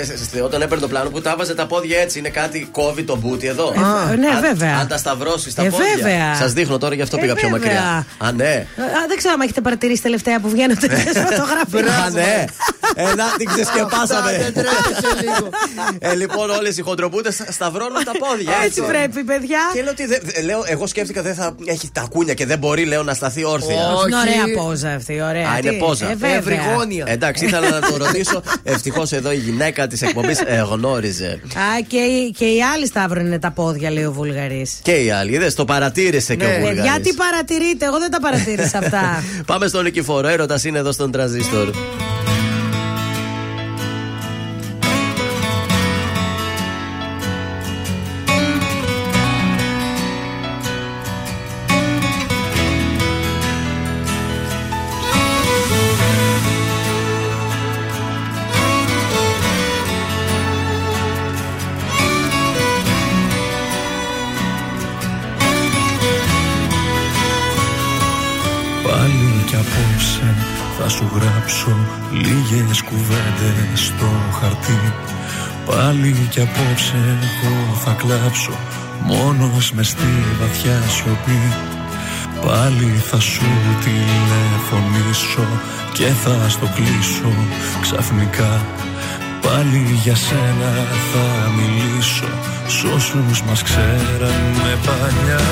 [0.44, 2.20] όταν έπαιρνε το πλάνο που τα βάζε τα πόδια έτσι.
[2.20, 3.74] Είναι κάτι κόβει το μπούτι εδώ.
[4.12, 4.78] Ε, ναι, Αν- βέβαια.
[4.78, 5.86] Αν τα σταυρώσει τα Ε, πόδια.
[5.96, 6.36] βέβαια.
[6.36, 7.72] Σα δείχνω τώρα, γι' αυτό Ε, πήγα πιο βέβαια.
[7.72, 8.06] μακριά.
[8.28, 8.66] Α, ναι.
[8.78, 11.80] Α, δεν ξέρω αν έχετε παρατηρήσει τελευταία που βγαίνουν τέτοιε φωτογραφίε.
[12.06, 12.46] Α, ναι.
[12.96, 14.30] Ε, να την ξεσκεπάσαμε.
[14.30, 15.50] Αυτά, δεν τρέπεσαι λίγο.
[16.00, 18.52] Ε, λοιπόν, όλε οι χοντρομπούτε σταυρώνουν τα πόδια.
[18.66, 19.60] Έτσι πρέπει, παιδιά.
[19.74, 22.58] Και λέω, ότι δεν- ε, λέω, εγώ σκέφτηκα δεν θα έχει τα κούνια και δεν
[22.58, 23.74] μπορεί, λέω, να σταθεί όρθια.
[23.74, 25.50] Είναι ωραία πόζα αυτή, ωραία.
[25.50, 26.06] Α, είναι Τι, πόζα.
[26.12, 26.36] Ε, βέβαια.
[26.36, 27.06] Ευρυγόνια.
[27.08, 28.42] Εντάξει, ήθελα να το ρωτήσω.
[28.64, 30.40] Ευτυχώς εδώ η γυναίκα της εκπομπής
[30.72, 31.40] γνώριζε.
[31.56, 34.80] Α, και, η- και οι άλλοι σταύρουν τα πόδια, λέει ο Βουλγαρής.
[34.82, 37.08] Και οι άλλοι, είδες, το παρατήρησε και ο Παιδιά, Βουλγαρής.
[37.08, 39.24] τι παρατηρείτε, εγώ δεν τα παρατήρησα αυτά.
[39.46, 40.28] Πάμε στον Νικηφόρο.
[40.28, 41.70] Έρωτας είναι εδώ στον τραζίστορ.
[71.62, 71.78] Γράψω
[72.12, 74.10] λίγες κουβέντες στο
[74.40, 74.94] χαρτί.
[75.66, 78.52] Πάλι κι απόψε εγώ θα κλάψω
[79.04, 81.42] μόνος μες στη βαθιά σιωπή.
[82.46, 83.46] Πάλι θα σου
[83.84, 85.48] τηλεφωνήσω
[85.94, 87.34] και θα στο κλείσω
[87.82, 88.66] ξαφνικά.
[89.42, 90.72] Πάλι για σένα
[91.12, 92.30] θα μιλήσω
[92.68, 95.46] σ' όσους μας ξέρανε παλιά.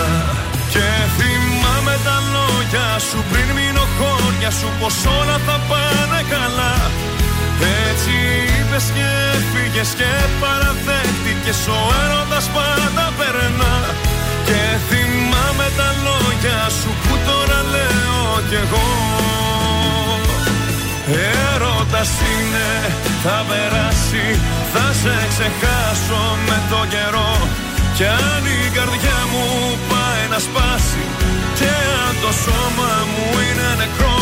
[0.74, 0.88] Και
[1.18, 3.86] θυμάμαι τα λόγια σου πριν μείνω
[4.40, 6.76] χώρια σου πως όλα θα πάνε καλά.
[7.88, 8.14] Έτσι
[8.56, 9.10] είπες και
[9.52, 10.12] φύγες και
[10.42, 13.76] παραδέχτηκες ο έρωτας πάντα περνά.
[14.48, 18.88] Και θυμάμαι τα λόγια σου που τώρα λέω κι εγώ.
[21.54, 22.70] Έρωτας είναι,
[23.24, 24.26] θα περάσει,
[24.74, 27.34] θα σε ξεχάσω με το καιρό.
[27.98, 29.46] Κι αν η καρδιά μου
[29.92, 31.04] πάει να σπάσει
[31.60, 31.72] Και
[32.06, 34.19] αν το σώμα μου είναι νεκρό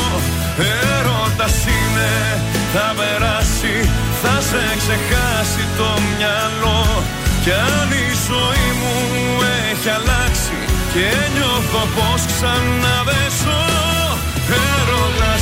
[0.59, 2.13] Έρωτας είναι,
[2.73, 3.75] θα περάσει,
[4.21, 7.03] θα σε ξεχάσει το μυαλό.
[7.43, 8.95] Κι αν η ζωή μου
[9.69, 10.57] έχει αλλάξει
[10.93, 13.63] Και νιώθω πως ξανά δεν ζω
[14.63, 15.36] Έρωτας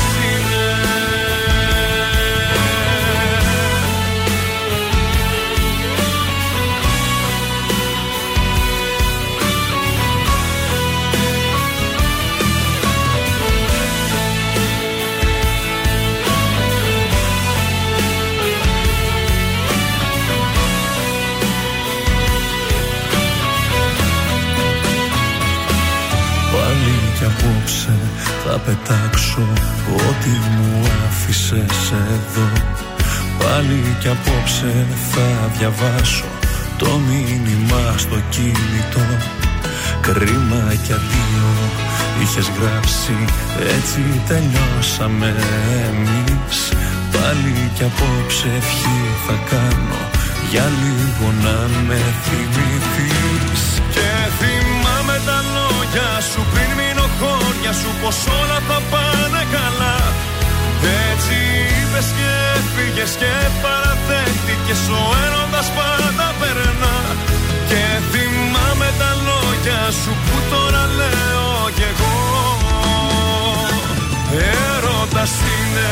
[33.95, 36.25] Πάλι κι απόψε θα διαβάσω
[36.77, 39.07] το μήνυμα στο κινητό.
[40.01, 41.51] Κρίμα κι αντίο
[42.21, 43.15] είχες γράψει
[43.75, 45.35] έτσι τελειώσαμε
[45.87, 46.57] εμείς.
[47.13, 50.01] Πάλι κι απόψε ευχή θα κάνω
[50.51, 51.57] για λίγο να
[51.87, 53.63] με θυμηθείς.
[53.93, 54.09] Και
[54.39, 59.97] θυμάμαι τα λόγια σου πριν μείνω χώρια σου πως όλα θα πάνε καλά
[61.11, 61.37] Έτσι
[61.77, 62.33] είπες και
[62.73, 63.33] φύγες και
[63.63, 66.97] παραδέχτηκες ο έρωτας πάντα περνά.
[67.69, 72.17] Και θυμάμαι τα λόγια σου που τώρα λέω κι εγώ.
[74.73, 75.91] Έρωτας είναι,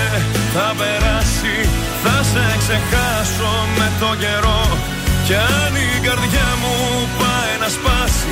[0.54, 1.56] θα περάσει,
[2.04, 4.64] θα σε ξεχάσω με το καιρό.
[5.28, 6.76] Κι αν η καρδιά μου
[7.20, 8.32] πάει να σπάσει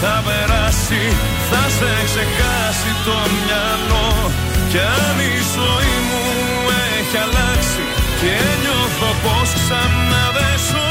[0.00, 1.02] θα περάσει,
[1.50, 4.08] θα σε ξεχάσει το μυαλό.
[4.70, 6.24] Κι αν η ζωή μου
[6.96, 7.82] έχει αλλάξει
[8.20, 10.90] και νιώθω πως ξανά δεν ζω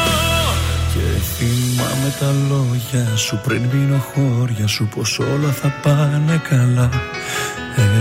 [0.93, 6.89] Και θυμάμαι τα λόγια σου πριν μείνω χώρια σου πως όλα θα πάνε καλά.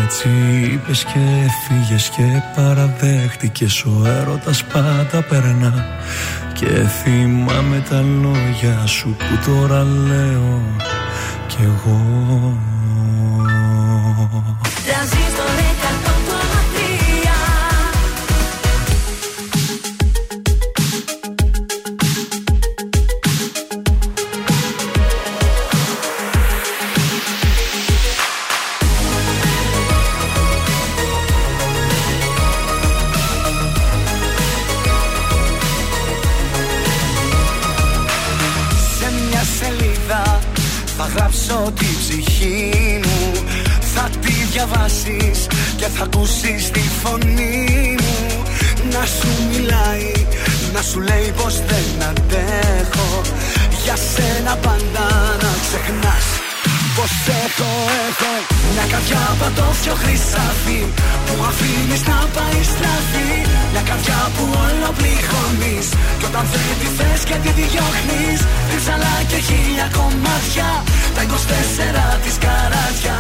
[0.05, 0.29] Έτσι
[0.73, 2.23] είπες και έφυγες και
[2.57, 5.87] παραδέχτηκες ο έρωτας πάντα περνά.
[6.53, 10.63] Και θυμάμαι τα λόγια σου που τώρα λέω
[11.57, 12.74] κι εγώ
[47.05, 48.43] φωνή μου
[48.93, 50.13] Να σου μιλάει,
[50.75, 53.21] να σου λέει πως δεν αντέχω.
[53.85, 55.07] Για σένα πάντα
[55.43, 56.27] να ξεχνάς
[56.97, 57.15] πως
[57.45, 57.71] έχω,
[58.07, 58.33] έχω
[58.73, 60.81] Μια καρδιά πατώφιο χρυσάφι
[61.27, 63.31] Που αφήνεις να πάει στραφή.
[63.73, 65.87] Μια καρδιά που όλο πληγώνεις
[66.19, 68.41] Κι όταν δεν τη θες και τη διώχνεις
[68.71, 70.69] Ρίψαλα και χίλια κομμάτια
[71.15, 73.19] Τα 24 της καράτια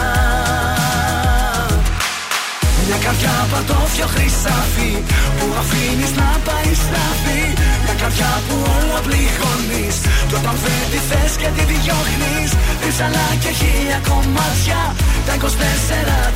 [2.86, 4.93] μια καρδιά πατώφιο χρυσάφι
[5.39, 7.43] Που αφήνεις να πάει στραφή.
[7.85, 9.97] Μια καρδιά που όλο πληγώνεις.
[10.28, 12.51] Κι όταν δεν τη θες και τη διώχνεις
[12.82, 14.81] Ρίψαλα και χίλια κομμάτια.
[15.27, 15.47] Τα 24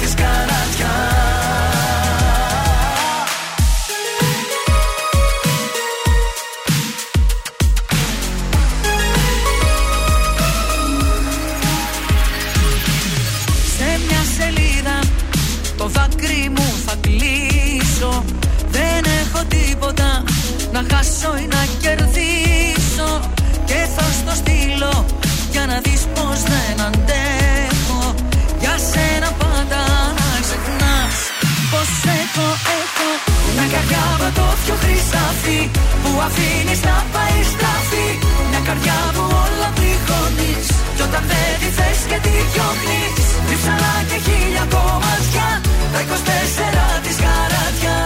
[0.01, 0.93] της καράτια
[36.29, 38.09] που αφήνεις να πάει στραφή
[38.51, 40.67] Μια καρδιά που όλα πληγώνεις.
[40.97, 43.25] Κι όταν δεν τη θες και τη διώχνεις.
[43.49, 45.49] Ρίψαλα και χίλια κομμάτια
[45.93, 47.97] Τα 24 της καράτια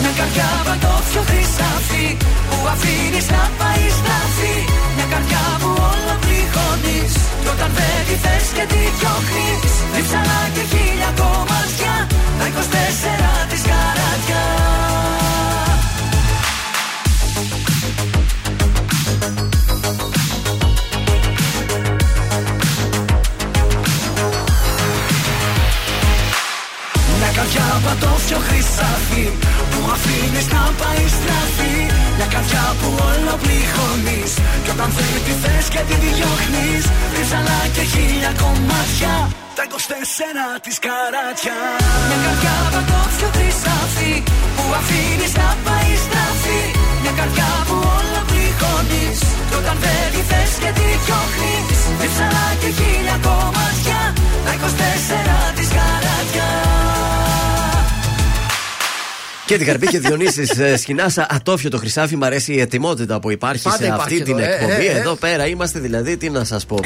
[0.00, 2.06] Μια καρδιά πατώφιο χρυσάφι
[2.48, 4.56] Που αφήνεις να πάει στραφή
[4.96, 7.12] Μια καρδιά που όλα πληγώνεις.
[7.42, 9.72] Κι όταν δεν τη θες και τη διώχνεις.
[9.94, 11.94] Ρίψαλα και χίλια κομμάτια
[12.38, 14.44] Τα 24 της καράτια
[28.32, 29.24] πατώφιο χρυσάφι
[29.70, 31.76] Που αφήνεις να πάει στραφή
[32.16, 34.32] Μια καρδιά που όλο πληγώνεις
[34.64, 36.84] Κι όταν δεν τη θες και τη διώχνεις.
[37.14, 39.14] Ρίψαλα και χίλια κομμάτια
[39.56, 39.74] Τα 24
[40.64, 41.58] της καράτια.
[42.08, 44.14] Μια καρδιά πατώφιο χρυσάφι
[44.56, 46.62] Που αφήνεις να πάει στραφή
[47.02, 49.18] Μια καρδιά που όλα πληγώνεις
[49.48, 51.80] Κι όταν δεν τη θες και τη διώχνεις.
[52.00, 54.00] Ρίψαλα και χίλια κομμάτια
[54.44, 56.71] Τα 24 της καράτια
[59.52, 62.16] Και την Καρμπή και Διονύσης Σκινάσα, ατόφιο το χρυσάφι.
[62.16, 64.86] Μ' αρέσει η ετοιμότητα που υπάρχει Πάντα σε υπάρχει αυτή την εδώ, ε, εκπομπή.
[64.86, 64.98] ε, ε.
[64.98, 66.78] Εδώ πέρα είμαστε δηλαδή, τι να σας πω.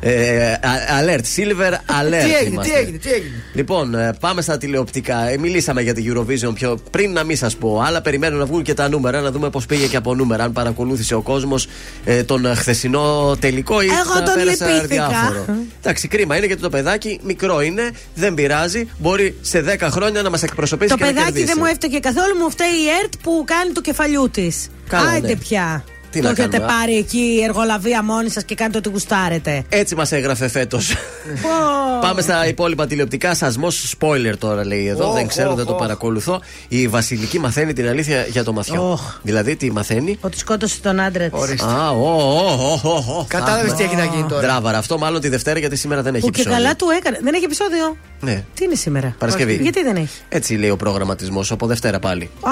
[0.00, 0.58] ε, α-
[1.00, 2.24] alert, silver alert.
[2.24, 2.72] Τι έγινε, είμαστε.
[2.72, 3.34] τι έγινε, τι έγινε.
[3.54, 5.28] Λοιπόν, ε, πάμε στα τηλεοπτικά.
[5.28, 7.82] Ε, μιλήσαμε για την Eurovision πιο πριν να μην σας πω.
[7.86, 10.44] Αλλά περιμένω να βγουν και τα νούμερα, να δούμε πώς πήγε και από νούμερα.
[10.44, 11.66] Αν παρακολούθησε ο κόσμος
[12.04, 15.04] ε, τον ε, χθεσινό τελικό ή Εγώ τα τον πέρασε λυπήθηκα.
[15.04, 15.44] αδιάφορο.
[15.80, 18.88] Εντάξει, κρίμα είναι γιατί το παιδάκι μικρό είναι, δεν πειράζει.
[18.98, 21.46] Μπορεί σε 10 χρόνια να μας εκπροσωπήσει Το και να παιδάκι κερδίσει.
[21.46, 24.68] δεν μου έφταιγε καθόλου, μου φταίει η ΕΡΤ που κάνει του κεφαλιού της.
[24.88, 25.36] Καλά, Άιντε ναι.
[25.36, 25.84] πια.
[26.12, 28.88] Τι το να έχετε κάνουμε, α; πάρει εκεί η εργολαβία μόνοι σας και κάνετε ό,τι
[28.88, 29.64] γουστάρετε.
[29.68, 30.94] Έτσι μας έγραφε φέτος.
[31.42, 31.48] Πω.
[32.00, 33.34] Πάμε στα υπόλοιπα τηλεοπτικά.
[33.34, 35.08] Σασμός spoiler τώρα λέει εδώ.
[35.08, 35.78] Οχ, δεν ξέρω, οχ, δεν το οχ.
[35.78, 36.40] παρακολουθώ.
[36.68, 38.90] Η Βασιλική μαθαίνει την αλήθεια για το μαθιό.
[38.90, 39.18] Οχ.
[39.22, 41.62] Δηλαδή τι μαθαίνει; Ότι σκότωσε τον άντρα της.
[41.62, 43.24] Α, ω, ω, ω, ω, ω.
[43.28, 44.42] Κατάλαβες τι έχει να γίνει τώρα.
[44.42, 44.78] Ντράβαρα.
[44.78, 46.62] Αυτό μάλλον τη Δευτέρα γιατί σήμερα δεν έχει Που και επεισόδιο.
[46.64, 47.18] καλά του έκανε.
[47.22, 47.96] Δεν έχει επεισόδιο.
[48.20, 48.44] Ναι.
[48.54, 49.58] Τι είναι σήμερα; Παρασκευή.
[49.62, 51.50] Γιατί δεν έχει; Έτσι λέει ο προγραμματισμός.
[51.50, 52.30] Από Δευτέρα πάλι.
[52.40, 52.50] Α,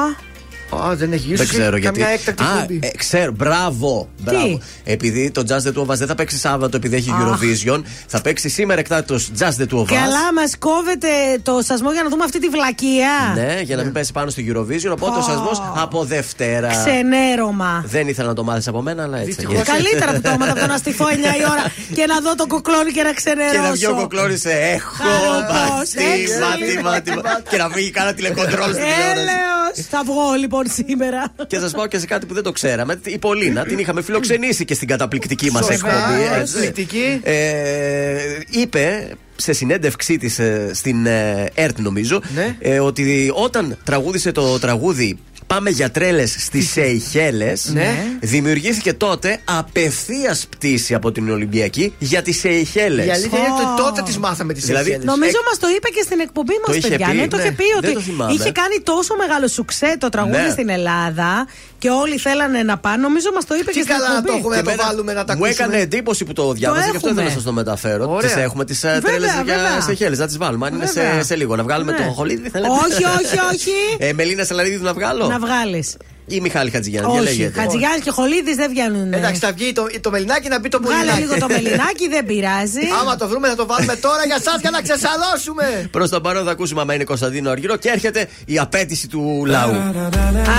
[0.76, 1.98] Α, δεν έχει Δεν ξέρω γιατί.
[2.00, 2.78] Καμιά έκτακτη Α, κουμπί.
[2.82, 4.08] ε, ξέρω, μπράβο.
[4.22, 4.60] μπράβο.
[4.84, 7.18] Επειδή το Jazz the Two of Us δεν θα παίξει Σάββατο επειδή έχει Αχ.
[7.40, 9.86] Eurovision, θα παίξει σήμερα εκτάκτος Jazz the Two of Us.
[9.86, 11.08] Καλά, μας κόβεται
[11.42, 13.10] το σασμό για να δούμε αυτή τη βλακεία.
[13.34, 14.90] Ναι, για να μην πέσει πάνω στο Eurovision.
[14.92, 15.22] Οπότε ο Ω.
[15.22, 16.68] σασμό από Δευτέρα.
[16.68, 17.84] Ξενέρωμα.
[17.86, 19.46] Δεν ήθελα να το μάθεις από μένα, αλλά έτσι.
[19.52, 21.64] Ε, Καλύτερα από το έμαθα από το να στηθώ 9 η ώρα
[21.94, 23.54] και να δω τον κοκλόνι και να ξενερώσω.
[23.54, 26.38] Και να βγει ο κοκλώνη σε έχω Χαροπός, μπαστί, έξω.
[26.44, 27.42] μάτι, μάτι, μάτι.
[27.50, 29.10] Και να βγει κάνα τηλεκοντρόλ στην τηλεόραση.
[29.20, 29.86] Έλεος.
[29.90, 31.34] Θα βγω λοιπόν σήμερα.
[31.46, 33.00] Και σας πάω και σε κάτι που δεν το ξέραμε.
[33.04, 36.40] Η Πολίνα την είχαμε φιλοξενήσει και στην καταπληκτική μας Σωστά, εκπομπή.
[36.40, 36.56] έτσι.
[36.56, 37.20] εκπληκτική.
[37.22, 40.40] Ε, είπε σε συνέντευξή της
[40.72, 42.22] στην ε, ΕΡΤ, νομίζω,
[42.58, 45.18] ε, ότι όταν τραγούδισε το τραγούδι
[45.54, 47.70] Πάμε για τρέλες στις Σεϊχέλες.
[47.72, 48.04] Ναι.
[48.20, 53.06] Δημιουργήθηκε τότε απευθείας πτήση από την Ολυμπιακή για τις Σεϊχέλες.
[53.06, 55.06] Η αλήθεια είναι ότι τότε τις μάθαμε τις Δηλαδή, Σεϊχέλες.
[55.14, 57.06] Νομίζω μας το είπε και στην εκπομπή Το μα, είχε παιδιά.
[57.08, 57.54] πει, Ναι, το είχε ναι.
[57.54, 58.32] πει Δεν ότι το θυμάμαι.
[58.32, 60.50] είχε κάνει τόσο μεγάλο σουξέ το τραγούδι Ναι.
[60.50, 61.46] στην Ελλάδα
[61.80, 62.96] και όλοι θέλανε να πάνε.
[63.06, 64.26] Νομίζω μας το είπε Τι και στην καλά να εκπομπή.
[64.28, 65.64] το έχουμε, να το εμένα βάλουμε να τα Μου ακούσουμε.
[65.66, 67.34] έκανε εντύπωση που το διάβαζα και αυτό ήθελα να έχουμε.
[67.34, 68.04] σας το μεταφέρω.
[68.10, 68.30] Ωραία.
[68.34, 69.80] Τις έχουμε, τις Βέβαια, τρέλε για βέβαια.
[69.80, 70.16] Σεϊχέλε.
[70.16, 70.66] Να τις βάλουμε.
[70.66, 71.22] Αν είναι σε, Βέβαια.
[71.22, 71.56] σε λίγο.
[71.56, 71.98] Να βγάλουμε Ναι.
[71.98, 73.70] το χολίδι, θέλετε; Όχι, όχι, όχι.
[74.06, 75.26] Ε, Μελίνα Σαλαρίδη να βγάλω.
[75.26, 75.96] Να βγάλεις.
[76.36, 77.10] Ή Μιχάλη Χατζηγιάννη.
[77.10, 77.28] ποια Όχι.
[77.38, 77.60] λέγεται.
[77.60, 79.12] Χατζηγιάννη και Χολίδης δεν βγαίνουν.
[79.12, 81.20] Εντάξει, θα βγει το, το μελινάκι να πει το Βγάλε πουλινάκι.
[81.20, 82.84] λίγο το μελινάκι, δεν πειράζει.
[83.00, 85.88] Άμα το βρούμε, θα το βάλουμε τώρα για εσά για να ξεσαλώσουμε.
[85.90, 89.74] Προς το παρόν θα ακούσουμε άμα είναι Κωνσταντίνο Αργυρό και έρχεται η απέτηση του λαού.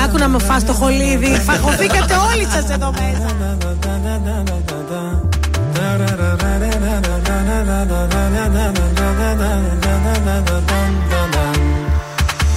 [0.05, 1.41] Άκου να με φας το χολίδι.
[1.45, 3.29] Φαγωθήκατε όλοι σας εδώ μέσα.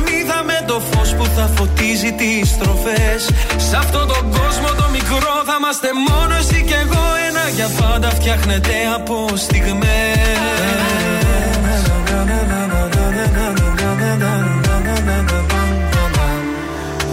[0.71, 3.21] το φως που θα φωτίζει τις στροφές.
[3.69, 7.03] Σε αυτόν τον κόσμο το μικρό θα είμαστε μόνο εσύ και εγώ.
[7.27, 9.89] Ένα για πάντα φτιάχνεται από στιγμές.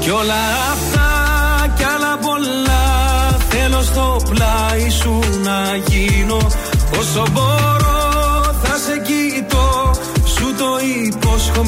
[0.01, 1.09] Κι όλα αυτά
[1.77, 2.87] κι άλλα πολλά
[3.49, 6.37] Θέλω στο πλάι σου να γίνω
[6.99, 7.68] Όσο μπορώ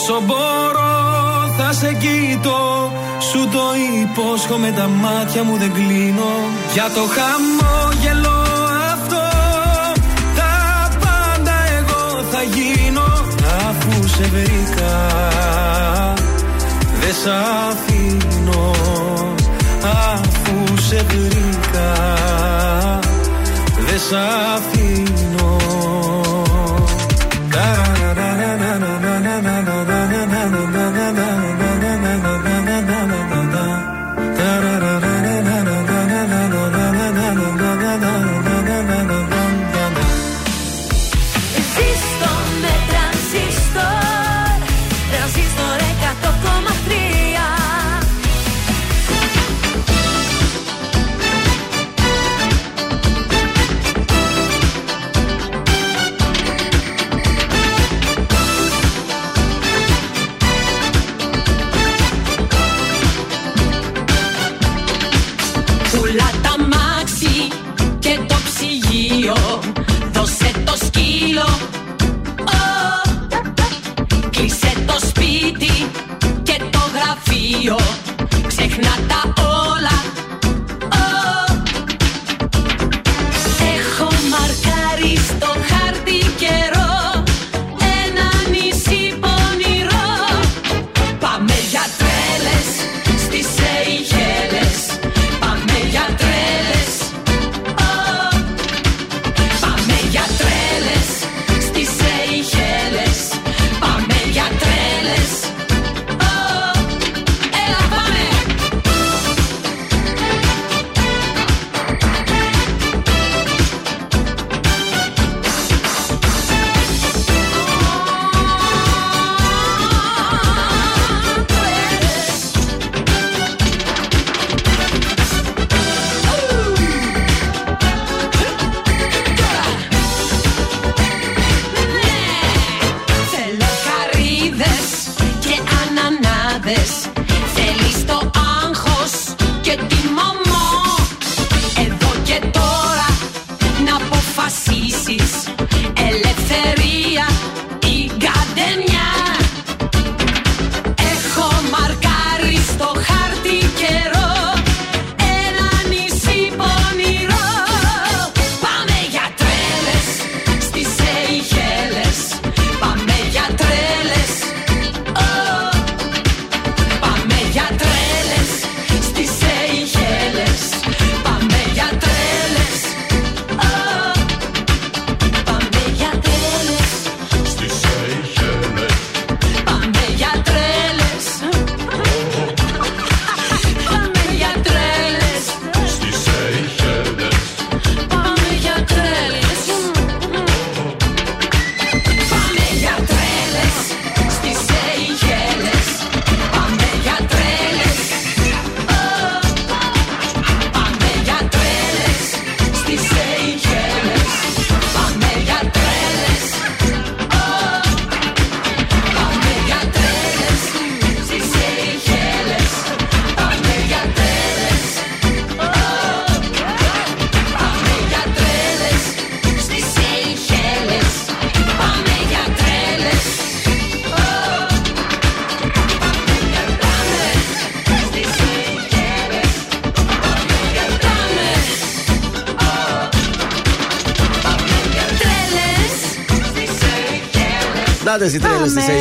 [0.00, 0.94] Όσο μπορώ
[1.58, 2.92] θα σε κοιτώ.
[3.30, 3.64] Σου το
[4.02, 6.32] υπόσχομαι τα μάτια μου δεν κλείνω.
[6.72, 8.38] Για το χαμόγελο
[8.92, 9.22] αυτό
[10.36, 13.06] Τα πάντα εγώ θα γίνω.
[13.68, 14.96] Αφού σε βρήκα
[17.00, 17.28] Δεν σ'
[17.68, 18.70] αφήνω.
[20.14, 21.94] Αφού σε βρήκα
[23.76, 24.14] Δεν σ'
[24.54, 25.57] αφήνω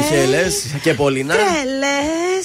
[0.10, 1.34] τρέλε στι Σεϊχέλε και Πολίνα.
[1.36, 1.97] Τρέλες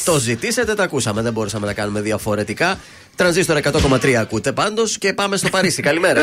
[0.04, 1.22] Το ζητήσατε, τα ακούσαμε.
[1.22, 2.78] Δεν μπορούσαμε να κάνουμε διαφορετικά.
[3.16, 5.82] Τρανζίστορ 100,3 ακούτε πάντως και πάμε στο Παρίσι.
[5.88, 6.20] Καλημέρα.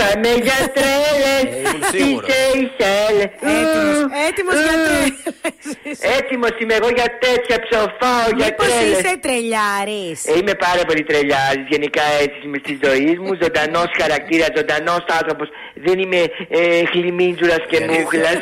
[0.00, 1.42] Πάμε για τρέλες.
[1.58, 2.28] Ήμουν στις σίγουρος.
[2.30, 3.98] Σεϊχέλες Έτοιμος,
[4.28, 5.98] έτοιμος για τρέλες.
[6.18, 8.98] Έτοιμος είμαι εγώ για τέτοια ψοφάω για Μήπως τρέλες.
[8.98, 11.64] είσαι τρελιάρης; Ε, Είμαι πάρα πολύ τρελιάρης.
[11.74, 13.30] Γενικά έτσι είμαι στη ζωής μου.
[13.42, 15.48] Ζωντανός χαρακτήρας, ζωντανός άνθρωπος.
[15.86, 16.20] Δεν είμαι
[16.58, 16.60] ε,
[16.92, 18.36] χλιμίτζουρας και μούχλας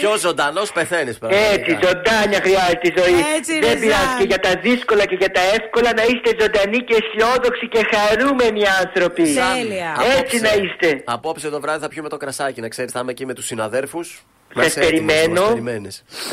[0.00, 1.16] Πιο ζωντανός πεθαίνεις
[1.54, 3.16] Έτσι, ζωντάνια χρειάζεται η ζωή.
[3.36, 4.08] Έτσι, Δεν ρε, πειράζει.
[4.10, 4.11] Ζαν.
[4.18, 8.62] Και για τα δύσκολα και για τα εύκολα να είστε ζωντανοί και αισιόδοξοι και χαρούμενοι
[8.84, 9.22] άνθρωποι.
[9.22, 9.96] Τέλεια.
[10.18, 11.02] Έτσι να είστε.
[11.04, 14.22] Απόψε το βράδυ θα πιούμε το κρασάκι, να ξέρεις, θα είμαι εκεί με τους συναδέρφους.
[14.60, 15.42] Σας περιμένω.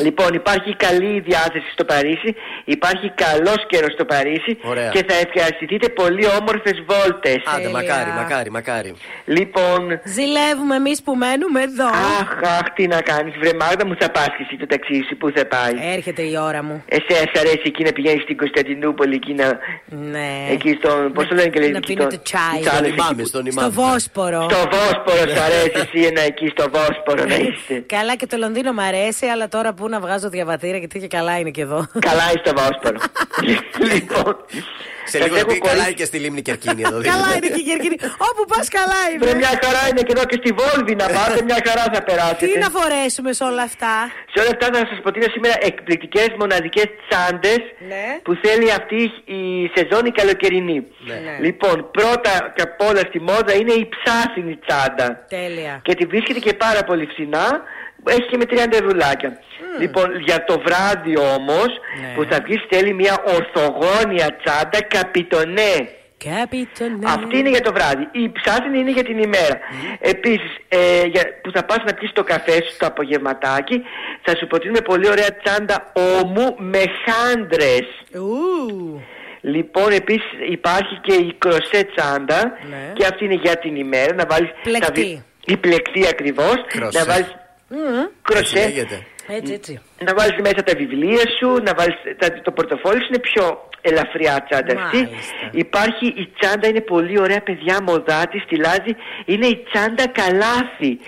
[0.02, 2.34] Λοιπόν, υπάρχει καλή διάθεση στο Παρίσι,
[2.64, 4.88] υπάρχει καλός καιρός στο Παρίσι Ωραία.
[4.88, 7.42] και θα ευχαριστηθείτε πολύ όμορφες βόλτες.
[7.56, 8.94] Άντε, μακάρι, μακάρι, μακάρι.
[9.24, 11.86] Λοιπόν, Ζηλεύουμε εμείς που μένουμε εδώ.
[11.86, 15.16] αχ, αχ, τι να κάνεις, βρε Μάγδα μου θα πας και εσύ το ταξίδι σου,
[15.16, 15.74] πού θα πάει.
[15.96, 16.84] Έρχεται η ώρα μου.
[16.88, 19.58] Εσένα σ' αρέσει εκεί να πηγαίνεις στην Κωνσταντινούπολη εκεί να.
[20.10, 20.28] Ναι.
[20.50, 21.12] Εκεί στον.
[21.12, 21.70] Πώς το λένε και λέει.
[21.70, 22.58] να εκεί πίνετε στο- τσάι.
[22.60, 23.72] τις άλλες Στον εκεί ημάμι, που- στον Στο ημάμι.
[23.80, 24.40] Βόσπορο.
[24.50, 27.74] Στο Βόσπορο σ' αρέσει εσύ ένα εκεί στο Βόσπορο να είστε.
[27.86, 31.38] Καλά και το Λονδίνο μ' αρέσει, αλλά τώρα που να βγάζω διαβατήρια γιατί και καλά
[31.38, 31.86] είναι και εδώ.
[31.98, 32.98] Καλά είσαι στο Βόσπορο.
[33.92, 34.36] λοιπόν.
[35.12, 36.98] Σε σας λίγο να έχω πει καλά κολλήσει- είναι και στη λίμνη Κερκίνη εδώ.
[37.12, 37.96] καλά είναι και η Κερκίνη.
[38.28, 39.38] Όπου πας καλά Βρε είναι.
[39.42, 42.44] μια χαρά είναι και εδώ και στη Βόλβη να πάτε, μια χαρά θα περάσετε.
[42.46, 43.94] Τι να φορέσουμε σε όλα αυτά;
[44.32, 47.60] Σε όλα αυτά θα σας προτείνω σήμερα εκπληκτικές μοναδικές τσάντες
[47.92, 48.04] Ναι.
[48.24, 49.00] που θέλει αυτή
[49.38, 49.40] η
[49.76, 50.78] σεζόν η καλοκαιρινή.
[51.08, 51.18] Ναι.
[51.46, 55.08] Λοιπόν, πρώτα και απ' όλα στη μόδα είναι η ψάσινη τσάντα.
[55.38, 55.74] Τέλεια.
[55.86, 57.46] Και τη βρίσκεται και πάρα πολύ φθηνά.
[58.04, 59.30] Έχει και με 30 ευρουλάκια.
[59.80, 61.70] Λοιπόν, για το βράδυ όμως
[62.00, 62.12] Ναι.
[62.14, 65.74] που θα βγεις θέλει μια ορθογόνια τσάντα καπιτονέ.
[66.24, 67.06] Καπιτονέ.
[67.06, 68.08] Αυτή είναι για το βράδυ.
[68.12, 69.58] Η ψάσινη είναι για την ημέρα.
[70.00, 73.82] Επίσης, ε, για, που θα πας να πιεις το καφέ σου το απογευματάκι,
[74.22, 77.86] θα σου προτείνουμε πολύ ωραία τσάντα όμου με χάντρες.
[78.14, 79.02] Ου.
[79.40, 82.40] Λοιπόν, επίσης υπάρχει και η κροσέ τσάντα
[82.70, 82.92] Ναι.
[82.94, 84.14] και αυτή είναι για την ημέρα.
[84.14, 84.86] Να βάλεις Πλεκτή.
[84.86, 86.54] τα βι- Η πλεκτή ακριβώς.
[86.66, 86.98] Κροσέ.
[86.98, 87.34] Να βάλεις
[87.68, 88.04] Μμμ.
[88.22, 88.58] κροσέ.
[88.58, 89.06] λέγεται.
[89.28, 89.80] Έτσι, έτσι.
[90.04, 94.46] Να βάλεις μέσα τα βιβλία σου, να βάλεις τα- το πορτοφόλι σου, είναι πιο ελαφριά
[94.48, 94.96] τσάντα αυτή.
[94.96, 95.34] Μάλιστα.
[95.50, 98.92] Υπάρχει η τσάντα, είναι πολύ ωραία παιδιά, μοδάτη, στυλάζει.
[99.24, 100.98] Είναι η τσάντα καλάθι.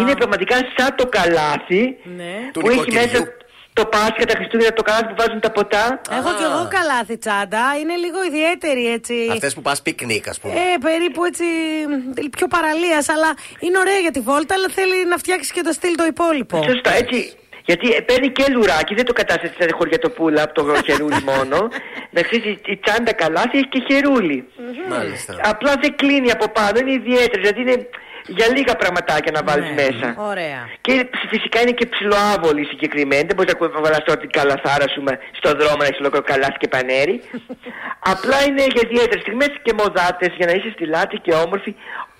[0.00, 2.34] Είναι πραγματικά σαν το καλάθι Ναι.
[2.52, 3.00] Του που έχει νοικοκυριού.
[3.02, 3.34] μέσα
[3.72, 6.00] το Πάσχα, τα Χριστούγεννα, το καλάθι που βάζουν τα ποτά.
[6.10, 7.64] Έχω κι εγώ καλάθι τσάντα.
[7.80, 9.14] Είναι λίγο ιδιαίτερη έτσι.
[9.32, 10.54] Αυτές που πας πικνίκ, ας πούμε.
[10.54, 11.44] Ε, περίπου έτσι
[11.88, 15.72] μ, πιο παραλίας, αλλά είναι ωραία για τη βόλτα, αλλά θέλει να φτιάξεις και το
[15.72, 16.62] στυλ το υπόλοιπο.
[16.62, 17.36] Σωστά, έτσι.
[17.68, 21.68] Γιατί ε, παίρνει και λουράκι, δεν το κατάσταση σαν χωριατοπούλα από το χερούλι μόνο.
[22.10, 24.48] Να ξέρεις, η τσάντα καλάθι έχει και χερούλι.
[24.88, 25.34] Μάλιστα.
[25.42, 27.40] Απλά δεν κλείνει από πάνω, είναι ιδιαίτερη.
[27.40, 27.88] Δηλαδή είναι
[28.28, 30.14] για λίγα πραγματάκια να βάλεις μέσα.
[30.18, 30.68] Ωραία.
[30.80, 33.22] Και φυσικά είναι και ψηλοάβολη συγκεκριμένη.
[33.28, 36.58] Δεν μπορείς να βάλει τώρα την καλαθάρα σου με- στον δρόμο να έχεις ολόκληρο καλάθι
[36.58, 37.16] και πανέρι.
[38.12, 41.74] Απλά είναι για ιδιαίτερες στιγμές και μοδάτες για να είσαι στη λάτη και όμορφη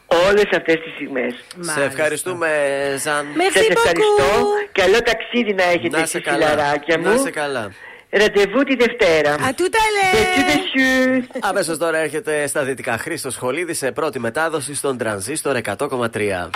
[0.07, 1.35] όλες αυτές τις στιγμές.
[1.61, 2.49] Σε ευχαριστούμε,
[3.03, 3.27] Ζαν.
[3.53, 4.47] Σας ευχαριστώ.
[4.73, 6.47] Καλό ταξίδι να έχετε Να εσείς σε καλά.
[6.49, 7.05] φιλαράκια μου.
[7.09, 7.71] Να σε καλά.
[8.11, 9.33] Ραντεβού τη Δευτέρα.
[9.33, 11.21] Α, τούτα λέ.
[11.41, 16.51] Αμέσως τώρα έρχεται στα δυτικά Χρήστος Χολίδη σε πρώτη μετάδοση στον τρανζίστορ 100,3.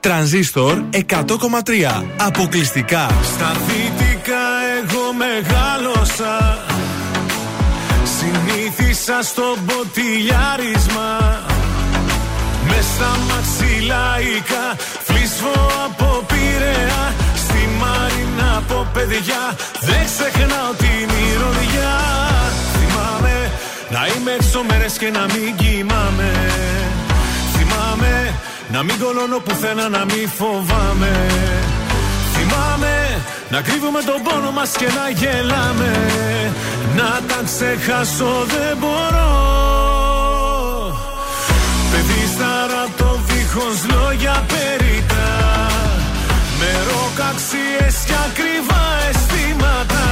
[0.00, 2.04] Τρανζίστορ 100,3.
[2.16, 4.40] Αποκλειστικά Στα δυτικά
[4.82, 6.64] εγώ μεγάλωσα
[8.74, 11.10] Συνήθισα στο ποτηλιάρισμα
[12.68, 14.64] με στα μαξιλάικα
[15.02, 15.54] Φλίσβω
[15.84, 19.42] από πειραιά Στη Μαρίνα από παιδιά
[19.80, 21.94] Δεν ξεχνάω την ηρωδιά
[22.72, 23.50] Θυμάμαι
[23.90, 26.32] να είμαι έξω μέρες και να μην κοιμάμαι.
[27.54, 28.34] Θυμάμαι
[28.72, 31.12] να μην κολώνω πουθενά να μην φοβάμαι.
[31.30, 31.71] Θυμάμαι
[33.52, 35.92] να κρύβουμε τον πόνο μας και να γελάμε.
[36.96, 39.32] Να τα ξεχάσω δεν μπορώ.
[41.90, 45.26] Παιδί σταρατό δίχως λόγια περίτα.
[46.58, 50.06] Με ροκαξίες και ακριβά αισθήματα.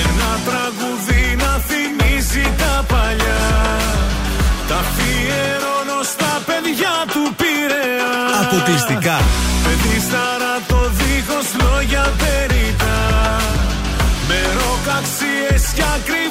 [0.00, 3.44] Ένα τραγούδι να θυμίζει τα παλιά.
[4.68, 8.12] Τα αφιερώνω στα παιδιά του Πειραιά.
[8.42, 9.16] Αποκλειστικά
[9.64, 10.51] Παιδί σταρατό δίχως
[11.60, 12.96] λόγια περίτα.
[14.28, 16.21] Με ροκαξίες και ακριβά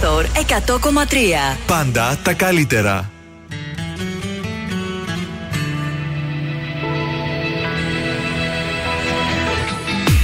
[0.00, 0.26] Τρανζίστορ
[1.54, 1.58] 100,3.
[1.66, 3.10] Πάντα τα καλύτερα.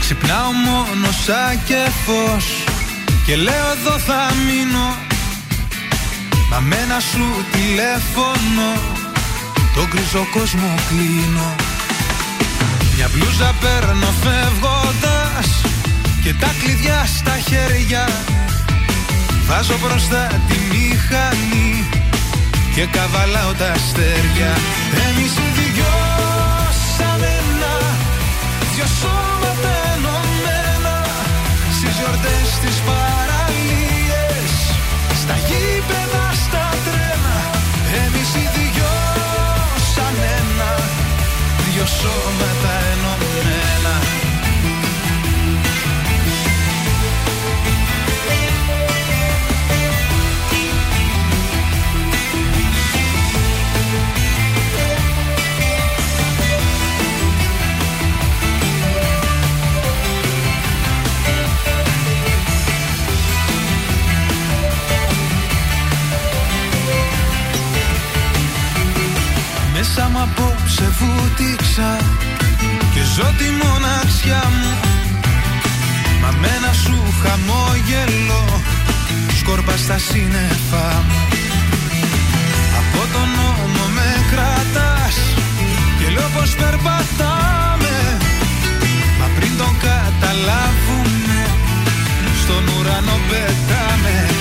[0.01, 2.65] Ξυπνάω μόνο σαν και φως
[3.27, 4.97] Και λέω εδώ θα μείνω
[6.51, 8.69] Μα με ένα σου τηλέφωνο
[9.75, 11.55] Τον γκριζό κόσμο κλείνω
[12.97, 15.49] Μια μπλούζα παίρνω φεύγοντας
[16.23, 18.09] Και τα κλειδιά στα χέρια
[19.49, 21.89] Βάζω μπροστά τη μηχανή
[22.75, 24.53] Και καβαλάω τα αστέρια.
[25.07, 27.75] Εμείς οι δυος σαν ένα
[28.73, 30.97] Δυο σώματα ενωμένα
[31.77, 34.53] Στις γιορτές τις παραλίες
[35.23, 37.37] Στα γήπεδα, στα τρένα.
[38.03, 40.71] Εμείς οι δυος σαν ένα
[41.66, 42.64] Δυο σώματα
[70.75, 71.97] απόψε βούτυξα
[72.95, 74.73] Και ζω τη μοναξιά μου.
[76.23, 78.63] Μα με ένα σου χαμόγελο
[79.39, 81.21] Σκόρπα στα σύννεφα μου.
[82.81, 85.17] Από τον νόμο με κρατάς
[85.99, 87.97] Και λέω πως περπατάμε.
[89.19, 91.41] Μα πριν τον καταλάβουμε
[92.43, 94.34] Στον ουρανό πετάμε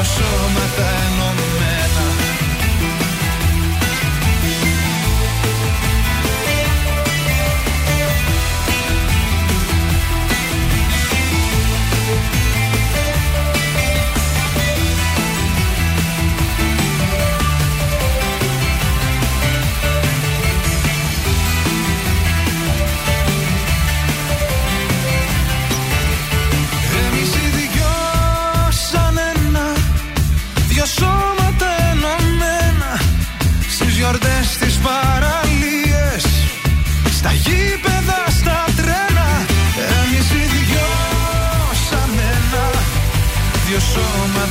[0.00, 1.37] δυο σώματα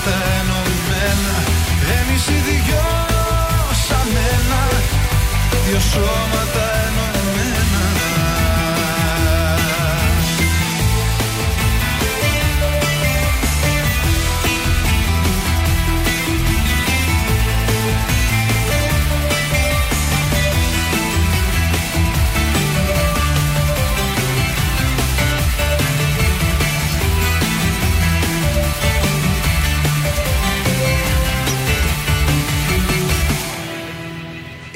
[0.07, 1.35] σώματα ενωμένα
[1.97, 2.85] Εμείς οι δυο
[3.87, 4.61] σαν ένα.
[5.65, 6.56] Δυο σώματα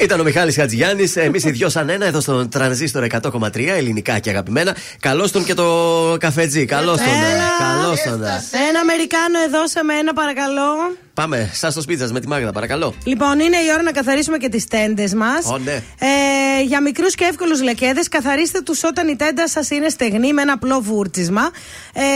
[0.01, 1.15] Ήταν ο Μιχάλης Χατζηγιάννης.
[1.15, 4.75] Εμείς οι δυο σαν ένα εδώ στον τρανζίστορ 100,3 ελληνικά και αγαπημένα.
[4.99, 6.65] Καλώς τον και το καφετζή.
[6.65, 7.07] Καλώς τον.
[7.59, 8.23] Καλώς τον.
[8.69, 10.97] Ένα Αμερικάνο εδώ σε μένα, παρακαλώ.
[11.13, 12.93] Πάμε, σα στο σπίτι σας με τη Μάγδα, παρακαλώ.
[13.03, 15.45] Λοιπόν, είναι η ώρα να καθαρίσουμε και τις τέντες μας.
[15.45, 15.71] Ω, ναι.
[15.99, 20.41] Ε, για μικρούς και εύκολους λεκέδες, καθαρίστε τους όταν η τέντα σας είναι στεγνή με
[20.41, 21.49] ένα απλό βούρτσισμα.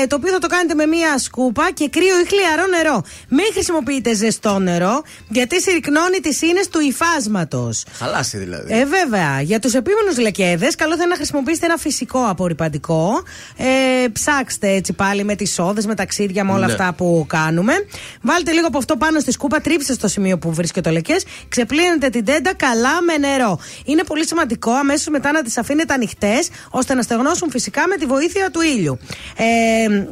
[0.04, 3.04] Ε, το οποίο θα το κάνετε με μία σκούπα και κρύο ή χλιαρό νερό.
[3.30, 7.84] Μην χρησιμοποιείτε ζεστό νερό, γιατί συρρυκνώνει τις ίνες του υφάσματος.
[7.98, 8.74] Χαλάσει δηλαδή.
[8.74, 9.42] Ε, βέβαια.
[9.42, 13.24] Για τους επίμονους λεκέδες, καλό θα είναι να χρησιμοποιήσετε ένα φυσικό απορριπαντικό.
[13.58, 16.72] Ε, ψάξτε έτσι πάλι με τις σόδε, με τα ξύδια, με όλα Ναι.
[16.72, 17.74] αυτά που κάνουμε.
[18.22, 21.26] Βάλτε λίγο από αυτό πάνω στη σκούπα, τρίψτε στο σημείο που βρίσκεται το λεκές.
[21.50, 23.60] Ξεπλύνετε την τέντα καλά με νερό.
[23.86, 28.06] Είναι πολύ σημαντικό αμέσως μετά να τις αφήνετε ανοιχτές, ώστε να στεγνώσουν φυσικά με τη
[28.06, 28.98] βοήθεια του ήλιου.
[29.38, 30.06] Ε,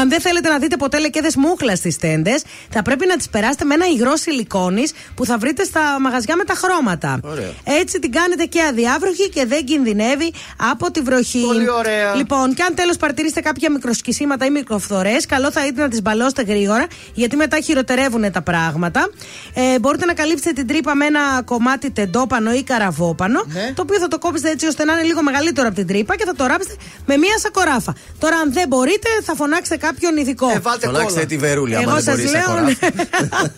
[0.00, 3.64] αν δεν θέλετε να δείτε ποτέ λεκέδες μούχλας στις τέντες, θα πρέπει να τις περάσετε
[3.64, 7.20] με ένα υγρό σιλικόνης που θα βρείτε στα μαγαζιά με τα χρώματα.
[7.24, 7.50] Ωραία.
[7.80, 10.32] Έτσι την κάνετε και αδιάβροχη και δεν κινδυνεύει
[10.72, 11.40] από τη βροχή.
[11.46, 12.14] Πολύ ωραία.
[12.14, 16.42] Λοιπόν, και αν τέλος παρατηρήσετε κάποια μικροσκισίματα ή μικροφθορές, καλό θα είναι να τις μπαλώσετε
[16.42, 19.08] γρήγορα, γιατί μετά χειροτερεύουν τα πράγματα.
[19.54, 23.72] Ε, μπορείτε να καλύψετε την τρύπα με ένα κομμάτι τεντόπανο ή καραβόπανο, Ναι.
[23.74, 26.24] το οποίο θα το κόψετε έτσι ώστε να είναι λίγο μεγαλύτερο από την τρύπα και
[26.24, 26.74] θα το ράψετε
[27.06, 27.94] με μία σακοράφα.
[28.18, 30.50] Τώρα, αν δεν μπορείτε, θα φωνάξετε κάποιον ειδικό.
[30.50, 31.26] Ε, βάλτε Φωνάξτε κόλλα.
[31.26, 32.42] τη βερούλη, άμα Εγώ δεν σας μπορείς λέω.
[32.42, 33.52] σακοράφα.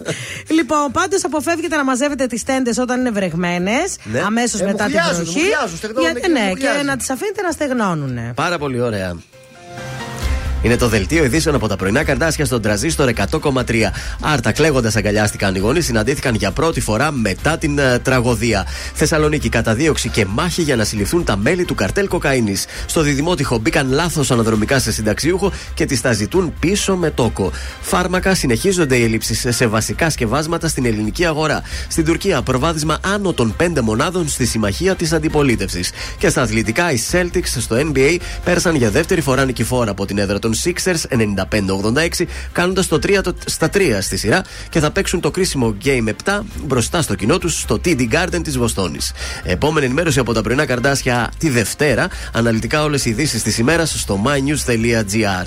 [0.49, 4.21] λοιπόν, πάντως αποφεύγετε να μαζεύετε τις τέντες όταν είναι βρεγμένες, Ναι.
[4.21, 5.39] αμέσως Ε, μετά την μουχλιάζουν, βροχή.
[5.39, 6.85] μουχλιάζουν, στεγνώνουν Γιατί- και ναι, και μουχλιάζουν.
[6.87, 8.35] να τις αφήνετε να στεγνώνουν.
[8.35, 9.17] Πάρα πολύ ωραία.
[10.67, 13.63] Είναι το δελτίο ειδήσεων από τα πρωινά καρτάσια στον τραζίστορ 100,3.
[14.21, 18.67] Άρτα κλαίγοντας αγκαλιάστηκαν οι γονείς, συναντήθηκαν για πρώτη φορά μετά την ε, τραγωδία.
[18.95, 22.65] Θεσσαλονίκη καταδίωξη και μάχη για να συλληφθούν τα μέλη του καρτέλ κοκαίνης.
[22.87, 27.53] Στο διδημότυχο μπήκαν λάθος αναδρομικά σε συνταξιούχο και τις τα ζητούν πίσω με τόκο.
[27.81, 31.63] Φάρμακα συνεχίζονται οι ελλείψεις σε βασικά σκευάσματα στην ελληνική αγορά.
[31.89, 35.91] Στην Τουρκία προβάδισμα άνω των 5 μονάδων στη συμμαχία της αντιπολίτευσης.
[36.19, 40.39] Και στα αθλητικά οι Celtics στο NBA πέρασαν για δεύτερη φορά νικηφόρα από την έδρα
[40.39, 45.31] των Sixers 95-86, κάνοντας το 3 το- στα 3 στη σειρά και θα παίξουν το
[45.31, 49.13] κρίσιμο Game 7 μπροστά στο κοινό τους στο TD Garden της Βοστόνης.
[49.45, 52.09] Επόμενη ενημέρωση από τα πρωινά καρδάσια τη Δευτέρα.
[52.33, 55.47] Αναλυτικά όλες οι ειδήσεις της ημέρας στο mynews.gr.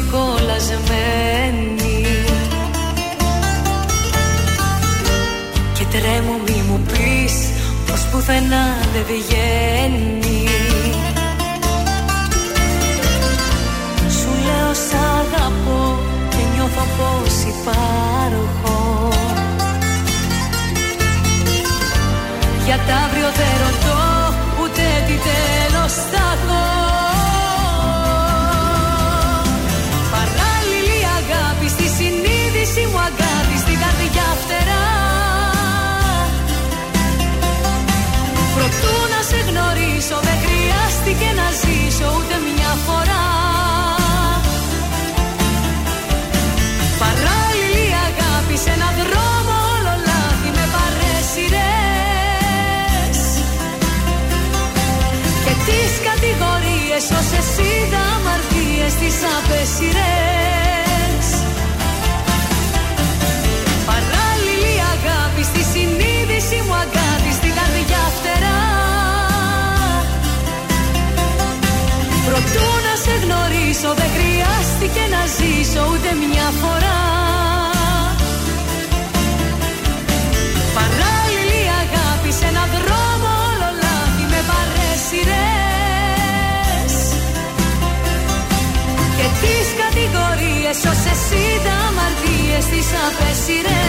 [0.00, 2.04] σαν δύο κολλασμένοι
[5.74, 7.34] Και τρέμω μη μου πεις
[7.86, 10.48] πως πουθενά δεν βγαίνει.
[14.08, 15.98] Σου λέω σ' αγαπώ
[16.28, 19.08] και νιώθω πως υπάρχω.
[22.64, 24.09] Για τα αύριο δεν ρωτώ
[40.00, 43.26] γνωρίσω δεν χρειάστηκε να ζήσω ούτε μια φορά.
[47.02, 51.58] Παράλληλη αγάπη σε έναν δρόμο όλο λάθη με παρέσιρες
[55.44, 60.39] Και τις κατηγορίες όσες είδα αμαρτίες τις απέσιρες
[73.80, 77.00] γνωρίσω δεν χρειάστηκε να ζήσω ούτε μια φορά.
[80.78, 85.34] Παράλληλη αγάπη σε έναν δρόμο όλο λάθη με παρέσιρες
[89.16, 93.79] Και τις κατηγορίες όσες είδα αμαρτίες τις απέσιρες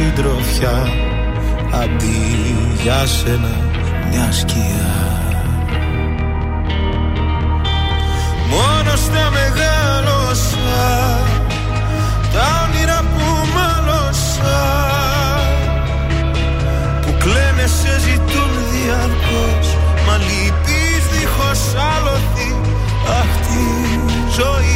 [0.00, 0.78] συντροφιά.
[1.82, 3.54] Αντί για σένα
[4.10, 4.90] μια σκιά.
[8.50, 10.82] Μόνος στα μεγάλωσα
[12.32, 13.24] Τα όνειρα που
[13.54, 14.60] μάλωσα.
[17.02, 19.66] Που κλαίνε σε ζητούν διαρκώς.
[20.06, 21.62] Μα λυπείς δίχως
[21.94, 22.50] άλοθη
[23.20, 23.64] Αχ τη
[24.36, 24.69] ζωή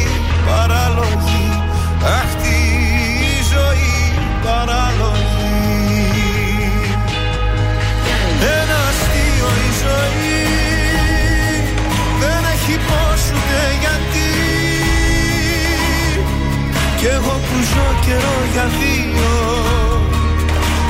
[17.75, 19.31] εγώ που ζω καιρό για δύο.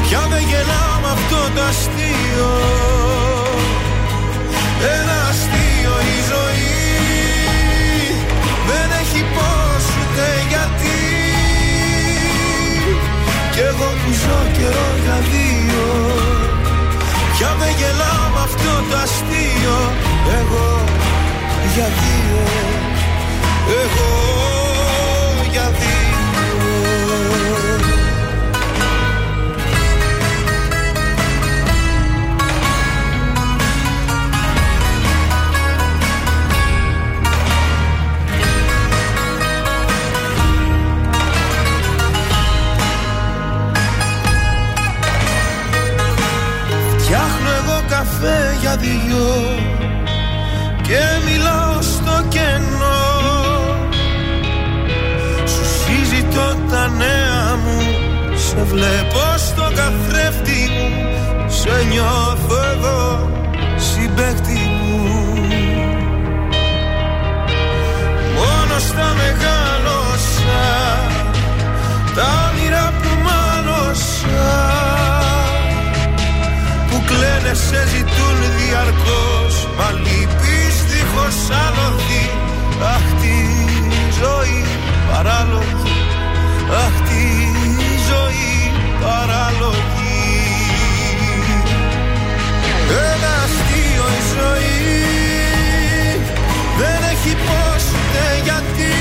[0.02, 2.52] Πια δεν γελάω με αυτό το αστείο.
[4.96, 6.74] Ένα αστείο η ζωή.
[8.70, 11.00] Δεν έχει πώς ούτε γιατί.
[13.54, 15.86] Κι εγώ που ζω καιρό για δύο.
[17.34, 19.78] Πια δεν γελάω με αυτό το αστείο.
[20.40, 20.68] Εγώ
[21.76, 22.42] για δύο.
[23.82, 24.25] Εγώ
[49.06, 49.58] δυο
[50.82, 53.04] και μιλάω στο κενό.
[55.46, 57.82] Σου συζητώ τα νέα μου
[58.36, 63.30] Σε βλέπω στο καθρέφτη μου Σε νιώθω εδώ
[63.78, 65.04] συμπέκτη μου.
[68.36, 70.64] Μόνος στα μεγάλωσα
[72.16, 74.75] Τα όνειρα που μάλωσα
[77.46, 82.26] Που κλαίνε σε ζητούν διαρκώς Μα λείπεις δίχως άλοθη
[82.94, 83.38] Αχ τη
[84.20, 84.66] ζωή
[85.12, 85.98] παράλογη
[86.84, 87.26] Αχ τη
[88.10, 90.14] ζωή παράλογη.
[93.14, 95.00] Ένα αστείο η ζωή
[96.80, 98.96] Δεν έχει πώς ούτε γιατί.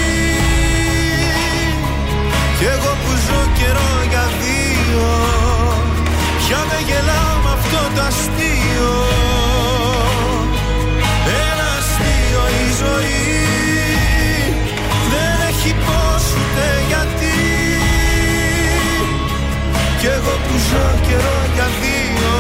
[2.59, 5.07] Κι εγώ που ζω καιρό για δύο
[6.39, 7.24] Πια δεν γελάω με αυτό
[7.95, 8.93] το αστείο
[11.49, 13.33] Ένα αστείο η ζωή.
[15.13, 17.39] Δεν έχει πώς ούτε γιατί.
[20.01, 22.37] Κι εγώ που ζω καιρό για δύο.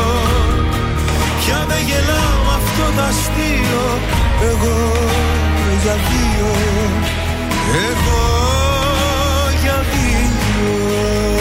[1.40, 3.84] Πια δεν γελάω με αυτό το αστείο.
[4.50, 4.76] Εγώ
[5.82, 6.48] για δύο.
[7.88, 8.22] Εγώ
[9.62, 11.33] για δύο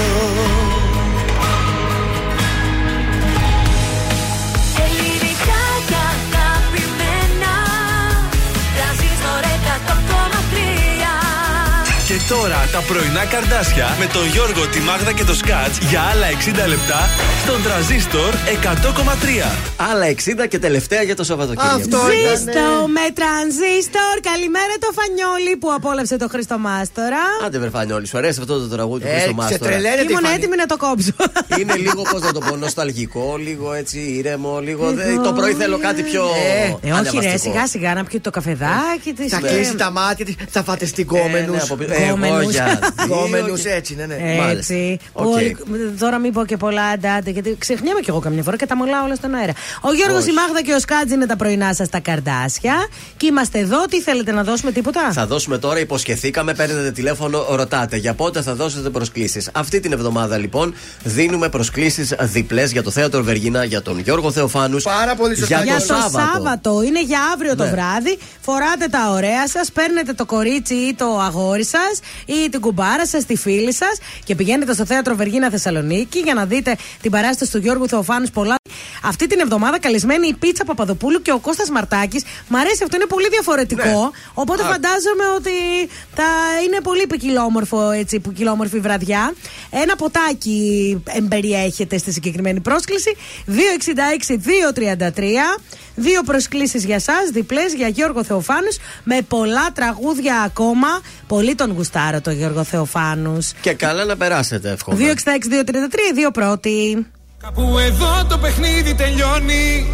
[12.30, 16.28] τώρα τα πρωινά καρδάσια με τον Γιώργο, τη Μάγδα και το Σκάτς για άλλα
[16.66, 17.02] 60 λεπτά
[17.44, 18.32] στον τραζίστορ
[18.64, 19.52] 100,3.
[19.92, 20.06] Άλλα
[20.44, 21.78] 60 και τελευταία για το Σαββατοκύριακο.
[21.80, 22.68] Ζήστο
[22.98, 24.16] με τρανζίστορ.
[24.32, 27.24] Καλημέρα το Φανιόλι που απόλαυσε το Χριστό Μάστορα.
[27.46, 29.70] Άντε, Βερφανιόλη, σου αρέσει αυτό το τραγούδι του Ε, Χρήστο σε Μάστορα.
[29.72, 31.12] τρελαίνεται Ήμουν έτοιμη να το κόψω.
[31.60, 34.92] Είναι λίγο, πώς να το πω, νοσταλγικό, λίγο έτσι ήρεμο, λίγο.
[34.92, 36.24] δε- το πρωί θέλω κάτι πιο.
[36.24, 37.38] Ε, όχι, ρε, ανεβαστικό.
[37.38, 39.32] σιγά σιγά να πιει το καφεδάκι της.
[39.32, 41.52] Θα κλείσει τα μάτια της, θα φάτε στην κόμενου.
[41.52, 41.92] ναι, από πίσω.
[41.94, 44.16] Εγώ για δύο Κόμενους και- έτσι, ναι, ναι.
[44.52, 44.98] Έτσι.
[45.14, 45.24] Οκ.
[45.24, 45.58] Που όλοι-
[46.00, 49.04] Τώρα μην πω και πολλά αντάτε, γιατί ξεχνιέμαι κι εγώ καμιά φορά και τα μολάω
[49.06, 49.54] όλα στον αέρα.
[49.82, 50.30] Ο Γιώργος, Όχι.
[50.30, 52.76] η Μάγδα και ο Σκάτζ είναι τα πρωινά σας τα καρδάσια.
[53.18, 53.86] Και είμαστε εδώ.
[53.86, 58.56] Τι θέλετε να δώσουμε, τίποτα; Θα δώσουμε τώρα, υποσχεθήκαμε, παίρνετε τηλέφωνο, ρωτάτε για πότε θα
[58.56, 59.50] δώσετε προσκλήσεις.
[59.54, 60.74] Αυτή την εβδομάδα λοιπόν
[61.04, 64.84] δίνουμε προσκλήσεις διπλές για το θέατρο Βεργίνα, για τον Γιώργο Θεοφάνους.
[64.84, 65.56] Πάρα πολύ σωστά.
[65.64, 66.82] Για, Για το, το Σάββατο.
[66.84, 67.70] Είναι για αύριο το Ναι.
[67.70, 68.18] βράδυ.
[68.42, 73.26] Φοράτε τα ωραία σας, παίρνετε το κορίτσι ή το αγόρι σας ή την κουμπάρα σας,
[73.26, 77.58] τη φίλη σας και πηγαίνετε στο θέατρο Βεργίνα Θεσσαλονίκη για να δείτε την παράσταση του
[77.58, 78.56] Γιώργου Θεοφάνους πολλά.
[79.04, 83.06] Αυτή την εβδομάδα καλεσμένη η Πίτσα Παπαδοπούλου και ο Κώστας Μαρτάκης Μ' αρέσει αυτό, είναι
[83.06, 83.84] πολύ διαφορετικό.
[83.84, 84.10] Ναι.
[84.34, 84.66] Οπότε Α.
[84.66, 85.52] φαντάζομαι ότι
[86.16, 86.24] θα
[86.66, 89.34] είναι πολύ ποικιλόμορφο, έτσι, ποικιλόμορφη βραδιά.
[89.70, 93.16] Ένα ποτάκι εμπεριέχεται στη συγκεκριμένη πρόσκληση.
[93.48, 93.52] 266-233.
[95.96, 100.88] Δύο προσκλήσεις για εσά, διπλές για Γιώργο Θεοφάνους, με πολλά τραγούδια ακόμα.
[101.28, 103.52] Πολύ τον γουστάρω το Γιώργο Θεοφάνους.
[103.62, 104.98] Και καλά να περάσετε, εύχομαι.
[104.98, 107.06] 266-233, δύο πρώτοι.
[107.44, 109.88] Κάπου εδώ το παιχνίδι τελειώνει.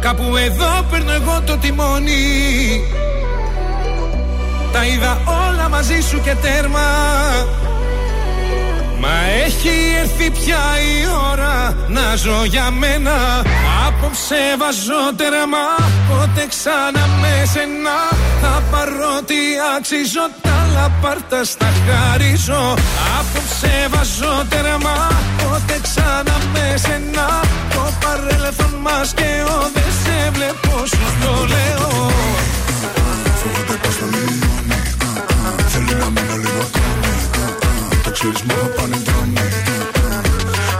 [0.00, 2.80] Κάπου εδώ παίρνω εγώ το τιμόνι.
[4.72, 6.80] Τα είδα όλα μαζί σου και τέρμα
[9.00, 9.14] Μα
[9.44, 10.62] έχει έρθει πια
[10.92, 10.96] η
[11.30, 13.16] ώρα να ζω για μένα.
[13.86, 15.64] Απόψε βάζω τέρμα
[16.08, 17.96] Πότε ξανά με σένα.
[18.42, 19.40] Θα πάρω τι
[19.76, 22.74] αξίζω Τα λαπάρτα στα χαρίζω.
[23.18, 24.96] Απόψε βάζω τέρμα
[25.42, 27.26] Πότε ξανά με σένα.
[27.74, 32.10] Το παρέλθον μας και ο Δεν σε βλέπω σου το λέω.
[33.40, 34.80] Φοβάται πως θα λιώνει
[35.68, 36.87] Θέλει να μείνω λίγο ακόμη
[38.18, 39.48] Το ξέρεις μόνο πάνε δρόμοι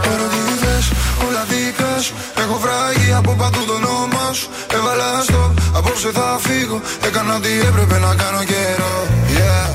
[0.03, 0.85] Παρότι θες
[1.27, 2.13] όλα δικά σου
[2.43, 4.49] Έχω βράγει από παντού το όνομα σου.
[4.73, 6.81] Έβαλα στο απόψε θα φύγω.
[7.05, 9.07] Έκανα ό,τι έπρεπε να κάνω καιρό.
[9.37, 9.69] Yeah.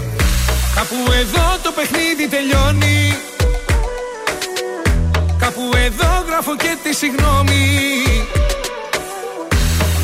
[0.75, 3.17] Κάπου εδώ το παιχνίδι τελειώνει.
[5.39, 7.63] Κάπου εδώ γράφω και τη συγγνώμη.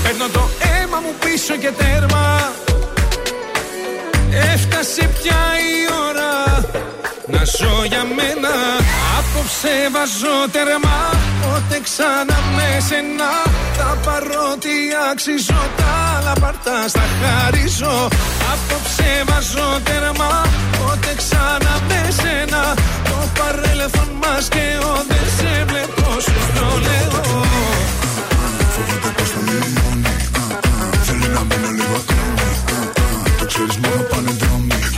[0.03, 2.53] Παίρνω το αίμα μου πίσω και τέρμα.
[4.53, 6.00] Έφτασε πια η ώρα
[7.33, 8.55] να ζω για μένα.
[9.19, 10.99] Απόψε βάζω τέρμα.
[11.43, 13.31] Πότε ξανά με σένα.
[13.77, 14.77] Θα πάρω τι
[15.11, 15.95] αξίζω Τα
[16.25, 17.97] λαπαρτά στα χαρίζω.
[18.53, 20.31] Απόψε βάζω τέρμα.
[20.79, 22.63] Πότε ξανά με σένα.
[23.09, 26.07] Το παρέλθον μας και ο Δεν σε βλέπω.
[26.25, 27.25] Σου το λέω.
[28.75, 30.15] Φοβάται πως θα λιώνει
[31.07, 32.49] Θέλει να μείνω λίγο ακόμη
[33.39, 34.10] Το ξέρεις μόνο πάνε δρόμοι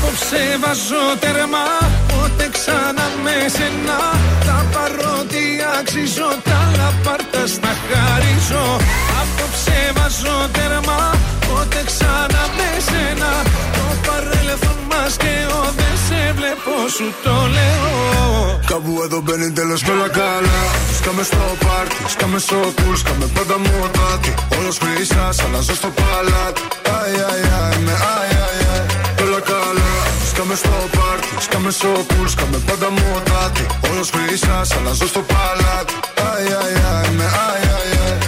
[0.00, 1.66] Απόψε βάζω τερμά
[2.10, 3.98] Πότε ξανά με σένα.
[4.46, 5.44] Τα παρότι
[5.78, 8.64] αξίζω Τα λαπάρτα στα χαρίζω.
[9.20, 11.02] Απόψε βάζω τερμά
[11.46, 13.30] Πότε ξανά με σένα.
[13.76, 17.90] Το παρέλθον μας και ο Δεν σε βλέπω σου το λέω.
[18.70, 20.60] Κάπου εδώ μπαίνει τέλος με όλα καλά.
[20.98, 24.34] Σκάμε στο πάρτι, σκάμε στο κουλ, σκάμε πάντα μοτάτι.
[24.58, 26.62] Όλος χρυσάς, αλλάζω στο παλάτι.
[26.88, 28.68] Αι, αι, αι, με αι, αι, αι.
[28.70, 29.07] Όλα καλά,
[30.54, 36.22] σκάμε στο πάρτι, σκάμε στο κουλ, σκάμε πάντα μοτάτι Όλος χρυσάς, αλλάζω στο παλάτι Αι,
[36.22, 38.18] αι, αι, με αι, αι, αι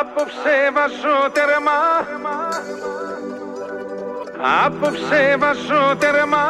[0.00, 1.80] Απόψε βάζω τερμά
[4.64, 6.46] Απόψε βάζω τερμά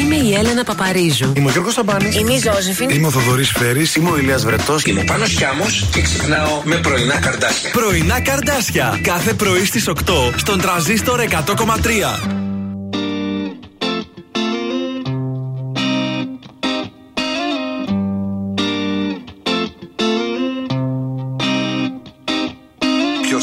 [0.00, 1.32] Είμαι η Έλενα Παπαρίζου.
[1.36, 2.90] Είμαι ο Γιώργος Σαμπάνης Είμαι η Ζώζεφιν.
[2.90, 7.18] Είμαι ο Θοδωρής Φέρης Είμαι ο Ηλίας Βρετός Είμαι Πάνος Χιάμος και ξυπνάω με πρωινά
[7.18, 7.70] καρδάσια.
[7.70, 9.00] Πρωινά καρδάσια.
[9.02, 9.92] Κάθε πρωί στις 8
[10.36, 12.45] στον τραζίστορ 100,3.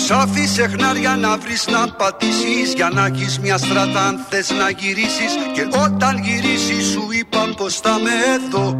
[0.05, 4.69] Ποιος άφησε χνάρια να βρεις να πατήσεις Για να έχεις μια στράτα αν θες να
[4.69, 5.33] γυρίσεις.
[5.53, 8.77] Και όταν γυρίσεις σου είπα πως θα με εδώ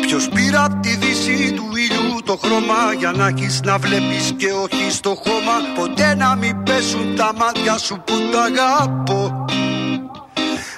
[0.00, 4.52] Ποιος πήρα απ' τη δύση του ήλιου το χρώμα Για να έχεις να βλέπεις και
[4.52, 5.52] όχι στο χώμα.
[5.74, 9.44] Ποτέ να μην πέσουν τα μάτια σου που τα αγαπώ.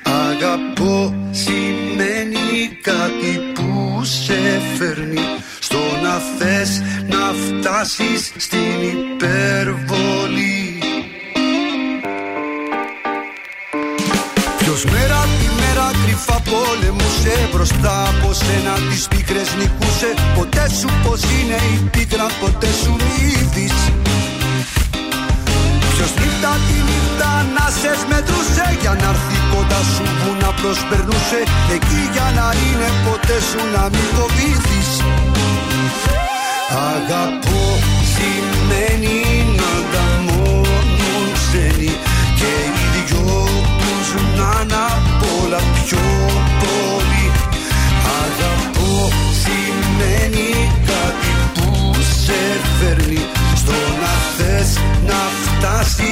[0.02, 5.20] Αγαπώ σημαίνει κάτι που σε φέρνει.
[5.60, 10.78] Στο να θες να φτάσεις στην υπερβολή.
[14.58, 20.14] Ποιος μέρα τη μέρα κρυφά πολεμούσε Μπροστά από σένα τις πίκρες νικούσε.
[20.34, 24.21] Ποτέ σου πως είναι η πίκρα ποτέ σου μύθις Ποιος
[26.42, 31.40] νύχτα τη νύχτα να σε μετρούσε Για να έρθει κοντά σου που να προσπερνούσε.
[31.76, 34.90] Εκεί για να είναι ποτέ σου να μην φοβήθεις
[36.94, 37.62] Αγαπώ
[38.12, 39.16] σημαίνει
[39.58, 41.92] να τα μόνον ξένοι
[42.38, 43.44] Και οι δυο
[43.80, 44.08] τους
[44.38, 46.06] να είναι απ' όλα πιο
[46.62, 47.26] πολύ.
[48.22, 48.92] Αγαπώ
[49.42, 50.50] σημαίνει
[50.90, 51.68] κάτι που
[52.24, 52.40] σε
[52.78, 53.22] φέρνει.
[53.60, 54.70] Στο να θες
[55.08, 56.11] να φτάσεις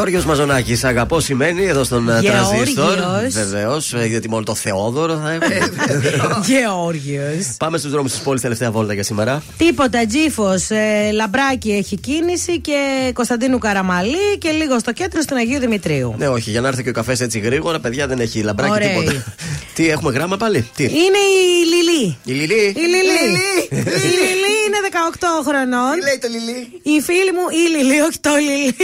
[0.00, 2.48] Γεώργιος Μαζονάκης, αγαπώ σημαίνει εδώ στον ε, Γεώργιος.
[2.48, 2.98] τραζίστορ.
[3.30, 5.70] Βεβαίως, γιατί μόνο το Θεόδωρο θα έβγαινε.
[6.46, 7.46] Γεώργιος.
[7.58, 9.42] Πάμε στους δρόμους της πόλης τελευταία βόλτα για σήμερα.
[9.56, 10.70] Τίποτα, τζίφος.
[10.70, 16.14] Ε, λαμπράκι έχει κίνηση και Κωνσταντίνου Καραμαλή και λίγο στο κέντρο στην Αγίου Δημητρίου.
[16.18, 18.88] Ναι, όχι, για να έρθει και ο καφές έτσι γρήγορα, παιδιά δεν έχει λαμπράκι Ωραίοι.
[18.88, 19.24] τίποτα.
[19.74, 22.16] Τι, έχουμε γράμμα πάλι; Τι; Είναι η Λιλή.
[22.24, 22.64] Η Λιλή.
[22.66, 23.40] Η Λιλή.
[23.70, 25.92] Η Λιλή είναι 18 χρονών.
[25.98, 26.60] Τι λέει το Λιλή.
[26.96, 28.76] Η φίλη μου, η Λιλή, όχι το Λιλή.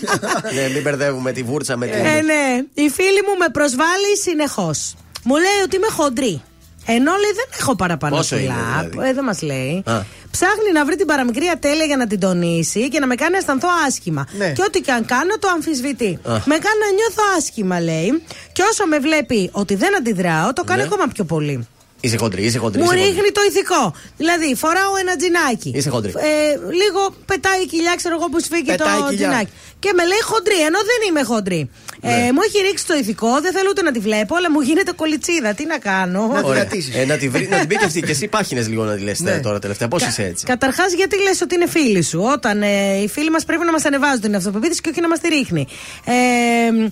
[0.56, 2.04] ναι, μην μπερδεύουμε τη βούρτσα με την.
[2.04, 2.44] ε, ναι.
[2.84, 4.94] Η φίλη μου με προσβάλλει συνεχώς.
[5.24, 6.42] Μου λέει ότι είμαι χοντρή.
[6.86, 8.88] Ενώ λέει δεν έχω παραπάνω Πόσο είναι, κιλά.
[8.88, 9.82] δηλαδή; Ε, δεν μας λέει.
[9.86, 10.00] Α.
[10.30, 13.38] Ψάχνει να βρει την παραμικρή ατέλεια για να την τονίσει και να με κάνει να
[13.38, 14.26] αισθανθώ άσχημα.
[14.38, 14.52] Ναι.
[14.52, 16.18] Και ό,τι και αν κάνω το αμφισβητεί.
[16.24, 16.32] Α.
[16.32, 18.22] Με κάνει να νιώθω άσχημα, λέει.
[18.52, 20.86] Και όσο με βλέπει ότι δεν αντιδράω, το κάνει Ναι.
[20.92, 21.68] ακόμα πιο πολύ.
[22.00, 22.78] Είσαι χοντρή, είσαι χοντρή.
[22.82, 23.10] Μου είσαι χοντρή.
[23.14, 23.94] ρίχνει το ηθικό.
[24.16, 25.72] Δηλαδή, φοράω ένα τζινάκι.
[25.76, 26.10] Είσαι χοντρή.
[26.16, 29.28] Ε, λίγο πετάει η κοιλιά, ξέρω εγώ που σφίγγει το Πετάει η κοιλιά.
[29.28, 29.50] τζινάκι.
[29.78, 31.70] Και με λέει χοντρή, ενώ δεν είμαι χοντρή.
[32.02, 32.12] Ναι.
[32.12, 34.92] Ε, μου έχει ρίξει το ηθικό, δεν θέλω ούτε να τη βλέπω, αλλά μου γίνεται
[34.96, 35.54] κολιτσίδα.
[35.54, 36.66] Τι να κάνω; Ωραία.
[36.94, 38.00] Ε, να, τη βρει, να την πει και αυτή.
[38.02, 39.38] Και εσύ πάχινε λίγο να τη λες Ναι.
[39.38, 39.88] τώρα τελευταία.
[39.88, 43.44] Πώς είσαι έτσι; Καταρχάς, γιατί λες ότι είναι φίλοι σου; Όταν ε, οι φίλοι μας
[43.44, 45.66] πρέπει να μας ανεβάζουν την αυτοπεποίθηση και όχι να μας τη ρίχνει.
[46.04, 46.12] Ε,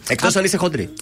[0.08, 0.92] Εκτός αν είσαι χοντρή.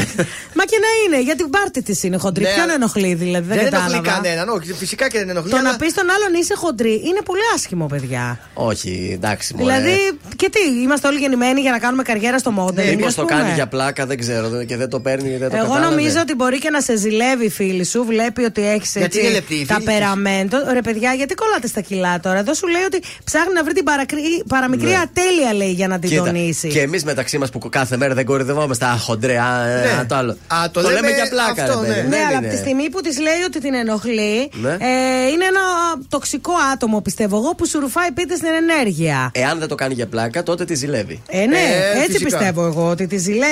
[0.58, 2.42] μα και να είναι, γιατί την πάρτη της είναι χοντρή.
[2.42, 3.92] Ναι, Ποιον ενοχλεί δηλαδή, δεν, Δεν κατάλαβα.
[3.96, 4.72] ενοχλεί κανέναν, όχι.
[4.72, 5.50] Φυσικά και δεν ενοχλεί.
[5.50, 8.38] Το αλλά- να πεις στον άλλον είσαι χοντρή είναι πολύ άσχημο, παιδιά.
[8.54, 9.54] Όχι, εντάξει.
[9.54, 9.64] μωρέ.
[9.74, 9.96] Δηλαδή,
[10.36, 12.94] και τι, είμαστε όλοι γεννημένοι για να κάνουμε καριέρα στο μόντελ.
[12.94, 14.48] Μήπως το κάνει για πλάκα, δεν ξέρω.
[14.48, 15.90] δεν- Και δεν το παίρνει, δεν το Εγώ κατάλαβε.
[15.90, 19.28] νομίζω ότι μπορεί και να σε ζηλεύει η φίλη σου, βλέπει ότι έχεις Γιατί είναι
[19.30, 19.76] λεπτή η φίλη της.
[19.76, 20.56] ταπεραμέντο.
[20.72, 23.84] Ρε παιδιά, γιατί κολλάτε στα κιλά τώρα; Εδώ σου λέει ότι ψάχνει να βρει την
[23.84, 24.96] παρακρι- παραμικρή Ναι.
[24.96, 26.68] ατέλεια, λέει, για να την Κοίτα, τονίσει.
[26.68, 28.84] Και εμείς μεταξύ μας που κάθε μέρα δεν κορυδευόμαστε.
[28.84, 30.00] Α, χοντρέ, α, ε, Ναι.
[30.00, 30.32] α, το άλλο.
[30.46, 31.94] Α, το λέμε λέμε για πλάκα, αυτό, ρε ναι.
[31.94, 32.08] παιδί.
[32.08, 34.68] Ναι, Δεν αλλά από είναι- τη στιγμή που της λέει ότι την ενοχλεί, Ναι.
[34.70, 35.60] ε, είναι ένα
[36.08, 39.30] τοξικό άτομο, πιστεύω εγώ, που σου ρουφάει πίτες στην ενέργεια.
[39.34, 41.22] Εάν δεν το κάνει για πλάκα, τότε τη ζηλεύει.
[41.28, 42.24] Ε, ναι, Ε, έτσι φυσικά.
[42.24, 43.45] πιστεύω εγώ ότι τη ζηλεύει.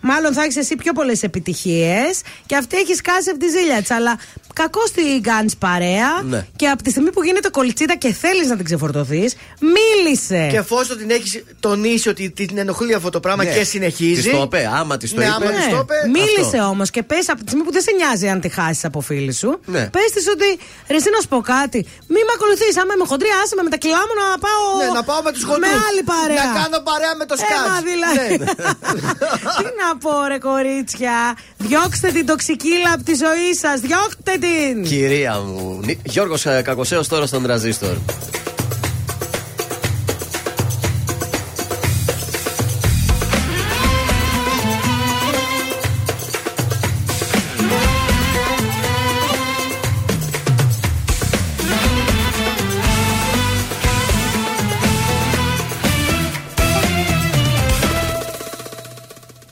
[0.00, 3.90] Μάλλον θα έχεις εσύ πιο πολλές επιτυχίες και αυτή έχει σκάσει από τη ζήλια της.
[3.90, 4.18] Αλλά
[4.54, 6.46] κακώ την κάνει παρέα Ναι.
[6.56, 9.34] και από τη στιγμή που γίνεται κολιτσίδα και θέλεις να την ξεφορτωθείς,
[9.76, 10.48] μίλησε.
[10.50, 13.50] Και εφόσον την έχεις τονίσει ότι την ενοχλεί αυτό το πράγμα Ναι.
[13.54, 14.22] και συνεχίζει.
[14.22, 15.34] Της το είπε, άμα της το ναι, είπε.
[15.34, 15.70] Άμα της Ναι.
[15.72, 15.94] το είπε.
[16.18, 19.00] Μίλησε όμως και πες από τη στιγμή που δεν σε νοιάζει αν τη χάσεις από
[19.00, 19.50] φίλη σου.
[19.74, 19.82] Ναι.
[19.96, 20.48] Πες της ότι
[20.92, 21.78] ρε, εσύ να σου πω κάτι.
[22.12, 22.74] Μη με ακολουθείς.
[22.80, 24.66] Άμα είμαι χοντρή, άσε με με τα κιλά μου να πάω.
[24.82, 25.68] Ναι, να πάω με τους χοντρούς.
[25.74, 26.44] Με άλλη παρέα.
[26.44, 27.66] Να κάνω παρέα με το Ε, σκάτς.
[27.70, 28.26] μα δηλαδή.
[29.20, 29.28] Ναι.
[29.62, 31.36] Τι να πω, ρε κορίτσια.
[31.56, 33.80] Διώξτε την τοξικίλα από τη ζωή σας.
[33.80, 34.84] Διώξτε την.
[34.84, 35.80] Κυρία μου.
[35.84, 37.96] Νι- Γιώργος ε, Κακοσέος τώρα στον τραζίστορ.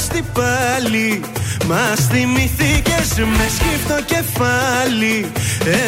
[0.00, 1.20] καλώς τι πάλι.
[1.68, 5.16] Μας θυμηθήκες με σκύφτο κεφάλι.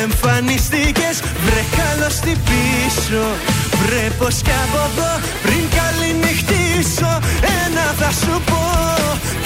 [0.03, 3.25] Εμφανιστήκες βρε καλώς τι πίσω.
[3.81, 5.13] Βρε πως κι από εδώ
[5.45, 7.13] πριν καληνυχτήσω.
[7.61, 8.65] Ένα θα σου πω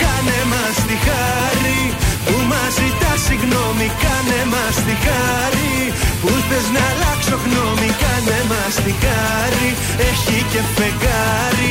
[0.00, 1.80] Κάνε μας τη χάρη.
[2.26, 5.74] Που μας ζητά συγγνώμη Κάνε μας τη χάρη.
[6.20, 9.68] Που θες να αλλάξω γνώμη Κάνε μας τη χάρη.
[10.10, 11.70] Έχει και φεγγάρι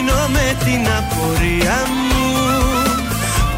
[0.00, 1.78] μείνω με την απορία
[2.08, 2.32] μου.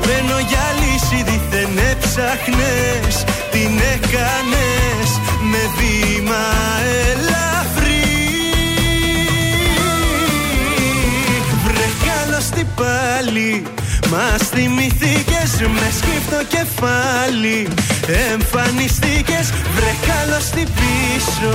[0.01, 5.09] Που ενώ για λύση δίθεν έψαχνες Την έκανες
[5.51, 6.45] με βήμα
[7.11, 8.11] ελαφρύ.
[11.65, 13.63] Βρε καλώς τι πάλι
[14.11, 17.69] Μας θυμηθήκες με σκύφτο κεφάλι.
[18.33, 21.55] Εμφανιστήκες βρε καλώς τι πίσω.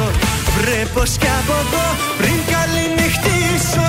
[0.57, 1.87] Βρε πως κι από εδώ
[2.17, 3.87] πριν καληνυχτήσω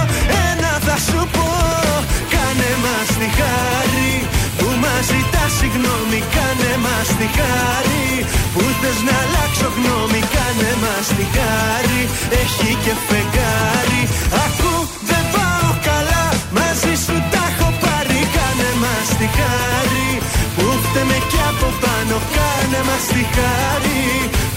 [2.84, 4.12] μας τη χάρη
[4.58, 6.20] που μας ζητά συγγνώμη.
[6.34, 8.06] Κάνε μας τη χάρη
[8.52, 10.20] που θες να αλλάξω γνώμη.
[10.34, 12.00] Κάνε μας τη χάρη
[12.42, 14.02] έχει και φεγγάρι.
[14.44, 14.74] Ακού
[15.10, 16.24] δεν πάω καλά
[16.58, 18.20] μαζί σου τα έχω πάρει.
[18.36, 20.08] Κάνε μας τη χάρη
[20.54, 22.16] που φταίμε κι από πάνω.
[22.36, 24.02] Κάνε μας τη χάρη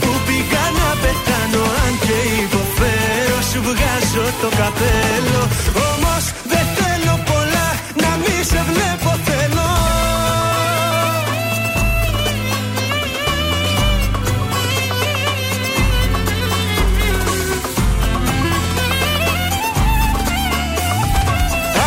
[0.01, 1.63] που πήγα να πεθάνω.
[1.83, 5.41] Αν και υποφέρω σου βγάζω το καπέλο.
[5.89, 6.60] Όμως δεν θέλω πολλά
[8.43, 9.69] σε βλέπω θέλω.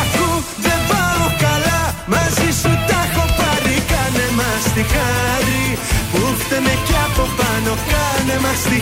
[0.01, 3.77] Ακού δεν πάω καλά Μαζί σου τα έχω πάρει.
[3.91, 5.79] Κάνε μας τη χάρη.
[6.11, 8.79] Που φταίμε κι από πάνω Κάνε μας τη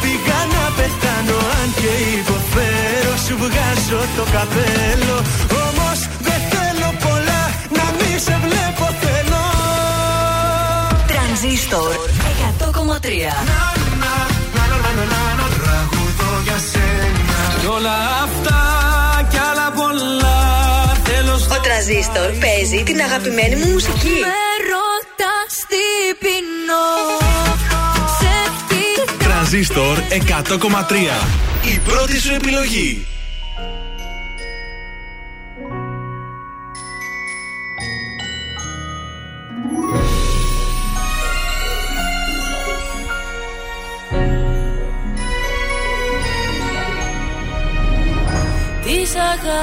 [0.00, 5.16] πήγα να πεθάνω Αν και υποφέρω σου βγάζω το καπέλο
[8.16, 9.44] να μη σε βλέπω θέλω
[11.06, 11.94] Τρανζίστορ
[12.58, 12.72] 100,3
[15.62, 18.60] Τραγουδώ για σένα Κι όλα αυτά
[19.30, 20.38] κι άλλα πολλά
[21.04, 24.16] θέλω Ο Τρανζίστορ παίζει την αγαπημένη μου μουσική.
[24.26, 25.84] Με ρωτάς τι
[26.22, 26.88] πεινώ
[28.18, 31.72] Σε χτυπώ Τρανζίστορ 100,3.
[31.74, 33.06] Η πρώτη σου επιλογή.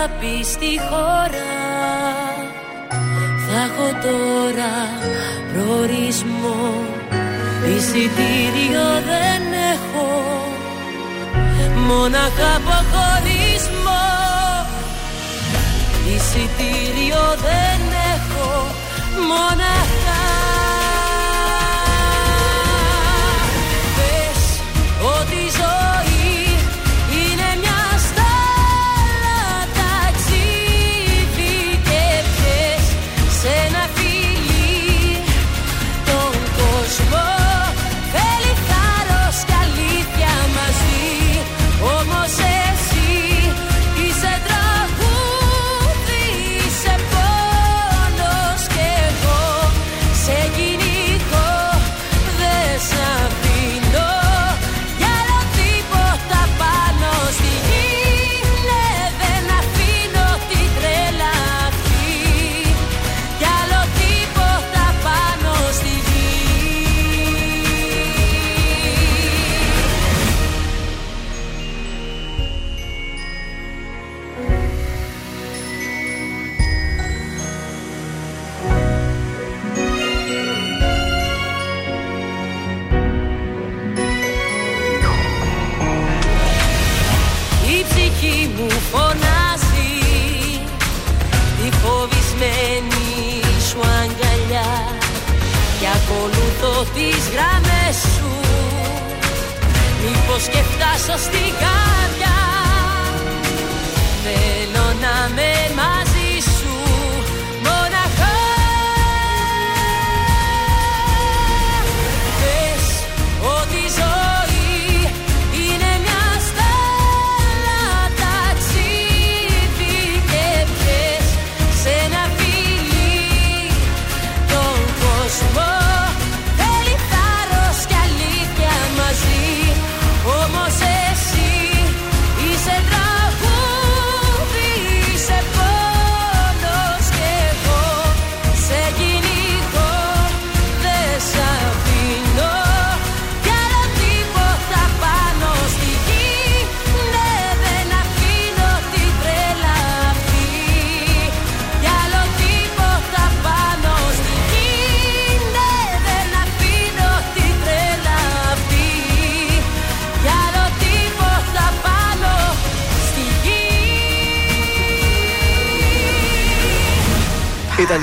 [0.04, 1.52] Αγάπης στη χώρα.
[3.46, 4.74] Θα έχω τώρα
[5.54, 6.74] προορισμό.
[7.76, 9.44] Εισιτήριο δεν
[9.74, 10.10] έχω.
[11.88, 14.06] Μόναχα αποχωρισμό
[16.06, 17.82] Εισιτήριο δεν
[18.14, 18.52] έχω.
[19.30, 20.23] Μόναχα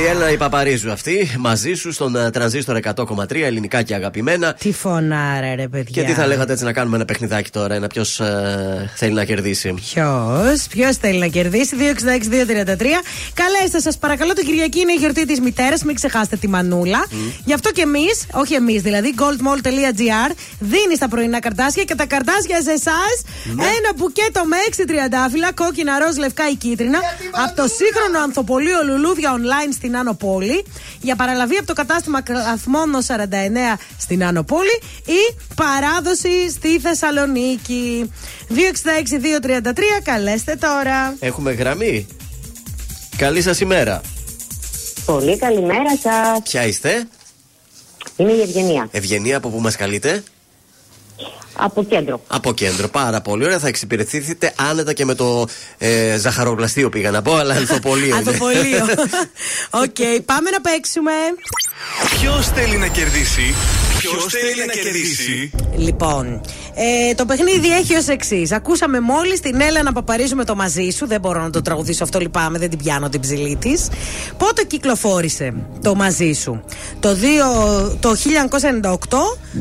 [0.04, 4.54] Έλληνα η Παπαρίζου αυτή, μαζί σου στον ε, τρανζίστορ 100,3 ελληνικά και αγαπημένα.
[4.54, 6.02] Τι φωνάρα, ρε παιδιά.
[6.02, 8.20] Και τι θα λέγατε έτσι να κάνουμε ένα παιχνιδάκι τώρα, ένα ποιος
[8.94, 9.74] θέλει να κερδίσει.
[9.74, 13.02] Ποιος, ποιος θέλει να κερδίσει, 266-233.
[13.34, 17.06] Καλέστε σας, παρακαλώ, την Κυριακή είναι η γιορτή της μητέρας, μην ξεχάσετε τη μανούλα.
[17.44, 22.62] Γι' αυτό και εμείς, όχι εμείς δηλαδή, goldmall.gr δίνεις τα πρωινά καρτάσια και τα καρτάσια
[22.62, 23.14] σε εσάς
[23.50, 26.98] ένα μπουκέτο με 6 τριαντάφυλλα, κόκκινα, ροζ, λευκά ή κίτρινα
[27.44, 30.64] από το σύγχρονο ανθοπολείο Λουλούδια Online στην Άνω Πόλη
[31.00, 38.12] για παραλαβή από το κατάστημα Καθμόνο 49 στην Άνω Πόλη ή παράδοση στη Θεσσαλονίκη.
[38.48, 39.70] 266-233,
[40.02, 41.16] καλέστε τώρα.
[41.20, 42.06] Έχουμε γραμμή.
[43.16, 44.00] Καλή σας ημέρα.
[45.06, 46.42] Πολύ καλημέρα σας.
[46.42, 47.08] Ποια είστε,
[48.16, 48.88] Είμαι η Ευγενία.
[48.90, 50.22] Ευγενία, από πού μας καλείτε;
[51.62, 52.20] Από κέντρο.
[52.26, 52.88] Από κέντρο.
[52.88, 53.58] Πάρα πολύ ωραία.
[53.58, 55.46] Θα εξυπηρετηθείτε άνετα και με το
[55.78, 58.06] ε, ζαχαροπλαστείο πήγα να πω, αλλά ανθοπωλείο.
[58.06, 58.14] είναι.
[58.16, 58.84] Ανθοπωλείο.
[59.84, 61.12] Οκ, πάμε να παίξουμε.
[62.20, 63.54] Ποιος θέλει να κερδίσει
[64.00, 66.40] Ποιος θέλει να κερδίσει; Λοιπόν,
[66.74, 68.52] ε, το παιχνίδι έχει ως εξής.
[68.52, 71.06] Ακούσαμε μόλις την Έλενα Παπαρίζου με το μαζί σου.
[71.06, 73.88] Δεν μπορώ να το τραγουδήσω αυτό, λυπάμαι, δεν την πιάνω την ψηλή της.
[74.38, 76.62] Πότε κυκλοφόρησε το μαζί σου,
[77.00, 78.14] Το, 2, το
[78.80, 78.96] 1998,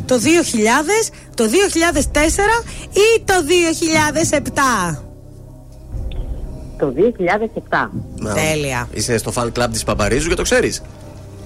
[0.05, 3.33] το 2000, το 2004 ή το
[4.93, 5.03] 2007.
[6.77, 7.89] Το 2007.
[8.15, 8.87] Να, Τέλεια.
[8.93, 10.81] Είσαι στο fan club της Παπαρίζου και το ξέρεις.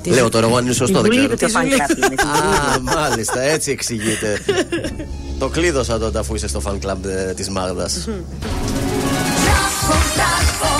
[0.09, 1.35] Λέω τώρα εγώ αν είναι σωστό, δεν Τη ξέρω.
[1.39, 4.39] Ζουλίδου το fan club είναι, τη Α, μάλιστα, έτσι εξηγείται.
[5.39, 6.95] το κλείδωσα τότε αφού είσαι στο fan club
[7.35, 8.07] της Μάγδας.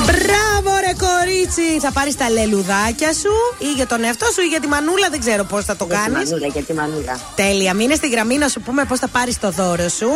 [0.05, 1.79] Μπράβο, ρε κορίτσι!
[1.81, 5.19] Θα πάρεις τα λελουδάκια σου ή για τον εαυτό σου ή για τη μανούλα, δεν
[5.19, 6.29] ξέρω πώς θα το Για τη κάνεις.
[6.29, 7.19] μανούλα, για τη μανούλα.
[7.35, 7.73] Τέλεια.
[7.73, 10.07] Μείνε στη γραμμή να σου πούμε πώς θα πάρεις το δώρο σου.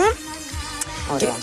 [1.14, 1.34] Ωραία.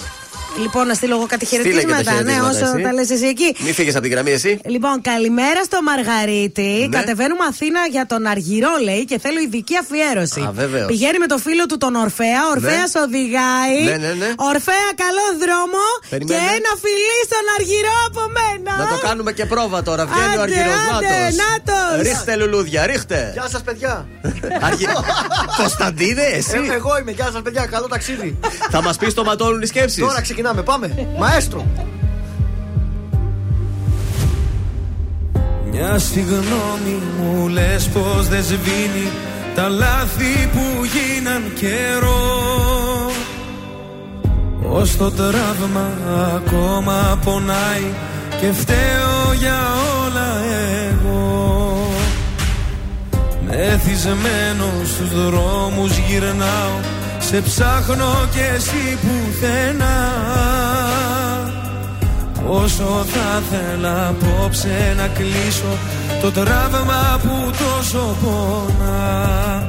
[0.62, 2.82] Λοιπόν, να στείλω εγώ κάτι Στείλε και τα χαιρετίσματα, ναι, χαιρετίσματα, όσο εσύ.
[2.86, 3.48] τα λες εσύ εκεί.
[3.64, 4.50] Μην φύγεις από την γραμμή εσύ.
[4.74, 6.72] Λοιπόν, καλημέρα στο Μαργαρίτη.
[6.88, 6.96] Ναι.
[6.98, 10.40] Κατεβαίνουμε Αθήνα για τον Αργυρό, λέει, και θέλω ειδική αφιέρωση.
[10.40, 10.86] Α, βεβαίως.
[10.92, 12.40] Πηγαίνει με το φίλο του τον Ορφέα.
[12.54, 13.76] Ορφαία οδηγάει.
[13.90, 14.30] Ναι, ναι, ναι.
[14.52, 15.82] Ορφαία, καλό δρόμο.
[16.12, 16.40] Περιμένε.
[16.40, 18.72] Και ένα φιλί στον Αργυρό από μένα.
[18.82, 20.02] Να το κάνουμε και πρόβα τώρα.
[20.10, 21.96] Βγαίνει ο Άντε, Αργυρός άντε, νάτος.
[22.06, 23.30] Ρίχτε λουλούδια, ρίχτε.
[23.36, 23.94] Γεια σας, παιδιά.
[24.66, 24.86] Αργυ...
[25.60, 26.58] Κωνσταντίνε, εσύ.
[26.70, 27.66] Ε, εγώ είμαι, γεια σας, παιδιά.
[27.66, 28.38] Καλό ταξίδι.
[28.70, 30.00] Θα μας πεις το ματώνουν οι σκέψεις.
[30.00, 31.08] Τώρα ξεκινάμε, πάμε.
[31.18, 31.66] Μαέστρο.
[35.70, 39.10] Μια συγγνώμη μου λες πως δεν σβήνει
[39.54, 43.10] Τα λάθη που γίναν καιρό
[44.68, 45.90] Ως το τραύμα
[46.34, 47.92] ακόμα πονάει
[48.40, 49.60] Και φταίω για
[50.04, 50.36] όλα
[50.90, 51.88] εγώ
[53.46, 60.12] Μεθυσμένο στους δρόμους γυρνάω Σε ψάχνω κι εσύ πουθενά.
[62.48, 65.78] Όσο θα θέλα απόψε να κλείσω
[66.20, 69.68] Το τραύμα που τόσο πονά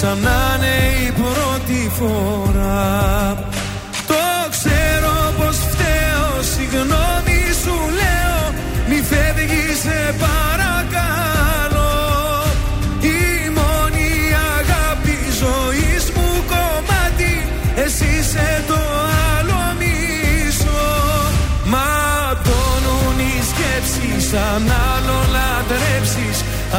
[0.00, 0.74] Σαν να είναι
[1.06, 3.36] η πρώτη φορά.
[4.06, 8.54] Το ξέρω πως φταίω Συγγνώμη σου λέω
[8.88, 11.92] Μη φεύγεις σε παρακαλώ.
[13.00, 14.10] Η μόνη
[14.58, 17.48] αγάπη ζωής μου κομμάτι
[17.84, 18.80] Εσύ είσαι το
[19.36, 20.86] άλλο μισό.
[21.72, 24.93] Ματώνουν οι σκέψεις Αν άλλον λατρέψεις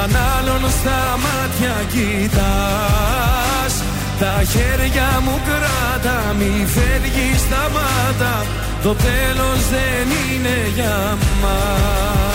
[0.03, 3.73] Αν άλλον στα μάτια κοιτάς.
[4.19, 8.45] Τα χέρια μου κράτα Μη φεύγεις στα μάτα
[8.83, 12.34] Το τέλος δεν είναι για μας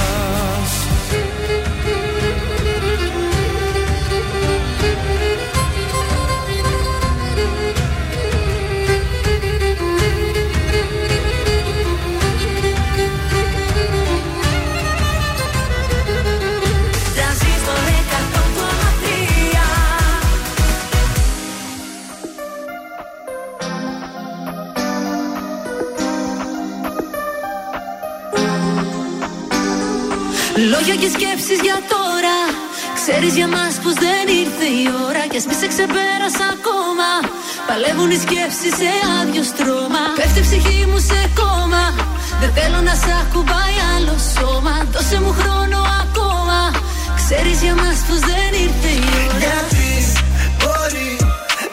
[30.68, 32.38] Λόγια και σκέψεις για τώρα.
[32.98, 37.10] Ξέρεις για μας πως δεν ήρθε η ώρα Κι ας μη σε ξεπέρασα ακόμα.
[37.68, 40.02] Παλεύουν οι σκέψεις σε άδειο στρώμα.
[40.18, 41.84] Πέφτει η ψυχή μου σε κόμμα.
[42.40, 44.74] Δεν θέλω να σ' ακουμπάει άλλο σώμα.
[44.92, 46.60] Δώσε μου χρόνο ακόμα.
[47.20, 49.38] Ξέρεις για μας πως δεν ήρθε η ώρα.
[49.42, 49.90] Γιατί
[50.60, 51.12] μπορεί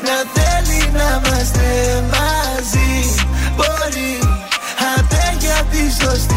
[0.08, 1.68] να θέλει να είμαστε
[2.14, 2.94] μαζί
[3.58, 4.12] Μπορεί
[4.94, 6.37] άντε για τη σωστή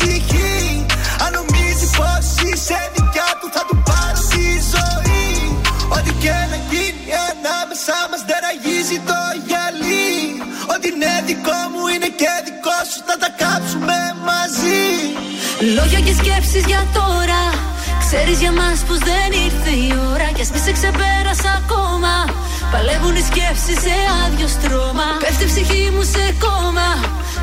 [0.00, 0.86] ψυχή.
[1.24, 5.28] Αν νομίζεις πως είσαι δικιά του Θα του πάρω τη ζωή.
[5.96, 10.10] Ό,τι και να γίνει ανάμεσά μας δεν ραγίζει το γυαλί.
[10.72, 13.98] Ό,τι είναι δικό μου είναι και δικό σου Θα τα κάψουμε
[14.28, 14.84] μαζί.
[15.76, 17.42] Λόγια και σκέψεις για τώρα
[18.12, 22.14] Ξέρεις για μας πως δεν ήρθε η ώρα Κι ας μη σε ξεπέρασα ακόμα.
[22.72, 25.08] Παλεύουν οι σκέψεις σε άδειο στρώμα.
[25.22, 26.88] Πέφτει η ψυχή μου σε κόμμα.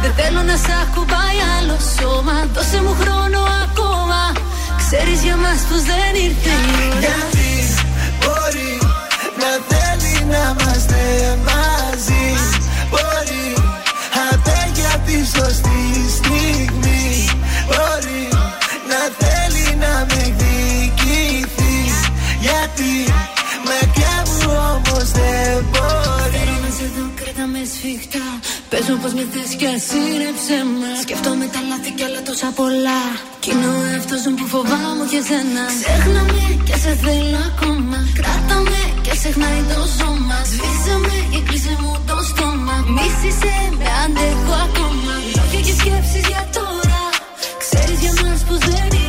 [0.02, 2.36] Δεν θέλω να σ' ακουμπάει άλλο σώμα.
[2.56, 4.22] Δώσε μου χρόνο ακόμα.
[4.82, 7.00] Ξέρεις για μας πως δεν ήρθε η ώρα.
[7.04, 7.52] Γιατί
[8.20, 8.74] μπορεί
[9.42, 11.02] να θέλει να είμαστε
[11.48, 12.26] μαζί;
[12.92, 13.48] Μπορεί
[14.28, 15.82] άντε για τη σωστή
[16.18, 16.87] στιγμή
[27.78, 28.28] σφιχτά
[28.70, 30.92] Πες μου πως με θες κι ασύρεψε με.
[31.06, 33.02] Σκεφτόμαι τα λάθη κι άλλα τόσα πολλά.
[33.42, 35.64] Κι είναι ο εαυτός μου που φοβάμαι και σένα.
[35.82, 38.00] Ξέχνα με και σε θέλω ακόμα.
[38.20, 40.38] Κράτα με και ξεχνάει το σώμα.
[40.52, 42.76] Σβήσε με και κλείσε μου το στόμα.
[42.96, 45.14] Μίσησε με αντέχω ακόμα.
[45.36, 47.02] Λόγια και σκέψεις για τώρα.
[47.64, 49.07] Ξέρεις για μας πως δεν ήρθε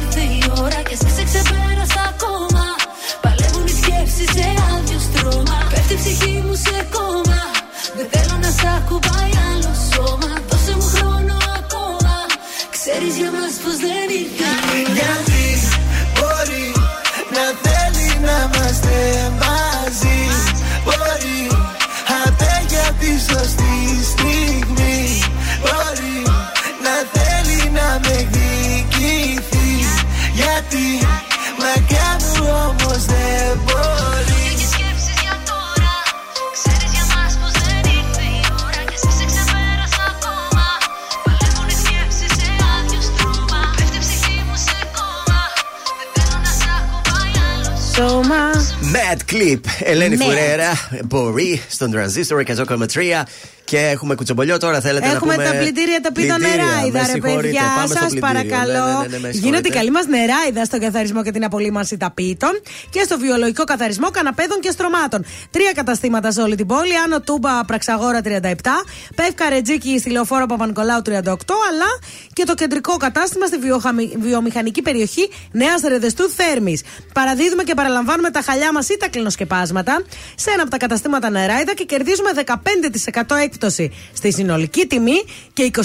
[8.88, 10.30] ακουμπάει άλλο σώμα.
[10.48, 12.14] Δώσε μου χρόνο ακόμα.
[12.76, 13.97] Ξέρεις για μας πως δεν
[49.10, 50.22] Mad Clip, Ελένη Mad.
[50.22, 50.72] Φουρέρα,
[51.04, 53.22] μπορεί στον τρανζίστορ 100,3
[53.70, 54.80] και έχουμε κουτσομπολιό τώρα.
[54.80, 55.52] Θέλετε Έχουμε να πούμε.
[55.54, 57.62] τα πλυντήρια τα πίτα Πλυντήρια, νεράιδα, με ρε συγχωρείτε, παιδιά.
[57.76, 58.26] πάμε στο Σα πλυντήριο.
[58.28, 58.86] παρακαλώ.
[58.86, 59.68] Ναι, ναι, ναι, ναι, με Γίνεται η συγχωρείτε.
[59.78, 62.54] καλή μας νεράιδα στον καθαρισμό και την απολύμανση ταπίτων
[62.90, 65.24] και στο βιολογικό καθαρισμό καναπέδων και στρωμάτων.
[65.50, 66.94] Τρία καταστήματα σε όλη την πόλη.
[67.04, 68.30] Άνω Τούμπα Πραξαγόρα 37,
[69.14, 71.10] Πεύκα Ρετζίκη στη Λεωφόρο Παπα-Νικολάου 38,
[71.70, 71.90] αλλά
[72.32, 76.82] και το κεντρικό κατάστημα στη βιοχαμι- βιομηχανική περιοχή Νέας Ρεδεστού Θέρμης.
[77.12, 80.02] Παραδίδουμε και παραλαμβάνουμε τα χαλιά μας ή τα κλινοσκεπάσματα
[80.34, 83.56] σε ένα από τα καταστήματα νεράιδα και κερδίζουμε 15% έκπτωση
[84.12, 85.82] στη συνολική τιμή και 25%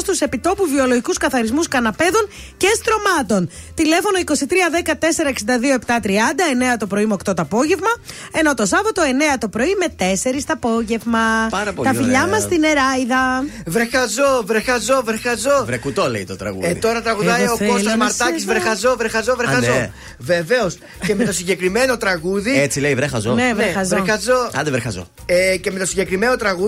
[0.00, 3.50] στους επιτόπου βιολογικούς καθαρισμούς καναπέδων και στρωμάτων.
[3.74, 7.88] Τηλέφωνο 2310 462 730, 9 το πρωί με 8 το απόγευμα,
[8.32, 9.02] ενώ το Σάββατο
[9.34, 11.46] 9 το πρωί με 4 το απόγευμα.
[11.50, 12.26] Πάρα πολύ τα φιλιά ωραία.
[12.26, 13.44] μας στην Εράιδα.
[13.66, 15.64] Βρεχαζό, βρεχαζό, βρεχαζό.
[15.64, 16.66] Βρεκουτό λέει το τραγούδι.
[16.66, 18.52] Ε, τώρα τραγουδάει Εγώ ο θέλω Κώστας να Μαρτάκης σε δω.
[18.52, 19.72] βρεχαζό, βρεχαζό, βρεχαζό.
[19.72, 19.90] ναι.
[20.18, 20.78] Βεβαίως.
[21.06, 22.60] και με το συγκεκριμένο τραγούδι.
[22.60, 23.32] Έτσι λέει, βρέχαζο.
[23.34, 23.96] Ναι, βρεχαζό.
[23.96, 24.50] βρεχαζό.
[24.54, 25.06] Άντε, βρέχαζο.
[25.26, 26.59] Ε, και με το συγκεκριμένο τραγούδι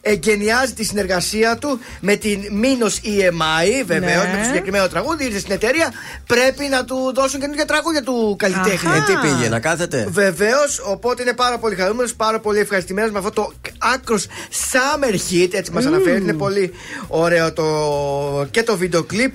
[0.00, 3.84] εγκαινιάζει τη συνεργασία του με την Μήνος EMI.
[3.86, 4.30] Βεβαίως, Ναι.
[4.32, 5.92] με το συγκεκριμένο τραγούδι ήρθε στην εταιρεία.
[6.26, 8.88] Πρέπει να του δώσουν καινούργια τραγούδια του καλλιτέχνη.
[8.90, 8.96] Αχα.
[8.96, 13.18] Ε, τι πήγε, να κάθεται; Βεβαίως, οπότε είναι πάρα πολύ χαρούμενος, πάρα πολύ ευχαριστημένος με
[13.18, 14.26] αυτό το άκρος
[14.72, 15.48] summer hit.
[15.54, 16.20] Έτσι μας αναφέρει.
[16.20, 16.72] Είναι πολύ
[17.08, 19.32] ωραίο το, και το βίντεο κλιπ.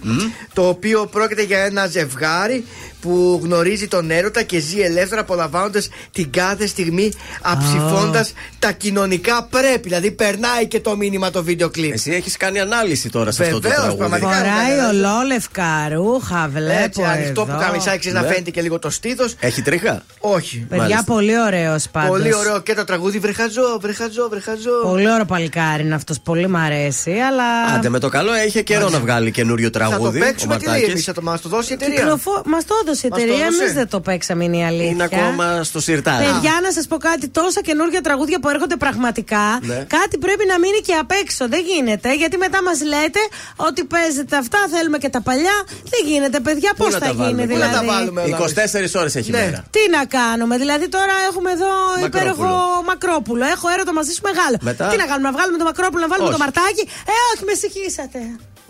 [0.54, 2.66] Το οποίο πρόκειται για ένα ζευγάρι
[3.06, 7.12] που γνωρίζει τον έρωτα και ζει ελεύθερα απολαμβάνοντας την κάθε στιγμή
[7.42, 9.80] αψηφώντας τα κοινωνικά πρέπει.
[9.82, 11.94] Δηλαδή περνάει και το μήνυμα το βίντεο κλιπ.
[11.94, 13.98] Εσύ έχεις κάνει ανάλυση τώρα σε αυτό το Βεβαίως, τραγούδι.
[14.10, 14.36] πραγματικά.
[14.36, 16.84] Φοράει ολόλευκα ρούχα, βλέπω.
[16.84, 17.54] Έτσι, ανοιχτό εδώ.
[17.54, 18.32] που καμισάκι ξέρεις, να Ναι.
[18.32, 19.36] φαίνεται και λίγο το στήθος.
[19.40, 20.58] Έχει τρίχα; Όχι.
[20.70, 21.04] Παιδιά, Μάλιστα.
[21.04, 22.10] πολύ ωραίος πάντως.
[22.10, 24.72] Πολύ ωραίο και το τραγούδι Βρεχαζό, βρεχαζό, βρεχαζό.
[24.84, 26.20] Πολύ ωραίο παλικάρι είναι αυτός.
[26.20, 27.76] Πολύ μ' αρέσει, αλλά.
[27.76, 30.20] Άντε με το καλό έχει καιρό να βγάλει καινούριο Θα το τραγούδι.
[30.20, 30.94] παίξουμε ο και λέει Μαρτάκης.
[30.94, 31.96] εμείς, θα το μας το δώσει η εταιρεία.
[32.00, 32.42] Κυκλοφο...
[32.46, 33.62] Μας το έδωσε η Μας το εταιρεία, έδωσε.
[33.64, 34.90] εμείς δεν το παίξαμε, είναι η αλήθεια.
[34.96, 36.24] Είναι ακόμα στο σιρτάρι.
[36.26, 37.26] Παιδιά, να σας πω κάτι.
[37.40, 39.46] Τόσα καινούργια τραγούδια που έρχονται πραγματικά.
[39.62, 39.80] Ναι.
[39.98, 41.44] Κάτι πρέπει να μείνει και απ' έξω.
[41.54, 42.08] Δεν γίνεται.
[42.22, 43.22] Γιατί μετά μας λέτε
[43.68, 45.58] ότι παίζετε αυτά, θέλουμε και τα παλιά.
[45.94, 46.70] Δεν γίνεται, παιδιά.
[46.78, 49.32] Πού Πώς να θα τα γίνει, βάλουμε, πού να δηλαδή; τα βάλουμε, 24 ώρες έχει
[49.32, 49.38] Ναι.
[49.44, 49.60] μέρα.
[49.76, 52.08] Τι να κάνουμε, δηλαδή τώρα έχουμε εδώ Μακρόπουλο.
[52.22, 52.50] υπέροχο
[52.92, 53.44] Μακρόπουλο.
[53.56, 54.56] Έχω έρωτα μαζί σου μεγάλο.
[54.70, 56.38] Μετά; Τι να κάνουμε, να βγάλουμε το Μακρόπουλο, να βάλουμε Όχι.
[56.38, 58.20] το Μαρτάκι; Ε, όχι, με συγχύσατε.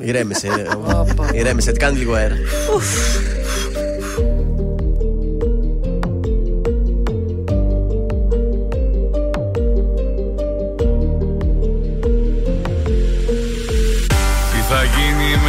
[0.10, 0.48] Ηρέμησε.
[1.34, 2.36] ε, Ηρέμησε, κάνει λίγο αέρα.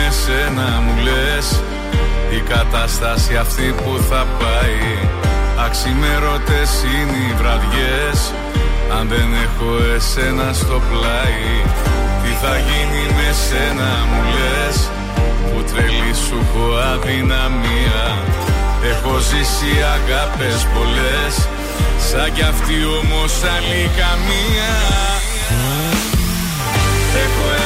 [0.06, 1.62] Γίνει με σένα μου λες.
[2.30, 5.08] Η κατάσταση αυτή που θα πάει.
[5.66, 8.18] Αξιμέρωτες είναι οι βραδιές.
[8.98, 11.48] Αν δεν έχω εσένα στο πλάι
[12.22, 14.76] Τι θα γίνει με σένα μου λες.
[15.48, 18.04] Που τρελή σου έχω αδυναμία.
[18.90, 21.34] Έχω ζήσει αγάπες πολλές.
[22.08, 24.72] Σαν κι αυτή όμως άλλη καμία.
[27.24, 27.65] Έχω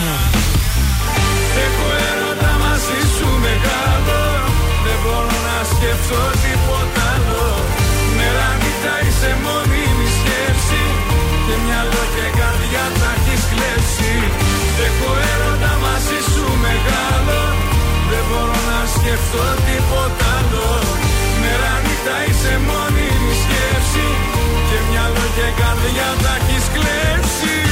[3.61, 4.21] μεγάλο.
[4.85, 7.45] Δεν μπορώ να σκεφτώ τίποτα άλλο.
[8.17, 10.83] Μέρα νύχτα είσαι μόνιμη σκέψη.
[11.45, 14.13] Και μυαλό και καρδιά τα έχεις κλέψει.
[14.87, 17.39] Έχω έρωτα μαζί σου μεγάλο.
[18.11, 20.69] Δεν μπορώ να σκεφτώ τίποτα άλλο.
[21.41, 24.07] Μέρα νύχτα είσαι μόνιμη σκέψη.
[24.69, 27.70] Και μυαλό και καρδιά τα έχεις κλέψει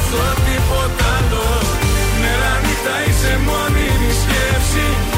[0.00, 1.46] να σκεφτώ τίποτα άλλο.
[2.20, 5.09] Μέρα νύχτα είσαι μόνιμη σκέψη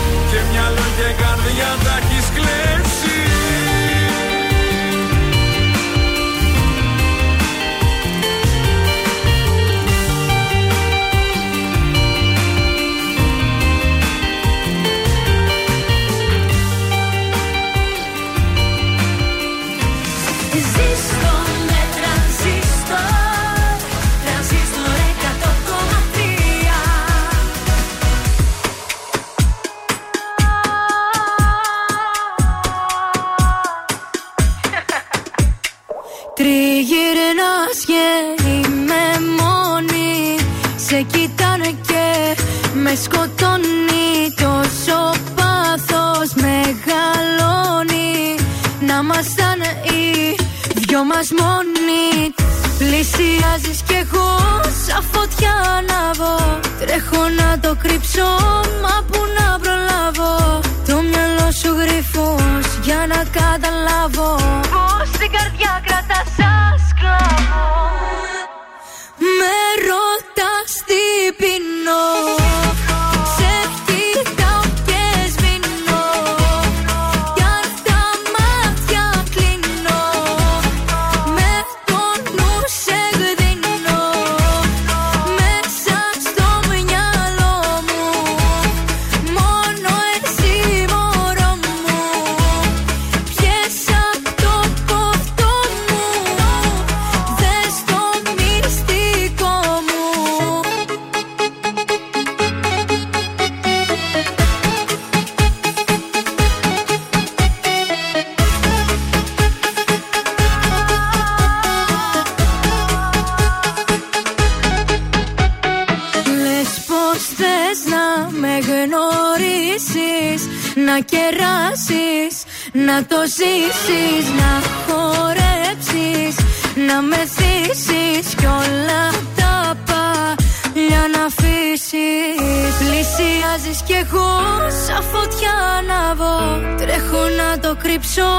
[137.93, 138.32] κρύψω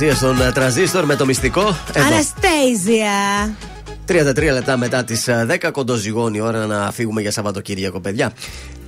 [0.00, 1.76] Αναστασία στον ε, τραζίστορ με το μυστικό.
[1.92, 2.06] Εδώ.
[2.06, 3.10] Αναστέζια.
[4.08, 8.32] 33 λεπτά μετά τις 10 κοντοζυγώνει η ώρα να φύγουμε για Σαββατοκύριακο, παιδιά.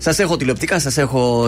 [0.04, 0.98] Σας έχω τηλεοπτικά, σας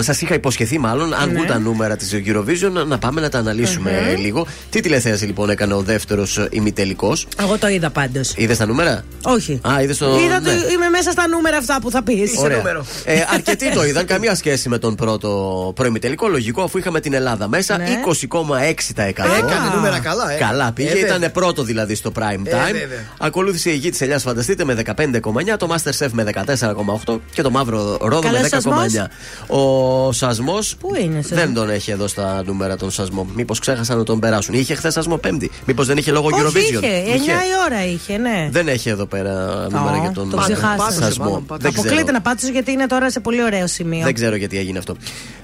[0.00, 1.34] σας είχα υποσχεθεί μάλλον, αν Ναι.
[1.34, 4.20] βγουν τα νούμερα της Eurovision, να πάμε να τα αναλύσουμε Μμμ.
[4.20, 4.47] λίγο.
[4.70, 8.33] Τι τηλεθέαση λοιπόν έκανε ο δεύτερος ημιτελικός; Εγώ το είδα πάντως.
[8.36, 9.60] Είδες τα νούμερα; Όχι.
[9.68, 10.07] Α, είδες το.
[10.24, 10.49] Είδα ναι.
[10.49, 12.33] το, είμαι μέσα στα νούμερα αυτά που θα πεις.
[12.39, 12.62] Ωραία.
[13.05, 16.28] Ε, αρκετοί το είδαν, καμία σχέση με τον πρώτο προημιτελικό.
[16.28, 17.84] Λογικό, αφού είχαμε την Ελλάδα μέσα, Ναι.
[17.84, 19.24] 20,6%.
[19.36, 20.36] Έκανε νούμερα καλά, ε.
[20.39, 21.16] Καλά πήγε, Ε, βέβαια.
[21.16, 22.73] ήταν πρώτο δηλαδή στο prime Ε, time.
[22.73, 22.99] βέβαια.
[23.18, 27.97] Ακολούθησε η γη της Ελιάς, φανταστείτε, με 15,9, το Masterchef με 14,8 και το Μαύρο
[28.00, 28.48] Ρόδο Καλός με 10,9.
[28.50, 29.08] σασμός;
[29.47, 30.76] Ο σασμός.
[30.81, 33.26] Πού είναι, σε- Δεν τον έχει εδώ στα νούμερα τον σασμό.
[33.34, 34.55] Μήπως ξέχασαν να τον περάσουν.
[34.55, 35.50] Είχε χθες σασμό Πέμπτη.
[35.66, 36.82] Μήπως δεν είχε λόγο Όχι, Eurovision.
[36.82, 37.02] είχε.
[37.05, 38.48] 9 η ώρα είχε, ναι.
[38.50, 40.92] Δεν έχει εδώ πέρα νούμερα Ω, για τον το ξεχάσατε.
[41.05, 41.42] σασμό.
[41.48, 41.73] Δεν ξέρω.
[41.89, 44.05] Αποκλείται να πάτησε γιατί είναι τώρα σε πολύ ωραίο σημείο.
[44.05, 44.97] Δεν ξέρω γιατί έγινε αυτό.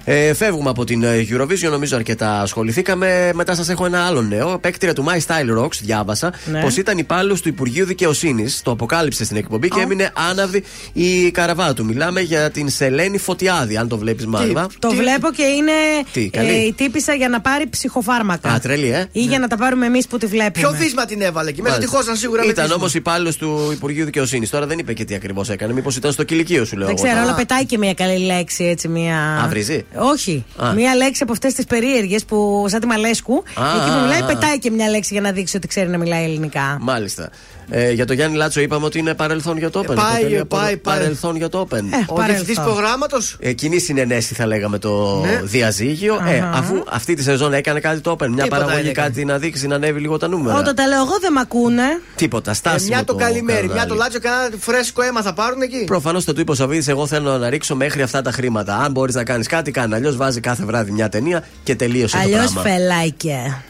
[0.04, 3.30] Ε, φεύγουμε από την ε, Eurovision, νομίζω αρκετά ασχοληθήκαμε.
[3.34, 4.58] Μετά σας έχω ένα άλλο νέο.
[4.58, 6.60] Παίκτρια του My Style Rocks, διάβασα Ναι.
[6.60, 8.62] πως ήταν υπάλληλος του Υπουργείου Δικαιοσύνης.
[8.62, 10.62] Το αποκάλυψε στην εκπομπή και έμεινε άναυδη
[10.92, 11.84] η καραβά του.
[11.84, 14.66] Μιλάμε για την Σελένη Φωτιάδη, αν το βλέπεις μάλλον.
[14.78, 15.72] Το βλέπω και είναι
[16.12, 18.48] Τι, καλή; ε, η τύπησα για να πάρει ψυχοφάρμακα.
[18.50, 19.06] Α, τρελή, ε.
[19.12, 20.66] Ή για να τα πάρουμε εμείς που τη βλέπουμε.
[20.68, 21.92] Ποιο βίσμα την έβαλε εκεί; Μέσα, Μάλιστα.
[21.92, 22.78] τυχώσαν σίγουρα με Ήταν βίσμα.
[22.80, 24.50] όμως υπάλληλος του Υπουργείου Δικαιοσύνης.
[24.50, 25.72] Τώρα δεν είπε και τι ακριβώς έκανε.
[25.72, 26.86] Μήπως ήταν στο κηλικείο σου, λέω.
[26.86, 27.28] Δεν εγώ ξέρω, τώρα.
[27.32, 28.88] αλλά πετάει και μια καλή λέξη έτσι.
[28.88, 29.40] Μια...
[29.44, 30.44] Α, βρίζει; Όχι.
[30.62, 30.72] Α.
[30.72, 33.34] Μια λέξη από αυτές τις περίεργες που σαν τη Μαλέσκου.
[33.34, 34.24] Α, εκεί που α, μιλάει, α.
[34.24, 36.78] πετάει και μια λέξη για να δείξει ότι ξέρει να μιλάει ελληνικά.
[36.80, 37.30] Μάλιστα.
[37.72, 39.94] Ε, για το Γιάννη Λάτσο είπαμε ότι είναι παρελθόν για το Open.
[39.94, 40.76] πάει, Αποτελεί πάει, πάει.
[40.76, 41.80] Παρελθόν για το Open.
[42.06, 43.36] Ο διευθυντής προγράμματος.
[43.40, 45.40] Ε, κοινή συνενέση θα λέγαμε το Ναι.
[45.42, 46.14] διαζύγιο.
[46.28, 46.50] Ε, Αχα.
[46.58, 49.06] αφού αυτή τη σεζόν έκανε κάτι το Open, μια Τίποτα παραγωγή δεν έκανε.
[49.08, 50.58] κάτι να δείξει να ανέβει λίγο τα νούμερα.
[50.58, 51.82] Όταν τα λέω εγώ δεν με ακούνε.
[52.14, 53.72] Τίποτα, Ε, στάσιμο μια το καλημέρι, κανάλι.
[53.72, 55.84] μια το λάτσιο, κανένα φρέσκο αίμα θα πάρουν εκεί.
[55.84, 58.76] Προφανώς το του είπε ο Σαββίδης: Εγώ θέλω να ρίξω μέχρι αυτά τα χρήματα.
[58.76, 59.94] Αν μπορείς να κάνεις κάτι, κάνει.
[59.94, 62.62] Αλλιώς βάζει κάθε βράδυ μια ταινία και τελείωσε το Αλλιώς πράγμα.
[62.62, 63.62] φελάκια.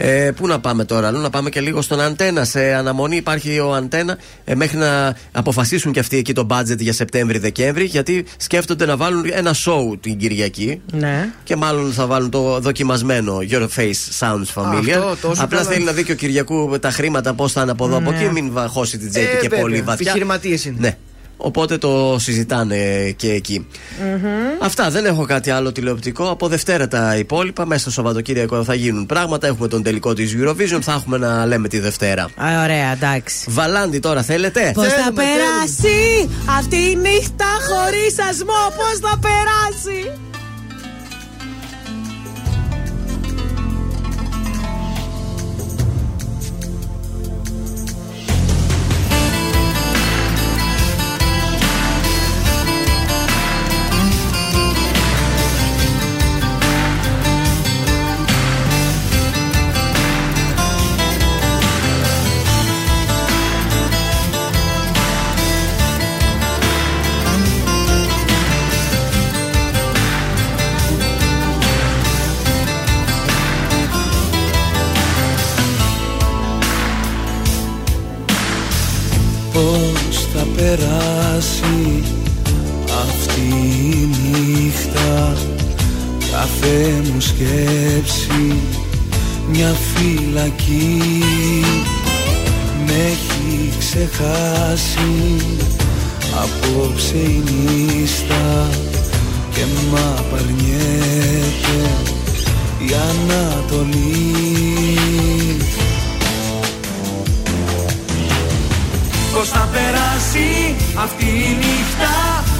[0.00, 2.44] Ε, πού να πάμε τώρα, αλλού να πάμε και λίγο στον Αντένα.
[2.44, 6.92] Σε αναμονή υπάρχει ο Αντένα ε, μέχρι να αποφασίσουν και αυτοί εκεί το budget για
[6.92, 7.84] Σεπτέμβρη-Δεκέμβρη.
[7.84, 10.80] Γιατί σκέφτονται να βάλουν ένα show την Κυριακή.
[10.92, 11.28] Ναι.
[11.44, 14.90] Και μάλλον θα βάλουν το δοκιμασμένο Your Face Sounds Familiar.
[14.90, 15.70] Αυτό, τόσο Απλά καλά.
[15.70, 18.10] θέλει να δει και ο Κυριακού με τα χρήματα πώς θα είναι από εδώ από
[18.10, 18.16] Ναι.
[18.16, 18.28] εκεί.
[18.32, 19.94] Μην βα- χώσει την τσέπη Ε, και βέβαια, πολύ βαθιά.
[20.10, 20.76] επιχειρηματίες είναι.
[20.80, 20.96] Ναι.
[21.40, 23.66] Οπότε το συζητάνε και εκεί.
[24.60, 26.30] Αυτά δεν έχω κάτι άλλο τηλεοπτικό.
[26.30, 27.66] Από Δευτέρα τα υπόλοιπα.
[27.66, 29.46] Μέσα στο Σαββατοκύριακο θα γίνουν πράγματα.
[29.46, 30.78] Έχουμε τον τελικό της Eurovision.
[30.80, 32.22] Θα έχουμε να λέμε τη Δευτέρα.
[32.22, 33.46] Α, ωραία, εντάξει.
[33.50, 40.10] Βαλάντι τώρα θέλετε; Πώς θα Θέλουμε, περάσει αυτή η νύχτα χωρίς σασμό, πώς θα περάσει;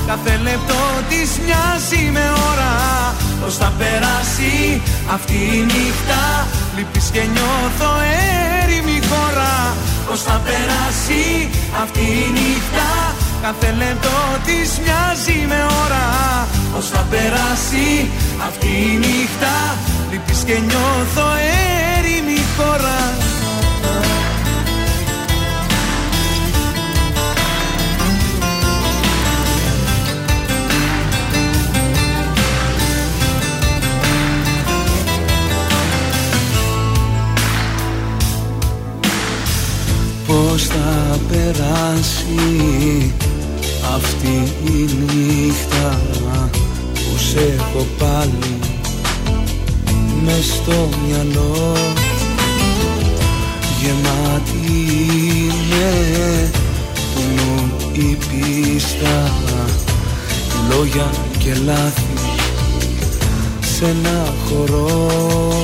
[0.08, 2.72] Κάθε λεπτό της μοιάζει με ώρα.
[3.40, 4.80] Πώς θα περάσει
[5.14, 6.22] αυτή η νύχτα.
[6.76, 7.90] Λυπείς και νιώθω
[8.62, 9.54] έρημη χώρα.
[10.06, 11.50] Πώς θα περάσει
[11.82, 12.88] αυτή η νύχτα.
[13.42, 16.06] Κάθε λεπτό της μοιάζει με ώρα.
[16.72, 17.86] Πώς θα περάσει
[18.48, 19.54] αυτή η νύχτα.
[20.10, 21.26] Λυπείς και νιώθω
[21.96, 23.27] έρημη χώρα
[40.58, 43.14] Πώς θα περάσει
[43.94, 46.00] αυτή η νύχτα
[46.92, 48.58] που σε έχω πάλι
[50.24, 51.72] μες στο μυαλό.
[53.80, 54.72] Γεμάτη
[55.26, 56.50] είναι
[57.14, 59.32] του νου η πίστα
[60.70, 62.02] λόγια και λάθη
[63.60, 65.58] σε ένα χορό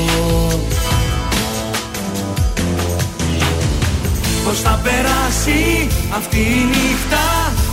[4.54, 7.24] Πώς θα περάσει αυτή η νύχτα;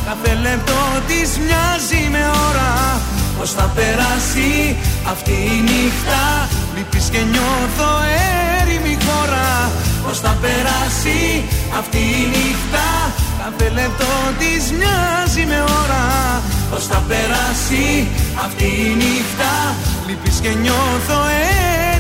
[0.08, 2.72] Κάθε λεπτό της μοιάζει με ώρα.
[3.38, 4.76] Πώς θα περάσει
[5.12, 6.22] αυτή η νύχτα;
[6.76, 7.90] Λυπείς και νιώθω
[8.62, 9.72] έρημη χώρα.
[10.04, 11.44] Πώς θα περάσει
[11.80, 12.88] αυτή η νύχτα;
[13.42, 16.06] Κάθε λεπτό της μοιάζει με ώρα.
[16.70, 18.08] Πώς θα περάσει
[18.46, 19.52] αυτή η νύχτα;
[20.08, 21.91] Λυπείς και νιώθω έρημη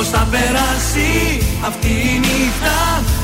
[0.00, 1.10] Πώς θα περάσει
[1.66, 2.78] αυτή η νύχτα;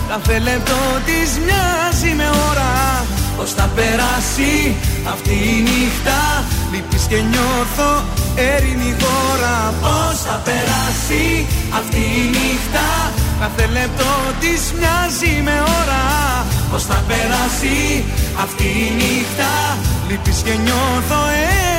[0.09, 2.73] Κάθε λεπτό της μοιάζει με ώρα.
[3.37, 4.77] Πώς θα περάσει
[5.13, 6.21] αυτή η νύχτα;
[6.73, 7.91] Λυπείς και νιώθω
[8.55, 9.57] έρημη χώρα.
[9.83, 11.47] Πώς θα περάσει
[11.79, 12.87] αυτή η νύχτα;
[13.41, 16.05] Κάθε λεπτό της μοιάζει με ώρα.
[16.71, 18.05] Πώς θα περάσει
[18.43, 19.51] αυτή η νύχτα;
[20.09, 21.76] Λυπείς και νιώθω έρημη χώρα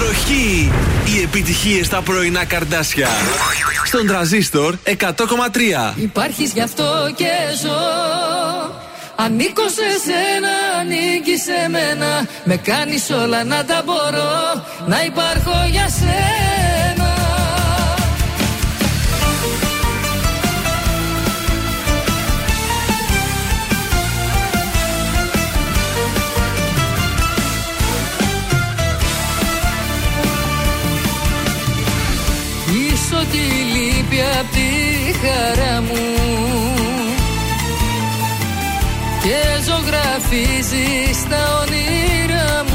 [0.00, 0.72] Βροχή!
[1.04, 3.08] Οι επιτυχίες στα πρωινά καρδάσια.
[3.84, 5.94] Στον τραζίστορ 100,3.
[5.96, 7.30] Υπάρχεις γι' αυτό και
[7.62, 7.78] ζω
[9.16, 15.88] Ανήκω σε σένα, ανήκει σε μένα Με κάνεις όλα να τα μπορώ Να υπάρχω για
[15.88, 16.39] σένα
[33.12, 33.38] Είσαι ό,τι
[33.74, 34.68] λείπει απ' τη
[35.20, 36.04] χαρά μου.
[39.22, 42.69] Και ζωγραφίζεις τα όνειρά μου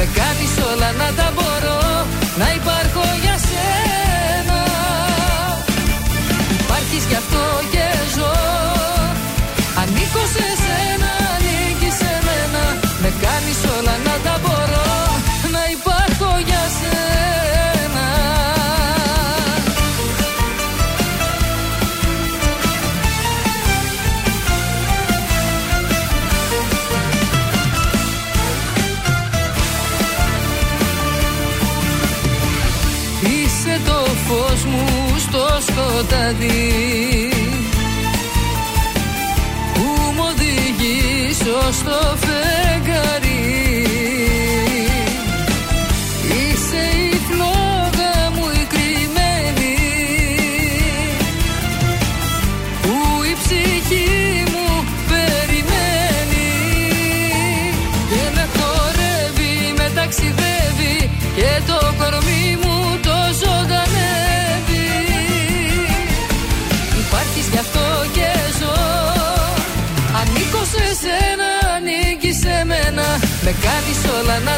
[0.00, 1.80] Με κάνεις όλα να τα μπορώ
[2.40, 4.60] Να υπάρχω για σένα.
[6.60, 8.32] Υπάρχεις γι' αυτό και ζω.
[9.80, 10.57] Ανήκω σε
[35.98, 37.30] σκοτάδι.
[39.74, 42.16] Που μου οδηγείς ως το
[73.48, 74.57] Με κάνεις όλα να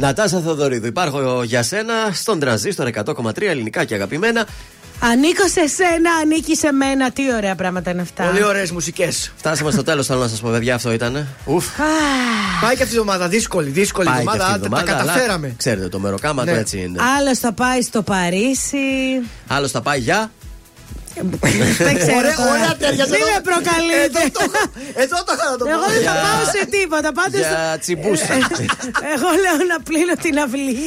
[0.00, 4.46] Νατάσα Θοδωρίδου, υπάρχω για σένα στον τρανζίστορ 100,3 ελληνικά και αγαπημένα.
[5.00, 7.10] Ανήκω σε σένα, ανήκει σε μένα.
[7.10, 8.24] Τι ωραία πράγματα είναι αυτά.
[8.24, 9.32] Πολύ ωραίες μουσικές.
[9.36, 11.26] Φτάσαμε στο τέλος, θέλω να σας πω, παιδιά, αυτό ήταν.
[11.44, 11.66] Ουφ.
[12.60, 14.44] Πάει και αυτή η εβδομάδα, δύσκολη, δύσκολη Πάει και εβδομάδα.
[14.44, 15.54] αυτή η άντε, Τα εβδομάδα, αλλά καταφέραμε.
[15.56, 16.52] Ξέρετε, το μεροκάμα Ναι.
[16.52, 16.98] το έτσι είναι.
[17.18, 18.76] Άλλος θα πάει στο Παρίσι.
[19.46, 20.30] Άλλος θα πάει για.
[21.88, 22.16] Δεν ξέρω.
[22.20, 22.50] Ωραία, τώρα.
[22.54, 23.10] ωραία ταιριάζει.
[23.14, 24.20] Μην Εδώ- με προκαλείτε.
[24.20, 24.50] Εδώ το-
[25.04, 25.70] Εδώ το είχα να το πω.
[25.74, 27.08] Εγώ δεν θα Για- πάω σε τίποτα.
[27.18, 28.32] Πάντως Για τσιμπούσα.
[29.14, 30.80] Εγώ λέω να πλύνω την αυλή.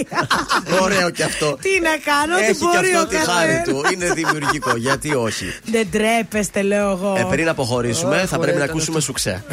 [0.86, 1.48] Ωραίο και αυτό.
[1.66, 3.68] Τι να κάνω, τι Έχει και μπορεί αυτό ο τη χάρη καθένας.
[3.68, 3.78] του.
[3.94, 5.48] Είναι δημιουργικό, γιατί όχι.
[5.76, 7.12] Δεν τρέπεστε, λέω εγώ.
[7.20, 9.44] Ε, πριν αποχωρήσουμε, Ω, θα ωραία πρέπει να ήταν ακούσουμε σουξέ.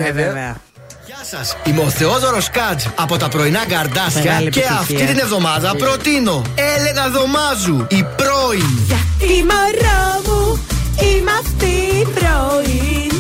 [1.21, 1.47] Ε, βέβαια.
[1.67, 4.81] Είμαι ο Θεόδωρος Κάτζ από τα πρωινά καρδάσια Μεγάλη και επιτυχία.
[4.81, 8.79] αυτή την εβδομάδα προτείνω Έλενα Δωμάζου, η πρώην.
[9.19, 10.67] Η μωρό μου,
[11.03, 13.19] είμαι αυτή η πρώην.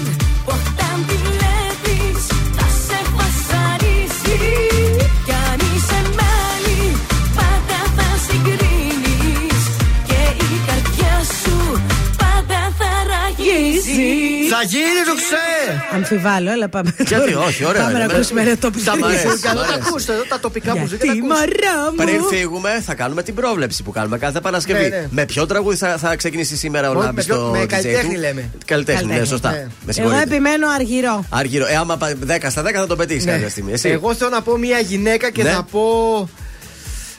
[14.60, 15.84] Θα γίνει το ξέ!
[15.94, 16.94] Αμφιβάλλω, έλα πάμε.
[17.06, 17.46] Γιατί; τώρα.
[17.46, 18.06] όχι, ωραία Πάμε είναι.
[18.06, 18.84] να ακούσουμε ένα τοπικό.
[18.84, 19.88] Τα Μ' αρέσει, μουσικά, μ' εδώ τα αρέσει.
[19.88, 20.98] ακούστε, εδώ τα τοπικά μουσικά.
[20.98, 21.34] τα Γιατί ακούστε.
[21.34, 22.26] μωρό Πριν μου.
[22.28, 24.80] φύγουμε, θα κάνουμε την πρόβλεψη που κάνουμε κάθε Παρασκευή.
[24.82, 25.06] Ναι, ναι.
[25.10, 27.66] Με ποιο τραγούδι θα, θα ξεκινήσει σήμερα ο Όχι, Λάμπης με ποιο- στο με DJ
[27.66, 28.50] καλλιτέχνη του; λέμε.
[28.64, 29.50] Καλλιτέχνη, ναι, Καλλιτέχνη, σωστά.
[29.50, 29.56] ναι.
[29.56, 30.22] Με Εγώ συγχωρείτε.
[30.22, 31.24] επιμένω αργυρό.
[31.30, 31.66] Άργυρο.
[31.66, 33.32] Ε, άμα πα- 10 στα 10 θα το πετύχεις Ναι.
[33.32, 33.72] κάποια στιγμή.
[33.72, 33.88] Εσύ.
[33.88, 35.50] Εγώ θέλω να πω μια γυναίκα και Ναι.
[35.50, 35.80] θα πω.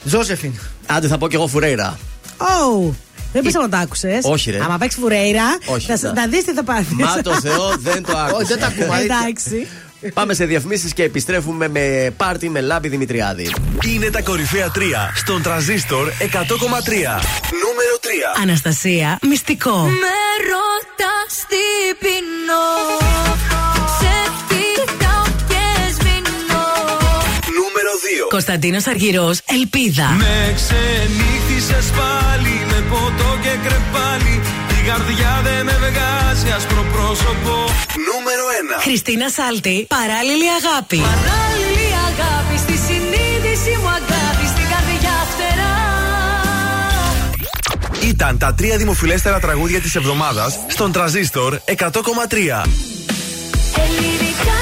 [0.03, 0.51] Ζώσεφιν.
[0.87, 1.99] Άντε θα πω κι εγώ Φουρέιρα.
[2.37, 2.93] Ω,
[3.33, 4.19] δεν πες να το άκουσες.
[4.23, 4.59] Όχι, ρε.
[4.63, 6.21] Άμα παίξεις φουρέιρα, Όχι, θα, να.
[6.21, 6.93] θα δεις τι θα πάθει.
[6.95, 8.81] Μα το Θεό δεν το Όχι, δεν τα άκουσε.
[8.83, 8.95] ακούμε.
[8.95, 9.17] αλήθεια.
[9.21, 9.67] Εντάξει.
[10.13, 13.51] Πάμε σε διαφημίσεις και επιστρέφουμε με πάρτι με Λάμπη Δημητριάδη.
[13.85, 14.79] Είναι τα κορυφαία 3
[15.15, 16.21] στον τραζίστορ 100,3.
[17.63, 18.41] Νούμερο 3.
[18.41, 19.77] Αναστασία, μυστικό.
[19.79, 20.17] Με
[20.51, 22.65] ρωτάς τι πεινώ
[23.99, 26.65] Σε κοιτάω και σβηνώ
[27.45, 27.91] Νούμερο
[28.25, 28.29] 2.
[28.29, 30.09] Κωνσταντίνος Αργυρός, Ελπίδα.
[30.17, 30.53] Με
[31.59, 34.35] ξενύχτησες πάλι με ποτό και κρεπάλι
[34.77, 37.53] Η καρδιά δεν με βγάζει άσπρο πρόσωπο
[38.07, 38.43] Νούμερο
[38.77, 38.81] 1.
[38.81, 40.99] Χριστίνα Σάλτη, παράλληλη αγάπη.
[41.11, 45.75] Παράλληλη αγάπη στη συνείδηση μου αγάπη Στην καρδιά φτερά
[48.09, 51.75] Ήταν τα τρία δημοφιλέστερα τραγούδια της εβδομάδας στον τραζίστορ 100,3.
[53.85, 54.58] Ελληνικά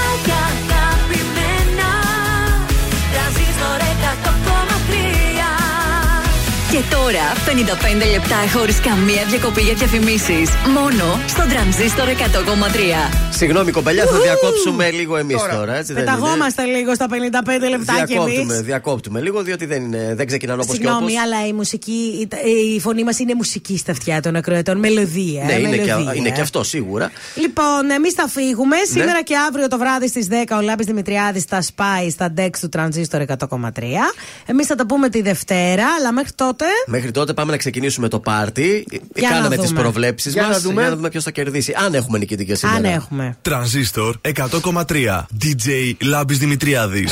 [6.77, 10.49] Και τώρα 55 λεπτά χωρίς καμία διακοπή για διαφημίσεις.
[10.77, 13.11] Μόνο στον τρανζίστορ 100,3.
[13.31, 15.55] Συγγνώμη, κοπελιά, θα διακόψουμε λίγο εμείς Τώρα.
[15.55, 15.75] τώρα.
[15.75, 18.61] έτσι, δεν είναι; Πεταγόμαστε λίγο στα 55 λεπτά κι Διακόπτουμε, εμείς.
[18.61, 21.23] διακόπτουμε λίγο, διότι δεν, είναι, δεν ξεκινάνε όπως και Συγγνώμη, όπως.
[21.23, 24.77] αλλά η μουσική, η- η φωνή μας είναι μουσική στα αυτιά των ακροατών.
[24.79, 25.43] Μελωδία.
[25.43, 26.13] Ναι, είναι και, μελωδία.
[26.15, 27.11] είναι και αυτό σίγουρα.
[27.35, 28.75] Λοιπόν, εμείς θα φύγουμε.
[28.75, 28.83] Ναι.
[29.01, 32.69] Σήμερα και αύριο το βράδυ στις 10 ο Λάμπης Δημητριάδης θα σπάει στα Dex του
[32.75, 34.13] Transistor 100,3.
[34.45, 36.65] Εμείς θα τα πούμε τη Δευτέρα, αλλά μέχρι τότε.
[36.85, 38.85] Μέχρι τότε πάμε να ξεκινήσουμε το πάρτι.
[39.15, 39.81] Για να Κάναμε τις δούμε.
[39.81, 40.51] προβλέψεις Για μας.
[40.51, 40.81] να δούμε.
[40.81, 41.73] Για να δούμε ποιος θα κερδίσει.
[41.85, 42.77] Αν έχουμε νικητικέ σήμερα.
[42.77, 43.37] Αν έχουμε.
[43.41, 45.25] Τρανζίστορ 100,3.
[45.43, 47.11] DJ Λάμπης Δημητριάδης.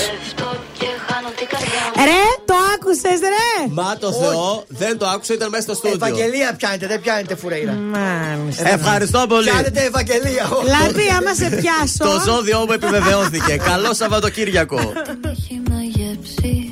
[1.98, 3.68] Ρε, το άκουσες, ρε!
[3.74, 5.98] Μα το Θεό, δεν το άκουσα, ήταν μέσα στο στούντιο.
[6.06, 7.74] Ευαγγελία πιάνετε, δεν πιάνετε φουρέιρα.
[7.74, 8.70] Μάλιστα.
[8.74, 9.50] Ευχαριστώ πολύ.
[9.50, 10.46] Πιάνετε Ευαγγελία.
[10.80, 12.14] Λάμπη, άμα σε πιάσω.
[12.16, 13.56] Το ζώδιο μου επιβεβαιώθηκε.
[13.64, 14.94] Καλό Σαββατοκύριακο.
[15.24, 16.65] έχει μαγεύσει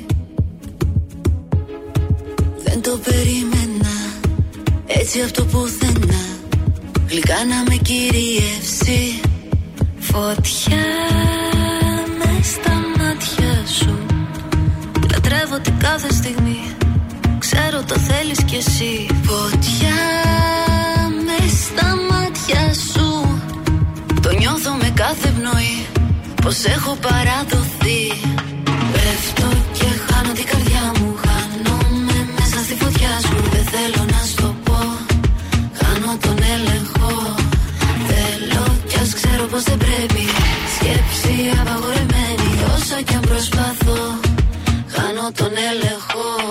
[2.74, 3.94] Δεν το περίμενα.
[4.86, 6.24] Έτσι από το πουθενά.
[7.08, 9.20] Γλυκά να με κυριεύσει
[9.98, 10.86] Φωτιά
[12.18, 14.06] μες στα μάτια σου.
[15.12, 16.60] Λατρεύω την κάθε στιγμή.
[17.38, 19.06] Ξέρω το θέλεις κι εσύ.
[19.22, 20.00] Φωτιά
[21.24, 23.38] μες στα μάτια σου.
[24.22, 25.86] Το νιώθω με κάθε πνοή.
[26.42, 27.74] Πως έχω παραδοθεί
[33.20, 34.78] σου δεν θέλω να στο πω.
[35.80, 37.12] Κάνω τον έλεγχο.
[38.08, 40.24] Θέλω κι ξέρω πως δεν πρέπει.
[40.74, 44.00] Σκέψη απαγορεμένη Όσο κι αν προσπαθώ.
[44.96, 46.43] Κάνω τον έλεγχο.